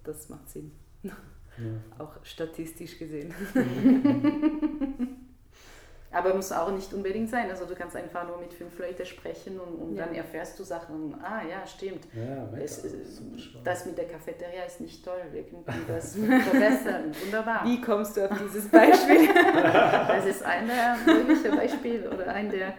das 0.03 0.29
macht 0.29 0.49
Sinn. 0.49 0.71
Auch 1.97 2.23
statistisch 2.23 2.97
gesehen. 2.99 3.33
Aber 6.11 6.33
muss 6.33 6.51
auch 6.51 6.71
nicht 6.71 6.93
unbedingt 6.93 7.29
sein. 7.29 7.49
Also 7.49 7.65
du 7.65 7.75
kannst 7.75 7.95
einfach 7.95 8.25
nur 8.25 8.37
mit 8.37 8.53
fünf 8.53 8.77
Leuten 8.79 9.05
sprechen 9.05 9.59
und, 9.59 9.75
und 9.75 9.95
ja. 9.95 10.05
dann 10.05 10.15
erfährst 10.15 10.57
du 10.57 10.63
Sachen. 10.63 11.13
Ah 11.21 11.41
ja, 11.43 11.67
stimmt. 11.67 12.07
Ja, 12.13 12.57
es, 12.57 12.83
das 13.63 13.85
mit 13.85 13.97
der 13.97 14.05
Cafeteria 14.05 14.63
ist 14.63 14.79
nicht 14.79 15.03
toll. 15.03 15.21
Wir 15.31 15.43
könnten 15.43 15.73
das 15.87 16.15
verbessern. 16.49 17.11
Wunderbar. 17.25 17.65
Wie 17.65 17.81
kommst 17.81 18.15
du 18.15 18.29
auf 18.29 18.37
dieses 18.39 18.69
Beispiel? 18.69 19.27
das 19.63 20.25
ist 20.25 20.43
ein 20.43 20.67
der 20.67 20.97
möglichen 21.05 21.55
Beispiele 21.55 22.09
oder 22.09 22.27
ein 22.27 22.49
der. 22.49 22.73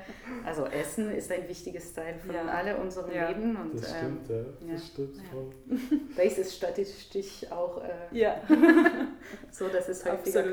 Also 0.44 0.64
Essen 0.66 1.10
ist 1.10 1.30
ein 1.30 1.48
wichtiges 1.48 1.92
Teil 1.92 2.14
von 2.24 2.34
ja. 2.34 2.44
alle 2.44 2.76
unserem 2.76 3.12
ja. 3.12 3.28
Leben. 3.28 3.56
Und, 3.56 3.74
das 3.74 3.90
stimmt, 3.90 4.30
ähm, 4.30 4.46
ja. 4.66 4.72
Das 4.74 4.86
stimmt 4.86 5.16
voll. 5.30 5.50
Da 6.16 6.22
ist 6.22 6.38
es 6.38 6.56
statistisch 6.56 7.50
auch 7.50 7.82
äh, 7.82 7.88
ja. 8.12 8.40
so, 9.50 9.68
dass 9.68 9.88
es 9.88 10.04
häufiger 10.04 10.44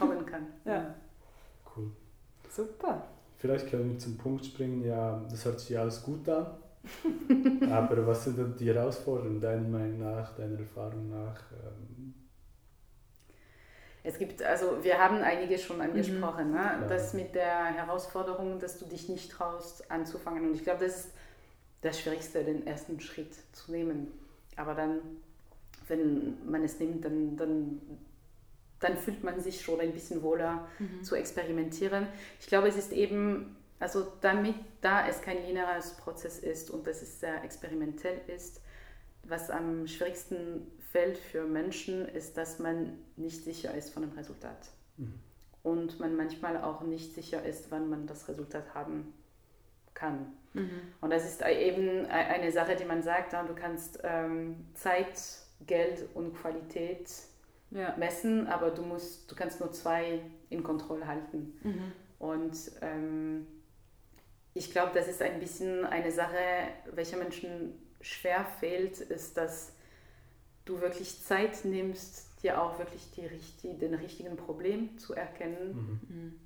kommen 0.00 0.26
kann. 0.26 0.46
Super. 2.54 3.08
Vielleicht 3.38 3.68
können 3.68 3.92
wir 3.92 3.98
zum 3.98 4.16
Punkt 4.16 4.44
springen, 4.44 4.84
ja, 4.84 5.22
das 5.28 5.44
hört 5.44 5.60
sich 5.60 5.78
alles 5.78 6.02
gut 6.02 6.28
an. 6.28 6.46
Aber 7.70 8.06
was 8.06 8.24
sind 8.24 8.38
denn 8.38 8.54
die 8.56 8.72
Herausforderungen 8.72 9.40
deiner 9.40 9.68
Meinung 9.68 10.00
nach, 10.00 10.34
deiner 10.36 10.58
Erfahrung 10.58 11.10
nach? 11.10 11.40
Ähm? 11.52 12.14
Es 14.02 14.18
gibt, 14.18 14.42
also 14.42 14.82
wir 14.82 14.98
haben 14.98 15.16
einige 15.22 15.58
schon 15.58 15.80
angesprochen, 15.80 16.48
mhm. 16.48 16.54
ne? 16.54 16.86
das 16.88 17.14
mit 17.14 17.34
der 17.34 17.64
Herausforderung, 17.64 18.58
dass 18.58 18.78
du 18.78 18.84
dich 18.84 19.08
nicht 19.08 19.32
traust 19.32 19.90
anzufangen. 19.90 20.48
Und 20.48 20.54
ich 20.54 20.62
glaube, 20.62 20.84
das 20.84 21.06
ist 21.06 21.12
das 21.80 21.98
Schwierigste, 22.00 22.44
den 22.44 22.66
ersten 22.66 23.00
Schritt 23.00 23.34
zu 23.52 23.72
nehmen. 23.72 24.12
Aber 24.56 24.74
dann, 24.74 25.00
wenn 25.88 26.38
man 26.48 26.62
es 26.62 26.78
nimmt, 26.78 27.04
dann, 27.04 27.36
dann 27.36 27.80
dann 28.84 28.96
fühlt 28.96 29.24
man 29.24 29.40
sich 29.40 29.62
schon 29.62 29.80
ein 29.80 29.92
bisschen 29.92 30.22
wohler 30.22 30.68
mhm. 30.78 31.02
zu 31.02 31.14
experimentieren. 31.14 32.06
Ich 32.40 32.46
glaube, 32.46 32.68
es 32.68 32.76
ist 32.76 32.92
eben, 32.92 33.56
also 33.80 34.06
damit, 34.20 34.54
da 34.80 35.08
es 35.08 35.22
kein 35.22 35.44
lineares 35.46 35.96
Prozess 35.96 36.38
ist 36.38 36.70
und 36.70 36.86
dass 36.86 37.02
es 37.02 37.20
sehr 37.20 37.42
experimentell 37.42 38.20
ist, 38.28 38.60
was 39.24 39.50
am 39.50 39.86
schwierigsten 39.86 40.70
fällt 40.92 41.18
für 41.18 41.44
Menschen, 41.44 42.06
ist, 42.06 42.36
dass 42.36 42.58
man 42.58 42.98
nicht 43.16 43.42
sicher 43.42 43.74
ist 43.74 43.90
von 43.90 44.02
dem 44.02 44.12
Resultat. 44.12 44.68
Mhm. 44.96 45.14
Und 45.62 45.98
man 45.98 46.14
manchmal 46.14 46.62
auch 46.62 46.82
nicht 46.82 47.14
sicher 47.14 47.42
ist, 47.42 47.70
wann 47.70 47.88
man 47.88 48.06
das 48.06 48.28
Resultat 48.28 48.74
haben 48.74 49.14
kann. 49.94 50.34
Mhm. 50.52 50.70
Und 51.00 51.10
das 51.10 51.24
ist 51.24 51.42
eben 51.42 52.06
eine 52.06 52.52
Sache, 52.52 52.76
die 52.76 52.84
man 52.84 53.02
sagt, 53.02 53.32
du 53.32 53.54
kannst 53.54 54.00
ähm, 54.04 54.66
Zeit, 54.74 55.20
Geld 55.66 56.06
und 56.14 56.34
Qualität 56.34 57.08
ja. 57.74 57.94
messen, 57.98 58.46
aber 58.46 58.70
du 58.70 58.82
musst, 58.82 59.30
du 59.30 59.34
kannst 59.34 59.60
nur 59.60 59.72
zwei 59.72 60.20
in 60.48 60.62
Kontrolle 60.62 61.06
halten. 61.06 61.58
Mhm. 61.62 61.92
Und 62.18 62.56
ähm, 62.80 63.46
ich 64.54 64.70
glaube, 64.70 64.92
das 64.94 65.08
ist 65.08 65.20
ein 65.20 65.40
bisschen 65.40 65.84
eine 65.84 66.10
Sache, 66.10 66.38
welcher 66.92 67.18
Menschen 67.18 67.74
schwer 68.00 68.46
fehlt, 68.60 69.00
ist, 69.00 69.36
dass 69.36 69.72
du 70.64 70.80
wirklich 70.80 71.22
Zeit 71.22 71.64
nimmst, 71.64 72.42
dir 72.42 72.62
auch 72.62 72.78
wirklich 72.78 73.10
die, 73.10 73.28
die, 73.62 73.78
den 73.78 73.94
richtigen 73.94 74.36
Problem 74.36 74.96
zu 74.98 75.14
erkennen. 75.14 76.00
Mhm. 76.08 76.16
mhm. 76.16 76.40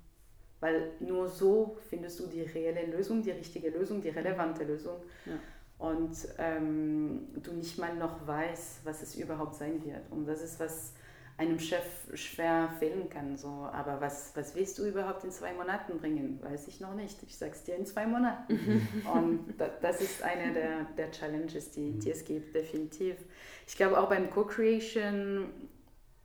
Weil 0.61 0.91
nur 0.99 1.29
so 1.29 1.77
findest 1.89 2.19
du 2.19 2.27
die 2.27 2.41
reelle 2.41 2.85
Lösung, 2.87 3.23
die 3.23 3.31
richtige 3.31 3.69
Lösung, 3.69 4.01
die 4.01 4.09
relevante 4.09 4.65
Lösung. 4.65 4.97
Ja. 5.25 5.39
Und 5.77 6.17
ähm, 6.37 7.29
du 7.41 7.53
nicht 7.53 7.77
mal 7.77 7.95
noch 7.95 8.27
weißt, 8.27 8.81
was 8.83 9.01
es 9.01 9.15
überhaupt 9.15 9.55
sein 9.55 9.81
wird. 9.85 10.11
Und 10.11 10.25
das 10.25 10.41
ist 10.41 10.59
was, 10.59 10.91
einem 11.39 11.57
Chef 11.57 11.85
schwer 12.15 12.69
fehlen 12.79 13.09
kann. 13.09 13.37
So. 13.37 13.47
Aber 13.47 14.01
was, 14.01 14.35
was 14.35 14.55
willst 14.55 14.77
du 14.77 14.85
überhaupt 14.85 15.23
in 15.23 15.31
zwei 15.31 15.53
Monaten 15.53 15.97
bringen? 15.97 16.37
Weiß 16.43 16.67
ich 16.67 16.81
noch 16.81 16.93
nicht. 16.93 17.23
Ich 17.23 17.37
sag's 17.37 17.63
dir 17.63 17.75
in 17.75 17.85
zwei 17.85 18.05
Monaten. 18.05 18.87
Und 19.13 19.55
das 19.81 20.01
ist 20.01 20.21
eine 20.21 20.53
der, 20.53 20.83
der 20.97 21.11
Challenges, 21.11 21.71
die, 21.71 21.97
die 21.97 22.11
es 22.11 22.25
gibt, 22.25 22.53
definitiv. 22.53 23.15
Ich 23.65 23.77
glaube 23.77 23.97
auch 23.97 24.09
beim 24.09 24.29
Co-Creation, 24.29 25.49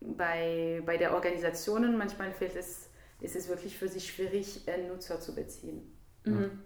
bei, 0.01 0.83
bei 0.85 0.97
der 0.97 1.15
Organisationen, 1.15 1.97
manchmal 1.97 2.33
fällt 2.33 2.57
es, 2.57 2.91
ist 3.21 3.37
es 3.37 3.49
wirklich 3.49 3.79
für 3.79 3.89
sie 3.89 4.01
schwierig, 4.01 4.63
einen 4.67 4.89
Nutzer 4.89 5.21
zu 5.21 5.33
beziehen. 5.33 5.97
Mhm. 6.25 6.59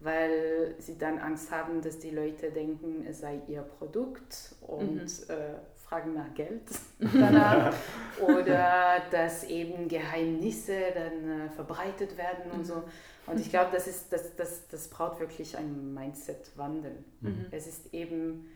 Weil 0.00 0.74
sie 0.78 0.98
dann 0.98 1.18
Angst 1.18 1.52
haben, 1.52 1.80
dass 1.80 2.00
die 2.00 2.10
Leute 2.10 2.50
denken, 2.50 3.06
es 3.06 3.20
sei 3.20 3.40
ihr 3.46 3.62
Produkt 3.62 4.56
und 4.62 4.96
mhm. 4.96 5.06
äh, 5.28 5.54
fragen 5.84 6.14
nach 6.14 6.32
Geld 6.34 6.62
danach 6.98 7.74
oder 8.20 9.02
dass 9.10 9.44
eben 9.44 9.88
Geheimnisse 9.88 10.78
dann 10.94 11.46
äh, 11.46 11.50
verbreitet 11.50 12.16
werden 12.16 12.50
und 12.52 12.64
so. 12.64 12.82
Und 13.26 13.40
ich 13.40 13.50
glaube, 13.50 13.70
das, 13.72 13.86
ist, 13.86 14.12
das, 14.12 14.36
das, 14.36 14.68
das 14.68 14.88
braucht 14.88 15.20
wirklich 15.20 15.56
ein 15.56 15.94
Mindset-Wandel. 15.94 17.04
Mhm. 17.20 17.46
Es 17.50 17.66
ist 17.66 17.94
eben, 17.94 18.46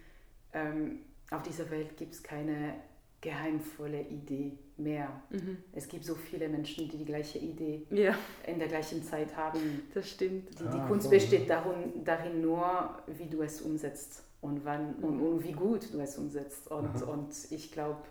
ähm, 0.52 1.00
auf 1.30 1.42
dieser 1.42 1.70
Welt 1.70 1.96
gibt 1.96 2.14
es 2.14 2.22
keine 2.22 2.74
geheimvolle 3.20 4.02
Idee 4.02 4.58
mehr. 4.76 5.08
Mhm. 5.30 5.58
Es 5.72 5.88
gibt 5.88 6.04
so 6.04 6.14
viele 6.14 6.48
Menschen, 6.48 6.88
die 6.88 6.98
die 6.98 7.04
gleiche 7.04 7.38
Idee 7.38 7.86
ja. 7.90 8.14
in 8.46 8.58
der 8.58 8.68
gleichen 8.68 9.02
Zeit 9.02 9.36
haben. 9.36 9.82
Das 9.92 10.08
stimmt. 10.10 10.50
Die, 10.58 10.64
die 10.64 10.78
ah, 10.78 10.86
Kunst 10.86 11.10
besteht 11.10 11.50
darin, 11.50 12.04
darin 12.04 12.40
nur, 12.40 13.02
wie 13.06 13.26
du 13.26 13.42
es 13.42 13.60
umsetzt 13.60 14.22
und, 14.40 14.64
wann, 14.64 14.94
und, 14.96 15.20
und 15.20 15.44
wie 15.44 15.52
gut 15.52 15.92
du 15.92 16.00
es 16.00 16.16
umsetzt. 16.16 16.70
Und, 16.70 17.02
und 17.02 17.32
ich 17.50 17.72
glaube, 17.72 18.02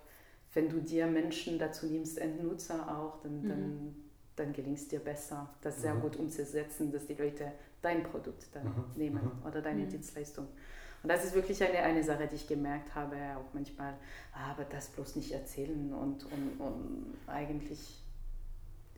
wenn 0.53 0.69
du 0.69 0.81
dir 0.81 1.07
Menschen 1.07 1.57
dazu 1.57 1.85
nimmst, 1.85 2.17
Endnutzer 2.17 2.97
auch, 2.97 3.21
dann, 3.21 3.43
mhm. 3.43 3.47
dann, 3.47 3.95
dann 4.35 4.53
gelingt 4.53 4.77
es 4.77 4.87
dir 4.89 4.99
besser, 4.99 5.49
das 5.61 5.81
sehr 5.81 5.93
mhm. 5.93 6.01
gut 6.01 6.17
umzusetzen, 6.17 6.91
dass 6.91 7.07
die 7.07 7.13
Leute 7.13 7.53
dein 7.81 8.03
Produkt 8.03 8.47
dann 8.53 8.65
mhm. 8.65 8.85
nehmen 8.95 9.31
oder 9.45 9.61
deine 9.61 9.83
mhm. 9.83 9.89
Dienstleistung. 9.89 10.47
Und 11.03 11.09
das 11.09 11.23
ist 11.23 11.35
wirklich 11.35 11.63
eine, 11.63 11.79
eine 11.79 12.03
Sache, 12.03 12.27
die 12.27 12.35
ich 12.35 12.47
gemerkt 12.47 12.95
habe, 12.95 13.15
auch 13.37 13.53
manchmal, 13.53 13.93
ah, 14.33 14.51
aber 14.51 14.65
das 14.65 14.89
bloß 14.89 15.15
nicht 15.15 15.31
erzählen 15.31 15.93
und, 15.93 16.25
und, 16.25 16.59
und 16.59 17.15
eigentlich 17.27 18.01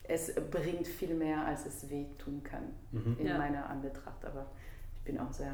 es 0.10 0.34
bringt 0.50 0.88
viel 0.88 1.14
mehr, 1.14 1.46
als 1.46 1.66
es 1.66 1.90
weh 1.90 2.06
tun 2.18 2.42
kann 2.44 2.64
mhm. 2.92 3.16
in 3.20 3.28
ja. 3.28 3.38
meiner 3.38 3.70
Anbetracht. 3.70 4.26
Aber 4.26 4.48
ich 4.96 5.02
bin 5.04 5.20
auch 5.20 5.32
sehr 5.32 5.54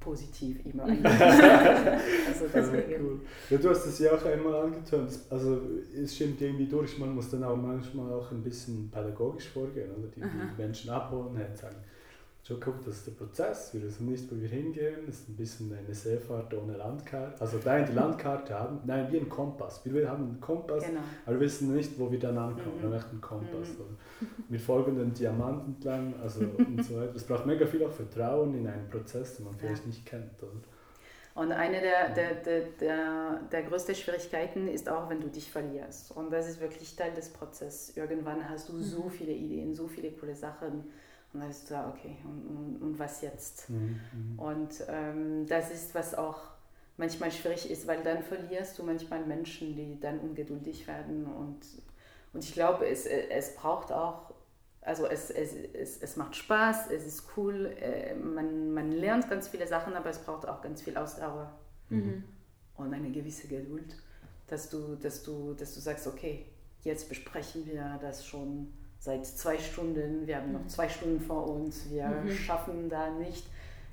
positiv 0.00 0.64
immer 0.64 0.84
also 0.84 2.46
deswegen. 2.52 3.04
Cool. 3.04 3.20
Ja, 3.50 3.58
du 3.58 3.68
hast 3.68 3.84
es 3.84 3.98
ja 3.98 4.12
auch 4.12 4.24
einmal 4.24 4.54
angetönt. 4.54 5.18
Also 5.28 5.60
es 5.94 6.14
stimmt 6.14 6.40
irgendwie 6.40 6.66
durch, 6.66 6.98
man 6.98 7.14
muss 7.14 7.30
dann 7.30 7.44
auch 7.44 7.56
manchmal 7.56 8.10
auch 8.12 8.30
ein 8.30 8.42
bisschen 8.42 8.90
pädagogisch 8.90 9.48
vorgehen, 9.48 9.90
oder? 9.90 10.08
Die, 10.08 10.20
die 10.20 10.62
Menschen 10.62 10.90
abholen, 10.90 11.36
sagen, 11.54 11.76
schon 12.48 12.60
guck, 12.60 12.82
das 12.82 12.94
ist 12.94 13.06
der 13.06 13.12
Prozess, 13.12 13.74
wir 13.74 13.82
wissen 13.82 14.06
nicht, 14.06 14.32
wo 14.32 14.40
wir 14.40 14.48
hingehen, 14.48 15.04
das 15.06 15.16
ist 15.16 15.28
ein 15.28 15.36
bisschen 15.36 15.76
eine 15.76 15.94
Seefahrt 15.94 16.54
ohne 16.54 16.78
Landkarte. 16.78 17.38
Also 17.40 17.58
nein, 17.62 17.84
die 17.86 17.92
Landkarte 17.92 18.58
haben, 18.58 18.80
nein, 18.86 19.06
wie 19.12 19.18
ein 19.18 19.28
Kompass. 19.28 19.82
Wir 19.84 20.08
haben 20.08 20.24
einen 20.24 20.40
Kompass, 20.40 20.82
genau. 20.82 21.00
aber 21.26 21.36
wir 21.36 21.40
wissen 21.40 21.74
nicht, 21.74 21.98
wo 21.98 22.10
wir 22.10 22.18
dann 22.18 22.38
ankommen, 22.38 22.78
mhm. 22.78 22.90
wir 22.90 23.04
einen 23.10 23.20
Kompass. 23.20 23.68
Mhm. 23.68 24.26
Wir 24.48 24.60
folgen 24.60 24.96
den 24.96 25.12
Diamanten 25.12 25.74
entlang, 25.74 26.14
also 26.22 26.40
und 26.58 26.82
so 26.82 26.96
weiter. 26.96 27.14
Es 27.14 27.24
braucht 27.24 27.44
mega 27.44 27.66
viel 27.66 27.84
auch 27.84 27.92
Vertrauen 27.92 28.54
in 28.54 28.66
einen 28.66 28.88
Prozess, 28.88 29.36
den 29.36 29.44
man 29.44 29.54
vielleicht 29.54 29.82
ja. 29.82 29.88
nicht 29.88 30.06
kennt. 30.06 30.42
Oder? 30.42 30.52
Und 31.34 31.52
eine 31.52 31.82
der, 31.82 32.08
der, 32.14 32.34
der, 32.36 32.60
der, 32.80 33.40
der 33.52 33.62
größten 33.64 33.94
Schwierigkeiten 33.94 34.68
ist 34.68 34.88
auch, 34.88 35.10
wenn 35.10 35.20
du 35.20 35.28
dich 35.28 35.50
verlierst. 35.50 36.12
Und 36.12 36.32
das 36.32 36.48
ist 36.48 36.62
wirklich 36.62 36.96
Teil 36.96 37.12
des 37.12 37.28
Prozesses. 37.28 37.94
Irgendwann 37.94 38.48
hast 38.48 38.70
du 38.70 38.78
so 38.78 39.04
mhm. 39.04 39.10
viele 39.10 39.32
Ideen, 39.32 39.74
so 39.74 39.86
viele 39.86 40.10
coole 40.12 40.34
Sachen 40.34 40.84
und 41.32 41.40
dann 41.40 41.50
ist 41.50 41.70
du, 41.70 41.74
okay, 41.74 42.16
und, 42.24 42.46
und, 42.46 42.82
und 42.82 42.98
was 42.98 43.20
jetzt? 43.20 43.68
Mhm. 43.68 44.00
mhm. 44.12 44.38
Und 44.38 44.84
ähm, 44.88 45.46
das 45.46 45.70
ist, 45.70 45.94
was 45.94 46.14
auch 46.14 46.40
manchmal 46.96 47.30
schwierig 47.30 47.70
ist, 47.70 47.86
weil 47.86 48.02
dann 48.02 48.22
verlierst 48.22 48.78
du 48.78 48.82
manchmal 48.82 49.24
Menschen, 49.24 49.76
die 49.76 50.00
dann 50.00 50.18
ungeduldig 50.18 50.86
werden. 50.86 51.26
Und, 51.26 51.60
und 52.32 52.44
ich 52.44 52.52
glaube, 52.52 52.86
es, 52.88 53.06
es 53.06 53.54
braucht 53.54 53.92
auch, 53.92 54.34
also 54.80 55.06
es, 55.06 55.30
es, 55.30 55.52
es, 55.52 56.02
es 56.02 56.16
macht 56.16 56.34
Spaß, 56.34 56.90
es 56.90 57.06
ist 57.06 57.24
cool, 57.36 57.76
äh, 57.78 58.14
man, 58.14 58.72
man 58.72 58.90
lernt 58.90 59.28
ganz 59.28 59.48
viele 59.48 59.66
Sachen, 59.66 59.94
aber 59.94 60.10
es 60.10 60.18
braucht 60.18 60.48
auch 60.48 60.62
ganz 60.62 60.82
viel 60.82 60.96
Ausdauer 60.96 61.52
mhm. 61.90 62.24
und 62.76 62.92
eine 62.92 63.10
gewisse 63.10 63.48
Geduld, 63.48 63.96
dass 64.48 64.70
du, 64.70 64.96
dass, 64.96 65.22
du, 65.22 65.52
dass 65.52 65.74
du 65.74 65.80
sagst, 65.80 66.06
okay, 66.06 66.46
jetzt 66.84 67.08
besprechen 67.08 67.66
wir 67.66 67.98
das 68.00 68.24
schon 68.24 68.72
seit 69.08 69.24
zwei 69.24 69.56
Stunden, 69.56 70.26
wir 70.26 70.36
haben 70.36 70.52
noch 70.52 70.64
mhm. 70.64 70.68
zwei 70.68 70.86
Stunden 70.86 71.18
vor 71.18 71.48
uns, 71.48 71.88
wir 71.88 72.08
mhm. 72.08 72.30
schaffen 72.30 72.90
da 72.90 73.08
nicht, 73.08 73.46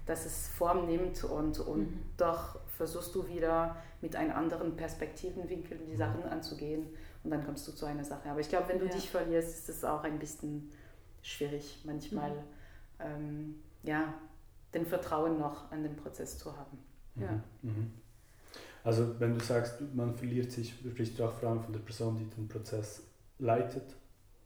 dass 0.06 0.26
es 0.26 0.50
Form 0.50 0.88
nimmt 0.88 1.24
und, 1.24 1.58
und 1.60 1.90
mhm. 1.90 2.02
doch 2.18 2.60
versuchst 2.76 3.16
du 3.16 3.26
wieder 3.30 3.78
mit 4.02 4.18
einem 4.18 4.34
anderen 4.34 4.76
Perspektivenwinkel 4.76 5.80
die 5.90 5.96
Sachen 5.96 6.24
anzugehen 6.24 6.88
und 7.24 7.32
dann 7.32 7.46
kommst 7.46 7.66
du 7.66 7.72
zu 7.72 7.86
einer 7.86 8.04
Sache. 8.04 8.30
Aber 8.30 8.42
ich 8.42 8.50
glaube, 8.50 8.68
wenn 8.68 8.80
du 8.80 8.88
ja. 8.88 8.92
dich 8.92 9.10
verlierst, 9.10 9.58
ist 9.58 9.70
es 9.70 9.86
auch 9.86 10.04
ein 10.04 10.20
bisschen 10.20 10.70
schwierig 11.22 11.82
manchmal, 11.86 12.32
mhm. 12.32 12.36
ähm, 13.00 13.56
ja, 13.84 14.14
den 14.74 14.86
Vertrauen 14.86 15.40
noch 15.40 15.72
an 15.72 15.84
den 15.84 15.96
Prozess 15.96 16.38
zu 16.38 16.58
haben. 16.58 16.78
Mhm. 17.16 17.24
Ja. 17.24 17.44
Mhm. 17.62 17.94
Also 18.84 19.18
wenn 19.22 19.34
du 19.34 19.40
sagst, 19.40 19.76
man 19.94 20.14
verliert 20.14 20.52
sich, 20.52 20.74
sprichst 20.74 21.18
du 21.18 21.24
auch 21.24 21.32
vor 21.32 21.52
allem 21.52 21.62
von 21.62 21.72
der 21.72 21.80
Person, 21.80 22.18
die 22.18 22.26
den 22.26 22.50
Prozess 22.50 23.02
leitet? 23.40 23.96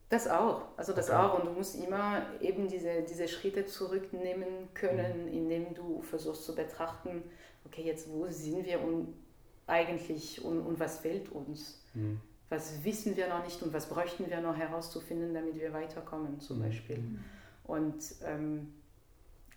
Das 0.09 0.27
auch, 0.27 0.63
also 0.75 0.93
das 0.93 1.09
okay. 1.09 1.19
auch. 1.19 1.39
Und 1.39 1.45
du 1.45 1.51
musst 1.51 1.75
immer 1.75 2.25
eben 2.41 2.67
diese, 2.67 3.03
diese 3.03 3.27
Schritte 3.27 3.65
zurücknehmen 3.65 4.73
können, 4.73 5.25
mhm. 5.25 5.33
indem 5.33 5.73
du 5.75 6.01
versuchst 6.01 6.43
zu 6.45 6.55
betrachten, 6.55 7.23
okay, 7.65 7.83
jetzt 7.83 8.09
wo 8.11 8.27
sind 8.27 8.65
wir 8.65 8.81
und 8.81 9.13
eigentlich 9.67 10.43
und, 10.43 10.61
und 10.61 10.79
was 10.79 10.99
fehlt 10.99 11.29
uns? 11.31 11.79
Mhm. 11.93 12.19
Was 12.49 12.83
wissen 12.83 13.15
wir 13.15 13.27
noch 13.27 13.43
nicht 13.43 13.61
und 13.61 13.71
was 13.71 13.87
bräuchten 13.87 14.27
wir 14.27 14.41
noch 14.41 14.57
herauszufinden, 14.57 15.35
damit 15.35 15.59
wir 15.59 15.71
weiterkommen, 15.71 16.39
zum 16.39 16.57
mhm. 16.57 16.63
Beispiel. 16.63 16.97
Mhm. 16.97 17.23
Und 17.65 18.03
ähm, 18.25 18.73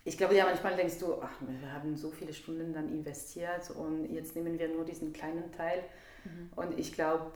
ich 0.05 0.17
glaube, 0.17 0.35
ja, 0.35 0.45
manchmal 0.45 0.75
denkst 0.75 0.99
du, 0.99 1.15
ach, 1.19 1.31
wir 1.39 1.71
haben 1.73 1.97
so 1.97 2.11
viele 2.11 2.33
Stunden 2.33 2.73
dann 2.73 2.89
investiert 2.89 3.71
und 3.71 4.13
jetzt 4.13 4.35
nehmen 4.35 4.59
wir 4.59 4.67
nur 4.67 4.85
diesen 4.85 5.13
kleinen 5.13 5.51
Teil. 5.51 5.83
Mhm. 6.25 6.49
Und 6.55 6.77
ich 6.77 6.93
glaube, 6.93 7.31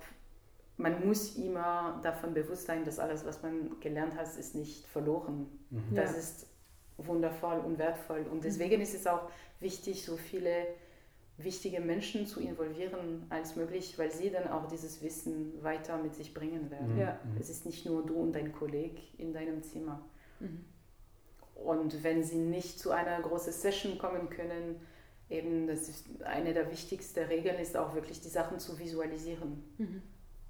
man 0.78 1.06
muss 1.06 1.36
immer 1.36 2.00
davon 2.04 2.34
bewusst 2.34 2.68
sein, 2.68 2.86
dass 2.86 3.00
alles, 3.00 3.26
was 3.26 3.42
man 3.42 3.80
gelernt 3.80 4.16
hat, 4.16 4.28
ist 4.38 4.56
nicht 4.56 4.86
verloren. 4.88 5.48
Mhm. 5.72 5.96
Das 5.96 6.12
ja. 6.12 6.20
ist 6.20 6.48
wundervoll 6.98 7.60
und 7.60 7.80
wertvoll. 7.80 8.26
Und 8.32 8.44
deswegen 8.44 8.76
mhm. 8.76 8.82
ist 8.84 8.94
es 8.94 9.08
auch 9.08 9.30
wichtig, 9.60 10.06
so 10.06 10.18
viele 10.18 10.68
wichtige 11.38 11.80
Menschen 11.80 12.26
zu 12.26 12.40
involvieren 12.40 13.26
als 13.30 13.56
möglich, 13.56 13.98
weil 13.98 14.12
sie 14.12 14.30
dann 14.30 14.48
auch 14.48 14.68
dieses 14.68 15.04
Wissen 15.04 15.64
weiter 15.64 15.98
mit 15.98 16.16
sich 16.16 16.34
bringen 16.34 16.70
werden. 16.70 16.94
Mhm. 16.94 17.00
Ja. 17.00 17.20
Es 17.40 17.50
ist 17.50 17.66
nicht 17.66 17.86
nur 17.86 18.06
du 18.06 18.16
und 18.16 18.34
dein 18.34 18.54
Kollege 18.54 19.02
in 19.18 19.34
deinem 19.34 19.64
Zimmer. 19.64 20.06
Mhm. 20.40 20.66
Und 21.56 22.04
wenn 22.04 22.24
sie 22.24 22.38
nicht 22.38 22.80
zu 22.80 22.92
einer 22.92 23.20
großen 23.22 23.52
Session 23.52 23.98
kommen 23.98 24.30
können, 24.30 24.80
eben 25.28 25.66
das 25.66 25.90
ist 25.90 26.06
eine 26.24 26.54
der 26.54 26.72
wichtigsten 26.72 27.24
Regeln 27.26 27.58
ist 27.58 27.76
auch 27.76 27.96
wirklich 27.96 28.22
die 28.22 28.30
Sachen 28.30 28.60
zu 28.60 28.78
visualisieren. 28.78 29.64
Mhm 29.80 30.04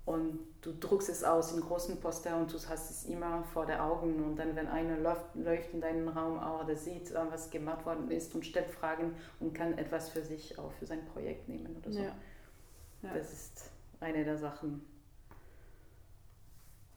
und 0.08 0.40
du 0.62 0.72
druckst 0.72 1.10
es 1.10 1.26
aus 1.26 1.52
in 1.52 1.60
großen 1.60 2.00
Poster 2.00 2.38
und 2.38 2.52
du 2.52 2.56
hast 2.56 2.90
es 2.90 3.04
immer 3.06 3.44
vor 3.44 3.66
den 3.66 3.78
Augen 3.78 4.24
und 4.24 4.38
dann, 4.38 4.56
wenn 4.56 4.68
einer 4.68 4.98
läuft, 4.98 5.36
läuft 5.36 5.74
in 5.74 5.82
deinen 5.82 6.08
Raum 6.08 6.40
auch, 6.40 6.66
der 6.66 6.78
sieht, 6.78 7.12
äh, 7.12 7.20
was 7.30 7.50
gemacht 7.50 7.86
worden 7.86 8.10
ist 8.10 8.34
und 8.34 8.46
stellt 8.46 8.70
Fragen 8.70 9.16
und 9.42 9.54
kann 9.54 9.78
etwas 9.78 10.08
für 10.08 10.22
sich 10.24 10.58
auch 10.58 10.72
für 10.72 10.86
sein 10.86 11.06
Projekt 11.08 11.50
nehmen 11.50 11.76
oder 11.76 11.92
so. 11.92 12.00
Ja. 12.00 12.16
Ja. 13.04 13.14
Das 13.14 13.34
ist 13.34 13.70
eine 14.00 14.24
der 14.24 14.38
Sachen. 14.38 14.86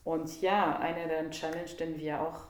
Und 0.04 0.40
ja, 0.40 0.78
eine 0.78 1.08
der 1.08 1.28
Challenge, 1.30 1.70
den 1.80 1.98
wir 1.98 2.20
auch 2.22 2.46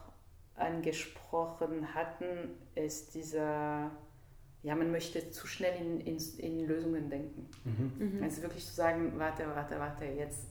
angesprochen 0.55 1.95
hatten, 1.95 2.51
ist 2.75 3.15
dieser, 3.15 3.89
ja, 4.61 4.75
man 4.75 4.91
möchte 4.91 5.31
zu 5.31 5.47
schnell 5.47 5.81
in, 5.81 6.01
in, 6.01 6.17
in 6.37 6.67
Lösungen 6.67 7.09
denken. 7.09 7.49
Mhm. 7.63 8.17
Mhm. 8.17 8.23
Also 8.23 8.43
wirklich 8.43 8.63
zu 8.63 8.75
sagen, 8.75 9.13
warte, 9.17 9.47
warte, 9.47 9.79
warte, 9.79 10.05
jetzt 10.05 10.50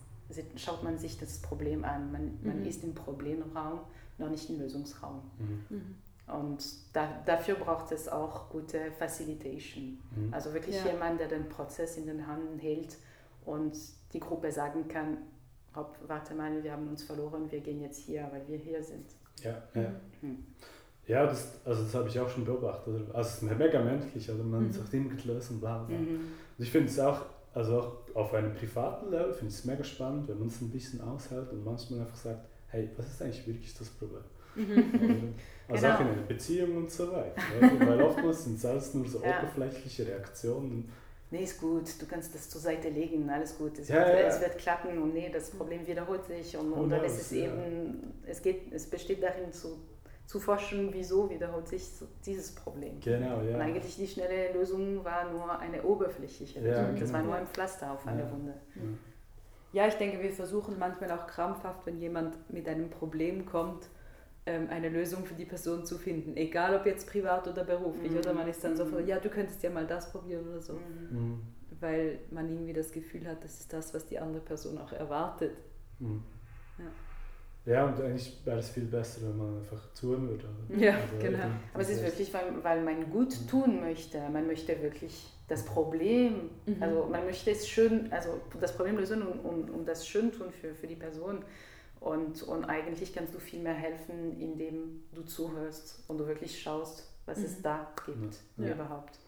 schaut 0.56 0.82
man 0.82 0.98
sich 0.98 1.18
das 1.18 1.38
Problem 1.40 1.84
an. 1.84 2.12
Man, 2.12 2.38
man 2.42 2.60
mhm. 2.60 2.66
ist 2.66 2.84
im 2.84 2.94
Problemraum, 2.94 3.80
noch 4.18 4.30
nicht 4.30 4.48
im 4.50 4.60
Lösungsraum. 4.60 5.22
Mhm. 5.38 5.76
mhm. 5.76 5.94
Und 6.26 6.64
da, 6.92 7.08
dafür 7.26 7.56
braucht 7.56 7.90
es 7.90 8.08
auch 8.08 8.50
gute 8.50 8.92
Facilitation. 8.92 9.98
Mhm. 10.14 10.32
Also 10.32 10.54
wirklich 10.54 10.76
ja. 10.76 10.92
jemand, 10.92 11.18
der 11.18 11.26
den 11.26 11.48
Prozess 11.48 11.96
in 11.96 12.06
den 12.06 12.24
Händen 12.24 12.58
hält 12.58 12.96
und 13.44 13.76
die 14.12 14.20
Gruppe 14.20 14.52
sagen 14.52 14.86
kann, 14.86 15.18
Hopp, 15.74 15.96
warte 16.06 16.34
mal, 16.34 16.62
wir 16.62 16.72
haben 16.72 16.88
uns 16.88 17.04
verloren, 17.04 17.50
wir 17.50 17.60
gehen 17.60 17.80
jetzt 17.80 17.98
hier, 17.98 18.28
weil 18.32 18.46
wir 18.48 18.58
hier 18.58 18.82
sind. 18.82 19.06
Ja, 19.42 19.62
ja. 19.74 19.92
Mhm. 20.20 20.44
Ja, 21.06 21.26
das, 21.26 21.58
also 21.64 21.82
das 21.82 21.94
habe 21.94 22.08
ich 22.08 22.20
auch 22.20 22.28
schon 22.28 22.44
beobachtet. 22.44 23.08
Also 23.12 23.28
es 23.28 23.42
ist 23.42 23.58
mega 23.58 23.82
menschlich, 23.82 24.30
also 24.30 24.44
man 24.44 24.66
mhm. 24.66 24.72
sagt 24.72 24.94
immer 24.94 25.14
gelöst 25.14 25.50
und 25.50 25.60
bla 25.60 25.78
bla. 25.78 25.96
Mhm. 25.96 26.08
Und 26.58 26.64
ich 26.64 26.70
finde 26.70 26.88
es 26.88 26.98
auch 27.00 27.22
also 27.54 27.80
auch 27.80 27.96
auf 28.14 28.34
einem 28.34 28.54
privaten 28.54 29.10
Level 29.10 29.32
finde 29.32 29.48
ich 29.48 29.58
es 29.58 29.64
mega 29.64 29.84
spannend, 29.84 30.28
wenn 30.28 30.38
man 30.38 30.48
es 30.48 30.60
ein 30.60 30.70
bisschen 30.70 31.00
aushält 31.00 31.50
und 31.52 31.64
manchmal 31.64 32.00
einfach 32.00 32.16
sagt, 32.16 32.44
hey, 32.68 32.88
was 32.96 33.06
ist 33.06 33.22
eigentlich 33.22 33.46
wirklich 33.46 33.74
das 33.74 33.88
Problem? 33.88 34.22
Mhm. 34.54 35.34
Also 35.68 35.82
genau. 35.82 35.94
auch 35.94 36.00
in 36.00 36.08
einer 36.08 36.22
Beziehung 36.22 36.76
und 36.78 36.90
so 36.90 37.12
weiter. 37.12 37.40
Weil 37.60 38.02
oftmals 38.02 38.44
sind 38.44 38.56
es 38.56 38.66
alles 38.66 38.94
nur 38.94 39.06
so 39.06 39.22
ja. 39.22 39.38
oberflächliche 39.38 40.06
Reaktionen. 40.06 40.90
Nee, 41.30 41.44
ist 41.44 41.60
gut, 41.60 41.84
du 42.00 42.06
kannst 42.06 42.34
das 42.34 42.50
zur 42.50 42.60
Seite 42.60 42.88
legen, 42.88 43.30
alles 43.30 43.56
gut, 43.56 43.78
es, 43.78 43.88
ja, 43.88 44.04
wird, 44.04 44.18
ja. 44.18 44.26
es 44.26 44.40
wird 44.40 44.58
klappen 44.58 44.98
und 44.98 45.14
nee, 45.14 45.30
das 45.32 45.50
Problem 45.50 45.86
wiederholt 45.86 46.24
sich 46.24 46.56
und, 46.56 46.72
und 46.72 46.90
dann 46.90 47.04
ist 47.04 47.20
es 47.20 47.30
eben, 47.30 48.14
es, 48.26 48.42
geht, 48.42 48.72
es 48.72 48.90
besteht 48.90 49.22
darin 49.22 49.52
zu 49.52 49.78
zu 50.30 50.38
forschen, 50.38 50.90
wieso 50.92 51.28
wiederholt 51.28 51.66
sich 51.66 51.90
dieses 52.24 52.54
Problem. 52.54 53.00
Genau, 53.00 53.42
ja. 53.42 53.56
Und 53.56 53.60
eigentlich 53.60 53.96
die 53.96 54.06
schnelle 54.06 54.52
Lösung 54.52 55.04
war 55.04 55.28
nur 55.28 55.58
eine 55.58 55.82
oberflächliche 55.82 56.60
Lösung. 56.60 56.84
Ja, 56.84 56.88
genau. 56.90 57.00
Das 57.00 57.12
war 57.12 57.22
nur 57.24 57.34
ein 57.34 57.48
Pflaster 57.48 57.90
auf 57.90 58.06
eine 58.06 58.22
ja. 58.22 58.30
Wunde. 58.30 58.54
Ja. 59.72 59.88
ich 59.88 59.94
denke, 59.94 60.22
wir 60.22 60.30
versuchen 60.30 60.78
manchmal 60.78 61.10
auch 61.10 61.26
krampfhaft, 61.26 61.84
wenn 61.84 61.98
jemand 61.98 62.48
mit 62.48 62.68
einem 62.68 62.90
Problem 62.90 63.44
kommt, 63.44 63.88
ähm, 64.46 64.68
eine 64.70 64.88
Lösung 64.88 65.24
für 65.24 65.34
die 65.34 65.46
Person 65.46 65.84
zu 65.84 65.98
finden. 65.98 66.36
Egal 66.36 66.76
ob 66.76 66.86
jetzt 66.86 67.10
privat 67.10 67.48
oder 67.48 67.64
beruflich. 67.64 68.12
Mhm. 68.12 68.18
Oder 68.18 68.32
man 68.32 68.46
ist 68.46 68.62
dann 68.62 68.76
so, 68.76 68.84
mhm. 68.84 69.04
ja, 69.08 69.18
du 69.18 69.30
könntest 69.30 69.64
ja 69.64 69.70
mal 69.70 69.84
das 69.88 70.12
probieren 70.12 70.48
oder 70.48 70.60
so. 70.60 70.74
Mhm. 70.74 71.40
Weil 71.80 72.20
man 72.30 72.48
irgendwie 72.48 72.72
das 72.72 72.92
Gefühl 72.92 73.26
hat, 73.26 73.42
das 73.42 73.58
ist 73.58 73.72
das, 73.72 73.92
was 73.94 74.06
die 74.06 74.20
andere 74.20 74.42
Person 74.42 74.78
auch 74.78 74.92
erwartet. 74.92 75.56
Mhm. 75.98 76.22
Ja. 76.78 76.84
Ja, 77.70 77.86
und 77.86 78.00
eigentlich 78.00 78.36
wäre 78.44 78.58
es 78.58 78.70
viel 78.70 78.86
besser, 78.86 79.22
wenn 79.22 79.36
man 79.38 79.58
einfach 79.58 79.92
zuhören 79.94 80.28
würde. 80.28 80.44
Ja, 80.76 80.94
also 80.94 81.16
genau. 81.20 81.44
Aber 81.72 81.82
es 81.82 81.90
ist 81.90 82.02
wirklich, 82.02 82.34
weil, 82.34 82.64
weil 82.64 82.82
man 82.82 83.08
gut 83.10 83.40
mhm. 83.40 83.46
tun 83.46 83.80
möchte. 83.80 84.18
Man 84.28 84.48
möchte 84.48 84.82
wirklich 84.82 85.32
das 85.46 85.64
Problem, 85.64 86.50
mhm. 86.66 86.76
also 86.82 87.06
man 87.06 87.24
möchte 87.24 87.52
es 87.52 87.68
schön, 87.68 88.12
also 88.12 88.40
das 88.60 88.74
Problem 88.74 88.98
lösen 88.98 89.22
und, 89.22 89.38
und, 89.40 89.70
und 89.70 89.86
das 89.86 90.04
schön 90.04 90.32
tun 90.32 90.50
für, 90.50 90.74
für 90.74 90.88
die 90.88 90.96
Person. 90.96 91.44
Und, 92.00 92.42
und 92.42 92.64
eigentlich 92.64 93.14
kannst 93.14 93.34
du 93.34 93.38
viel 93.38 93.60
mehr 93.60 93.74
helfen, 93.74 94.40
indem 94.40 95.04
du 95.14 95.22
zuhörst 95.22 96.02
und 96.08 96.18
du 96.18 96.26
wirklich 96.26 96.60
schaust, 96.60 97.08
was 97.26 97.38
mhm. 97.38 97.44
es 97.44 97.62
da 97.62 97.92
gibt 98.04 98.36
ja. 98.56 98.74
überhaupt. 98.74 99.19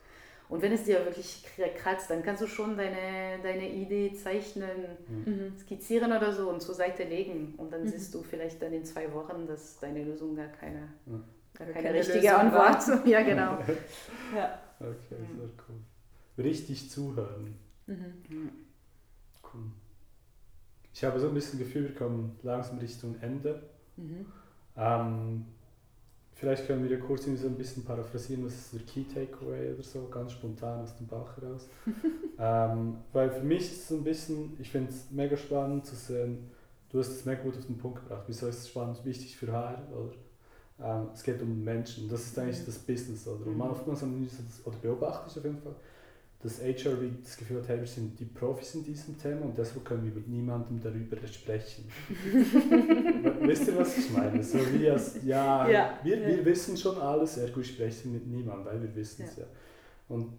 Und 0.53 0.61
wenn 0.61 0.73
es 0.73 0.85
dir 0.85 1.03
wirklich 1.07 1.47
kratzt, 1.79 2.11
dann 2.11 2.23
kannst 2.23 2.43
du 2.43 2.47
schon 2.47 2.77
deine, 2.77 3.43
deine 3.43 3.71
Idee 3.71 4.13
zeichnen, 4.13 4.99
mhm. 5.09 5.59
skizzieren 5.59 6.13
oder 6.13 6.31
so 6.35 6.51
und 6.51 6.61
zur 6.61 6.75
Seite 6.75 7.05
legen. 7.05 7.55
Und 7.57 7.73
dann 7.73 7.85
mhm. 7.85 7.89
siehst 7.89 8.13
du 8.13 8.23
vielleicht 8.23 8.61
dann 8.61 8.75
in 8.75 8.85
zwei 8.85 9.11
Wochen, 9.15 9.47
dass 9.47 9.81
deine 9.81 10.05
Lösung 10.05 10.37
gar 10.37 10.49
keine, 10.49 10.89
mhm. 11.07 11.25
gar 11.55 11.69
keine, 11.69 11.73
keine 11.73 11.99
richtige 11.99 12.19
Lösung 12.19 12.35
Antwort 12.35 12.87
war. 12.87 13.07
Ja, 13.07 13.23
genau. 13.23 13.53
ja. 14.37 14.61
Okay, 14.79 15.17
sehr 15.39 15.49
cool. 15.69 16.45
Richtig 16.45 16.91
zuhören. 16.91 17.55
Mhm. 17.87 18.51
Cool. 19.55 19.63
Ich 20.93 21.03
habe 21.03 21.19
so 21.19 21.29
ein 21.29 21.35
bisschen 21.35 21.61
Gefühl, 21.61 21.85
wir 21.85 21.95
kommen 21.95 22.39
langsam 22.43 22.77
Richtung 22.77 23.17
Ende. 23.23 23.71
Mhm. 23.97 24.27
Ähm, 24.77 25.47
Vielleicht 26.43 26.67
können 26.67 26.91
wir 26.91 26.99
kurz 26.99 27.25
so 27.25 27.31
ein 27.31 27.55
bisschen 27.55 27.85
paraphrasieren, 27.85 28.45
was 28.45 28.55
ist 28.55 28.73
der 28.73 28.81
Key 28.81 29.05
Takeaway 29.05 29.75
oder 29.75 29.83
so, 29.85 30.09
ganz 30.09 30.33
spontan 30.33 30.81
aus 30.81 30.97
dem 30.97 31.07
Bauch 31.07 31.31
heraus. 31.37 31.69
ähm, 32.41 32.97
weil 33.13 33.31
für 33.31 33.45
mich 33.45 33.61
ist 33.61 33.85
es 33.85 33.91
ein 33.93 34.03
bisschen, 34.03 34.57
ich 34.59 34.69
finde 34.69 34.91
es 34.91 35.09
mega 35.13 35.37
spannend 35.37 35.87
zu 35.87 35.95
sehen, 35.95 36.51
du 36.91 36.99
hast 36.99 37.11
es 37.11 37.25
mega 37.27 37.41
gut 37.43 37.57
auf 37.57 37.67
den 37.67 37.79
Punkt 37.79 38.03
gebracht. 38.03 38.25
Wieso 38.27 38.49
ist 38.49 38.59
es 38.59 38.69
spannend, 38.71 39.05
wichtig 39.05 39.37
für 39.37 39.53
HR? 39.53 39.87
Oder? 39.93 40.15
Ähm, 40.85 41.11
es 41.15 41.23
geht 41.23 41.41
um 41.41 41.63
Menschen, 41.63 42.09
das 42.09 42.27
ist 42.27 42.37
eigentlich 42.37 42.59
mhm. 42.63 42.67
das 42.67 42.79
Business. 42.81 43.29
Oder? 43.29 43.47
Und 43.47 43.57
man 43.57 43.69
mhm. 43.69 44.29
oder 44.65 44.77
beobachte 44.83 45.31
ich 45.31 45.39
auf 45.39 45.45
jeden 45.45 45.63
Fall, 45.63 45.77
dass 46.43 46.61
HR 46.61 46.97
das 47.23 47.37
Gefühl 47.37 47.59
hat, 47.59 47.69
hey, 47.69 47.79
wir 47.79 47.87
sind 47.87 48.19
die 48.19 48.25
Profis 48.25 48.75
in 48.75 48.83
diesem 48.83 49.17
Thema 49.17 49.43
und 49.43 49.57
deshalb 49.57 49.85
können 49.85 50.05
wir 50.05 50.13
mit 50.13 50.27
niemandem 50.27 50.81
darüber 50.81 51.17
sprechen. 51.29 51.85
Wisst 53.43 53.69
ihr, 53.69 53.77
was 53.79 53.97
ich 53.97 54.11
meine? 54.11 54.43
So 54.43 54.59
wie 54.73 54.91
als, 54.91 55.23
ja, 55.23 55.69
ja, 55.69 55.99
wir, 56.03 56.19
ja. 56.19 56.27
wir 56.27 56.45
wissen 56.45 56.77
schon 56.77 57.01
alles, 57.01 57.37
ergo 57.37 57.63
sprechen 57.63 58.13
mit 58.13 58.27
niemandem, 58.27 58.67
weil 58.67 58.83
wir 58.83 58.95
wissen 58.97 59.25
es 59.25 59.37
ja. 59.37 59.45
ja. 59.45 59.49
Und, 60.09 60.33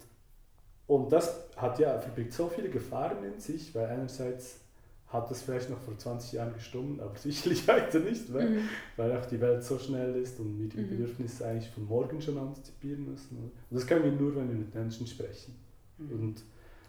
und 0.87 1.09
das 1.09 1.47
hat 1.55 1.79
ja, 1.79 1.97
verbirgt 1.97 2.33
so 2.33 2.49
viele 2.49 2.67
Gefahren 2.67 3.23
in 3.23 3.39
sich, 3.39 3.73
weil 3.73 3.85
einerseits 3.85 4.59
hat 5.07 5.31
das 5.31 5.41
vielleicht 5.43 5.69
noch 5.69 5.79
vor 5.79 5.97
20 5.97 6.33
Jahren 6.33 6.53
gestummt, 6.53 6.99
aber 6.99 7.15
sicherlich 7.17 7.65
weiter 7.65 7.99
nicht, 7.99 8.33
weil, 8.33 8.49
mhm. 8.49 8.69
weil 8.97 9.15
auch 9.15 9.25
die 9.25 9.39
Welt 9.39 9.63
so 9.63 9.79
schnell 9.79 10.15
ist 10.15 10.37
und 10.41 10.59
wir 10.59 10.67
die 10.67 10.81
mhm. 10.81 10.89
Bedürfnisse 10.89 11.47
eigentlich 11.47 11.69
von 11.69 11.85
morgen 11.85 12.21
schon 12.21 12.37
antizipieren 12.37 13.09
müssen. 13.09 13.37
Und 13.37 13.51
das 13.71 13.87
können 13.87 14.03
wir 14.03 14.11
nur, 14.11 14.35
wenn 14.35 14.49
wir 14.49 14.57
mit 14.57 14.75
Menschen 14.75 15.07
sprechen. 15.07 15.62
Mhm. 15.97 16.11
Und 16.11 16.43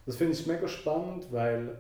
das 0.06 0.16
finde 0.16 0.34
ich 0.34 0.46
mega 0.46 0.68
spannend, 0.68 1.26
weil 1.30 1.78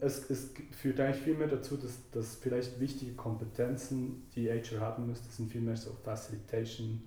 es, 0.00 0.30
es 0.30 0.50
führt 0.72 1.00
eigentlich 1.00 1.22
viel 1.22 1.34
mehr 1.34 1.48
dazu, 1.48 1.76
dass, 1.76 1.98
dass 2.12 2.36
vielleicht 2.36 2.78
wichtige 2.80 3.12
Kompetenzen, 3.14 4.26
die 4.34 4.48
HR 4.48 4.80
haben 4.80 5.06
müsste, 5.06 5.30
sind 5.30 5.50
viel 5.50 5.60
mehr 5.60 5.76
so 5.76 5.90
Facilitation 6.04 7.02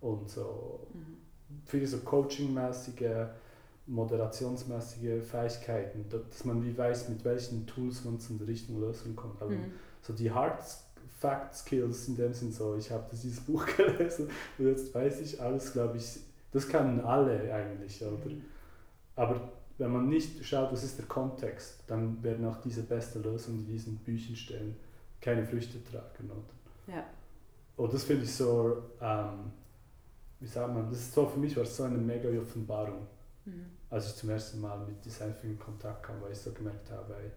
und 0.00 0.28
so 0.28 0.86
mhm. 0.92 1.16
viele 1.66 1.86
so 1.86 1.98
Coaching-mäßige, 1.98 3.28
moderationsmäßige 3.86 5.22
Fähigkeiten, 5.22 6.04
dass 6.08 6.44
man 6.44 6.64
wie 6.64 6.76
weiß, 6.76 7.08
mit 7.08 7.24
welchen 7.24 7.66
Tools 7.66 8.04
man 8.04 8.20
zu 8.20 8.34
der 8.34 8.46
richtigen 8.46 8.80
Lösung 8.80 9.16
kommt. 9.16 9.40
Aber 9.40 9.50
mhm. 9.50 9.72
so 10.02 10.12
die 10.12 10.30
Hard 10.30 10.62
Fact 11.18 11.54
Skills 11.54 12.08
in 12.08 12.16
dem 12.16 12.32
Sinn 12.32 12.52
so, 12.52 12.76
ich 12.76 12.90
habe 12.90 13.04
dieses 13.12 13.40
Buch 13.40 13.66
gelesen 13.76 14.30
und 14.58 14.66
jetzt 14.66 14.94
weiß 14.94 15.20
ich 15.20 15.40
alles, 15.40 15.72
glaube 15.72 15.98
ich, 15.98 16.20
das 16.52 16.68
können 16.68 17.00
alle 17.00 17.52
eigentlich, 17.52 18.02
oder? 18.04 18.26
Mhm. 18.26 18.42
Aber 19.16 19.52
wenn 19.78 19.92
man 19.92 20.08
nicht 20.08 20.44
schaut, 20.44 20.72
was 20.72 20.84
ist 20.84 20.98
der 20.98 21.06
Kontext, 21.06 21.84
dann 21.86 22.22
werden 22.22 22.44
auch 22.46 22.60
diese 22.60 22.82
besten 22.82 23.22
Lösungen, 23.22 23.58
die 23.58 23.72
in 23.72 23.72
diesen 23.72 23.96
Büchern 23.98 24.36
stehen, 24.36 24.76
keine 25.20 25.44
Früchte 25.44 25.82
tragen. 25.84 26.30
Oder? 26.30 26.94
Ja. 26.94 27.04
Und 27.76 27.92
das 27.92 28.04
finde 28.04 28.24
ich 28.24 28.34
so, 28.34 28.82
ähm, 29.00 29.52
wie 30.38 30.46
sagt 30.46 30.74
man, 30.74 30.88
das 30.88 30.98
ist 30.98 31.14
so 31.14 31.26
für 31.26 31.38
mich 31.38 31.56
war 31.56 31.62
es 31.62 31.76
so 31.76 31.84
eine 31.84 31.98
mega 31.98 32.28
Offenbarung, 32.40 33.06
mhm. 33.44 33.66
als 33.88 34.08
ich 34.08 34.16
zum 34.16 34.30
ersten 34.30 34.60
Mal 34.60 34.78
mit 34.86 35.04
Design 35.04 35.34
in 35.42 35.58
Kontakt 35.58 36.02
kam, 36.02 36.20
weil 36.20 36.32
ich 36.32 36.38
so 36.38 36.52
gemerkt 36.52 36.90
habe, 36.90 37.14
ey, 37.14 37.30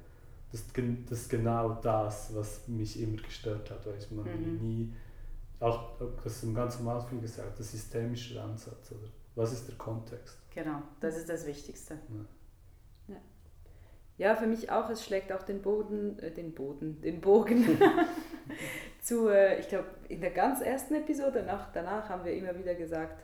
das, 0.51 0.65
das 1.09 1.19
ist 1.21 1.29
genau 1.29 1.75
das, 1.81 2.35
was 2.35 2.67
mich 2.67 3.01
immer 3.01 3.21
gestört 3.21 3.71
hat, 3.71 3.85
weil 3.85 3.95
ich 3.97 4.11
man 4.11 4.25
mhm. 4.25 4.59
nie, 4.61 4.93
auch 5.63 5.93
das 6.23 6.43
im 6.43 6.53
ganz 6.53 6.77
am 6.77 6.89
Anfang 6.89 7.21
gesagt, 7.21 7.57
der 7.57 7.65
systemische 7.65 8.41
Ansatz, 8.41 8.91
oder 8.91 9.07
was 9.35 9.53
ist 9.53 9.67
der 9.67 9.75
Kontext? 9.75 10.37
Genau, 10.53 10.81
das 10.99 11.17
ist 11.17 11.29
das 11.29 11.45
Wichtigste. 11.47 11.97
Ja. 13.07 13.15
ja. 14.17 14.35
für 14.35 14.45
mich 14.45 14.69
auch, 14.69 14.89
es 14.89 15.05
schlägt 15.05 15.31
auch 15.31 15.43
den 15.43 15.61
Boden, 15.61 16.19
äh, 16.19 16.31
den 16.31 16.53
Boden, 16.53 17.01
den 17.01 17.21
Bogen 17.21 17.79
zu, 19.01 19.29
äh, 19.29 19.59
ich 19.59 19.69
glaube, 19.69 19.87
in 20.09 20.21
der 20.21 20.31
ganz 20.31 20.61
ersten 20.61 20.95
Episode, 20.95 21.43
nach, 21.43 21.71
danach 21.71 22.09
haben 22.09 22.25
wir 22.25 22.33
immer 22.33 22.57
wieder 22.57 22.75
gesagt, 22.75 23.23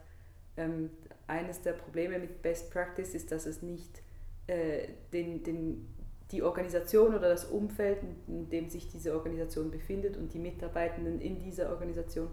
ähm, 0.57 0.89
eines 1.27 1.61
der 1.61 1.73
Probleme 1.73 2.17
mit 2.17 2.41
Best 2.41 2.71
Practice 2.71 3.13
ist, 3.13 3.31
dass 3.31 3.45
es 3.45 3.61
nicht 3.61 4.01
äh, 4.47 4.87
den, 5.13 5.43
den, 5.43 5.87
die 6.32 6.43
Organisation 6.43 7.15
oder 7.15 7.30
das 7.30 7.45
Umfeld, 7.45 7.99
in 8.27 8.49
dem 8.49 8.69
sich 8.69 8.88
diese 8.88 9.13
Organisation 9.15 9.71
befindet 9.71 10.15
und 10.17 10.34
die 10.34 10.39
Mitarbeitenden 10.39 11.19
in 11.21 11.39
dieser 11.39 11.71
Organisation 11.71 12.30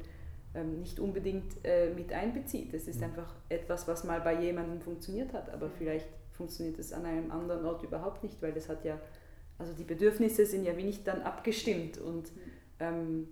ähm, 0.54 0.80
nicht 0.80 1.00
unbedingt 1.00 1.54
äh, 1.64 1.90
mit 1.90 2.12
einbezieht. 2.12 2.74
Es 2.74 2.88
ist 2.88 2.98
mhm. 2.98 3.04
einfach 3.04 3.34
etwas, 3.48 3.88
was 3.88 4.04
mal 4.04 4.20
bei 4.20 4.40
jemandem 4.42 4.80
funktioniert 4.80 5.32
hat, 5.32 5.50
aber 5.50 5.70
vielleicht 5.70 6.08
funktioniert 6.32 6.78
es 6.78 6.92
an 6.92 7.06
einem 7.06 7.30
anderen 7.30 7.64
Ort 7.64 7.82
überhaupt 7.82 8.22
nicht, 8.22 8.40
weil 8.42 8.52
das 8.52 8.68
hat 8.68 8.84
ja, 8.84 9.00
also 9.58 9.72
die 9.72 9.84
Bedürfnisse 9.84 10.44
sind 10.44 10.64
ja 10.64 10.76
wie 10.76 10.84
nicht 10.84 11.06
dann 11.06 11.22
abgestimmt 11.22 11.98
und, 11.98 12.34
mhm. 12.34 12.40
ähm, 12.80 13.28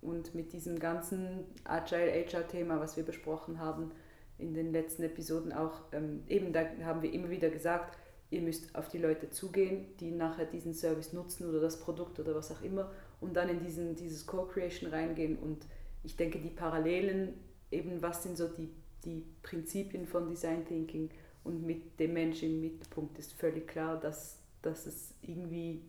und 0.00 0.34
mit 0.34 0.52
diesem 0.52 0.78
ganzen 0.78 1.44
Agile 1.64 2.12
HR-Thema, 2.12 2.80
was 2.80 2.96
wir 2.96 3.04
besprochen 3.04 3.60
haben 3.60 3.90
in 4.38 4.54
den 4.54 4.72
letzten 4.72 5.02
Episoden 5.02 5.52
auch, 5.52 5.80
ähm, 5.92 6.22
eben 6.28 6.52
da 6.52 6.64
haben 6.84 7.02
wir 7.02 7.12
immer 7.12 7.28
wieder 7.28 7.50
gesagt, 7.50 7.98
ihr 8.30 8.42
müsst 8.42 8.74
auf 8.74 8.88
die 8.88 8.98
Leute 8.98 9.30
zugehen, 9.30 9.86
die 10.00 10.10
nachher 10.10 10.44
diesen 10.44 10.74
Service 10.74 11.12
nutzen 11.12 11.48
oder 11.48 11.60
das 11.60 11.80
Produkt 11.80 12.20
oder 12.20 12.34
was 12.34 12.50
auch 12.50 12.62
immer 12.62 12.90
und 13.20 13.34
dann 13.34 13.48
in 13.48 13.60
diesen, 13.60 13.94
dieses 13.94 14.26
Co-Creation 14.26 14.90
reingehen 14.90 15.38
und 15.38 15.64
ich 16.04 16.16
denke, 16.16 16.38
die 16.38 16.50
Parallelen, 16.50 17.34
eben 17.70 18.02
was 18.02 18.22
sind 18.22 18.36
so 18.36 18.48
die, 18.48 18.70
die 19.04 19.24
Prinzipien 19.42 20.06
von 20.06 20.28
Design 20.28 20.64
Thinking 20.66 21.10
und 21.44 21.64
mit 21.64 21.98
dem 21.98 22.12
Menschen 22.12 22.50
im 22.50 22.60
Mittelpunkt 22.60 23.18
ist 23.18 23.32
völlig 23.32 23.66
klar, 23.66 23.98
dass, 23.98 24.38
dass 24.62 24.86
es 24.86 25.14
irgendwie, 25.22 25.82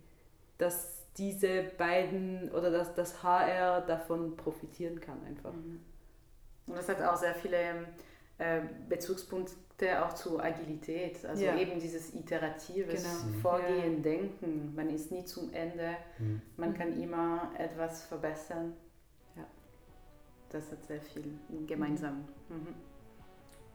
dass 0.57 1.05
diese 1.17 1.63
beiden 1.77 2.49
oder 2.51 2.71
dass 2.71 2.95
das 2.95 3.21
HR 3.21 3.81
davon 3.81 4.37
profitieren 4.37 4.99
kann 5.01 5.21
einfach. 5.25 5.53
Mhm. 5.53 5.81
Und 6.67 6.75
das 6.75 6.87
hat 6.87 7.01
auch 7.01 7.17
sehr 7.17 7.35
viele 7.35 7.57
äh, 8.37 8.61
Bezugspunkte 8.87 9.53
auch 9.81 10.13
zu 10.13 10.39
Agilität, 10.39 11.25
also 11.25 11.43
ja. 11.43 11.57
eben 11.57 11.79
dieses 11.79 12.13
iteratives 12.13 13.03
genau. 13.03 13.23
Mhm. 13.23 13.41
Vorgehen, 13.41 13.95
ja. 13.97 14.01
Denken. 14.01 14.73
Man 14.75 14.89
ist 14.89 15.11
nie 15.11 15.25
zum 15.25 15.53
Ende, 15.53 15.95
mhm. 16.17 16.41
man 16.57 16.73
kann 16.73 16.99
immer 16.99 17.51
etwas 17.57 18.05
verbessern 18.05 18.73
das 20.49 20.71
hat 20.71 20.83
sehr 20.83 21.01
viel 21.01 21.37
gemeinsam. 21.67 22.25
Mhm. 22.49 22.75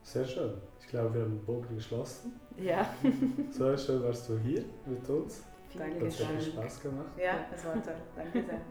Sehr 0.03 0.25
schön. 0.25 0.53
Ich 0.79 0.87
glaube, 0.87 1.15
wir 1.15 1.21
haben 1.21 1.37
den 1.37 1.45
Bogen 1.45 1.75
geschlossen. 1.75 2.39
Ja. 2.57 2.93
so 3.51 3.75
schön 3.75 4.03
warst 4.03 4.29
du 4.29 4.37
hier 4.37 4.63
mit 4.85 5.09
uns. 5.09 5.43
Danke. 5.77 6.05
Hat 6.05 6.11
sehr 6.11 6.27
viel 6.27 6.41
Spaß 6.41 6.81
gemacht. 6.81 7.11
Ja, 7.17 7.45
es 7.53 7.65
war 7.65 7.81
toll. 7.81 7.95
Danke 8.15 8.43
sehr. 8.43 8.61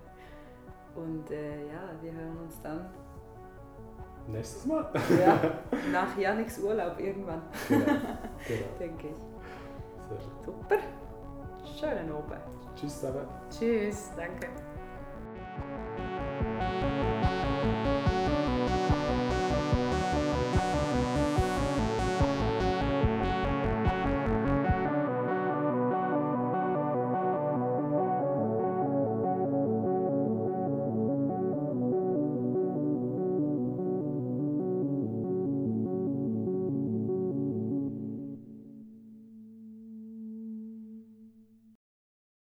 Und 0.95 1.29
äh, 1.31 1.67
ja, 1.67 1.91
wir 2.01 2.13
hören 2.13 2.39
uns 2.39 2.63
dann 2.63 2.89
Nächstes 4.27 4.65
Mal? 4.67 4.91
ja, 5.21 5.39
nach 5.93 6.17
Janiks 6.19 6.59
Urlaub 6.59 6.99
irgendwann. 6.99 7.43
Genau, 7.69 7.85
genau. 7.85 8.01
Denke 8.79 9.09
ich. 9.09 9.17
Sehr 10.09 10.21
schön. 10.21 10.45
Super. 10.45 10.77
Schönen 11.79 12.11
Abend. 12.11 12.41
Tschüss 12.77 13.01
zusammen. 13.01 13.29
Tschüss, 13.51 14.11
danke. 14.17 14.49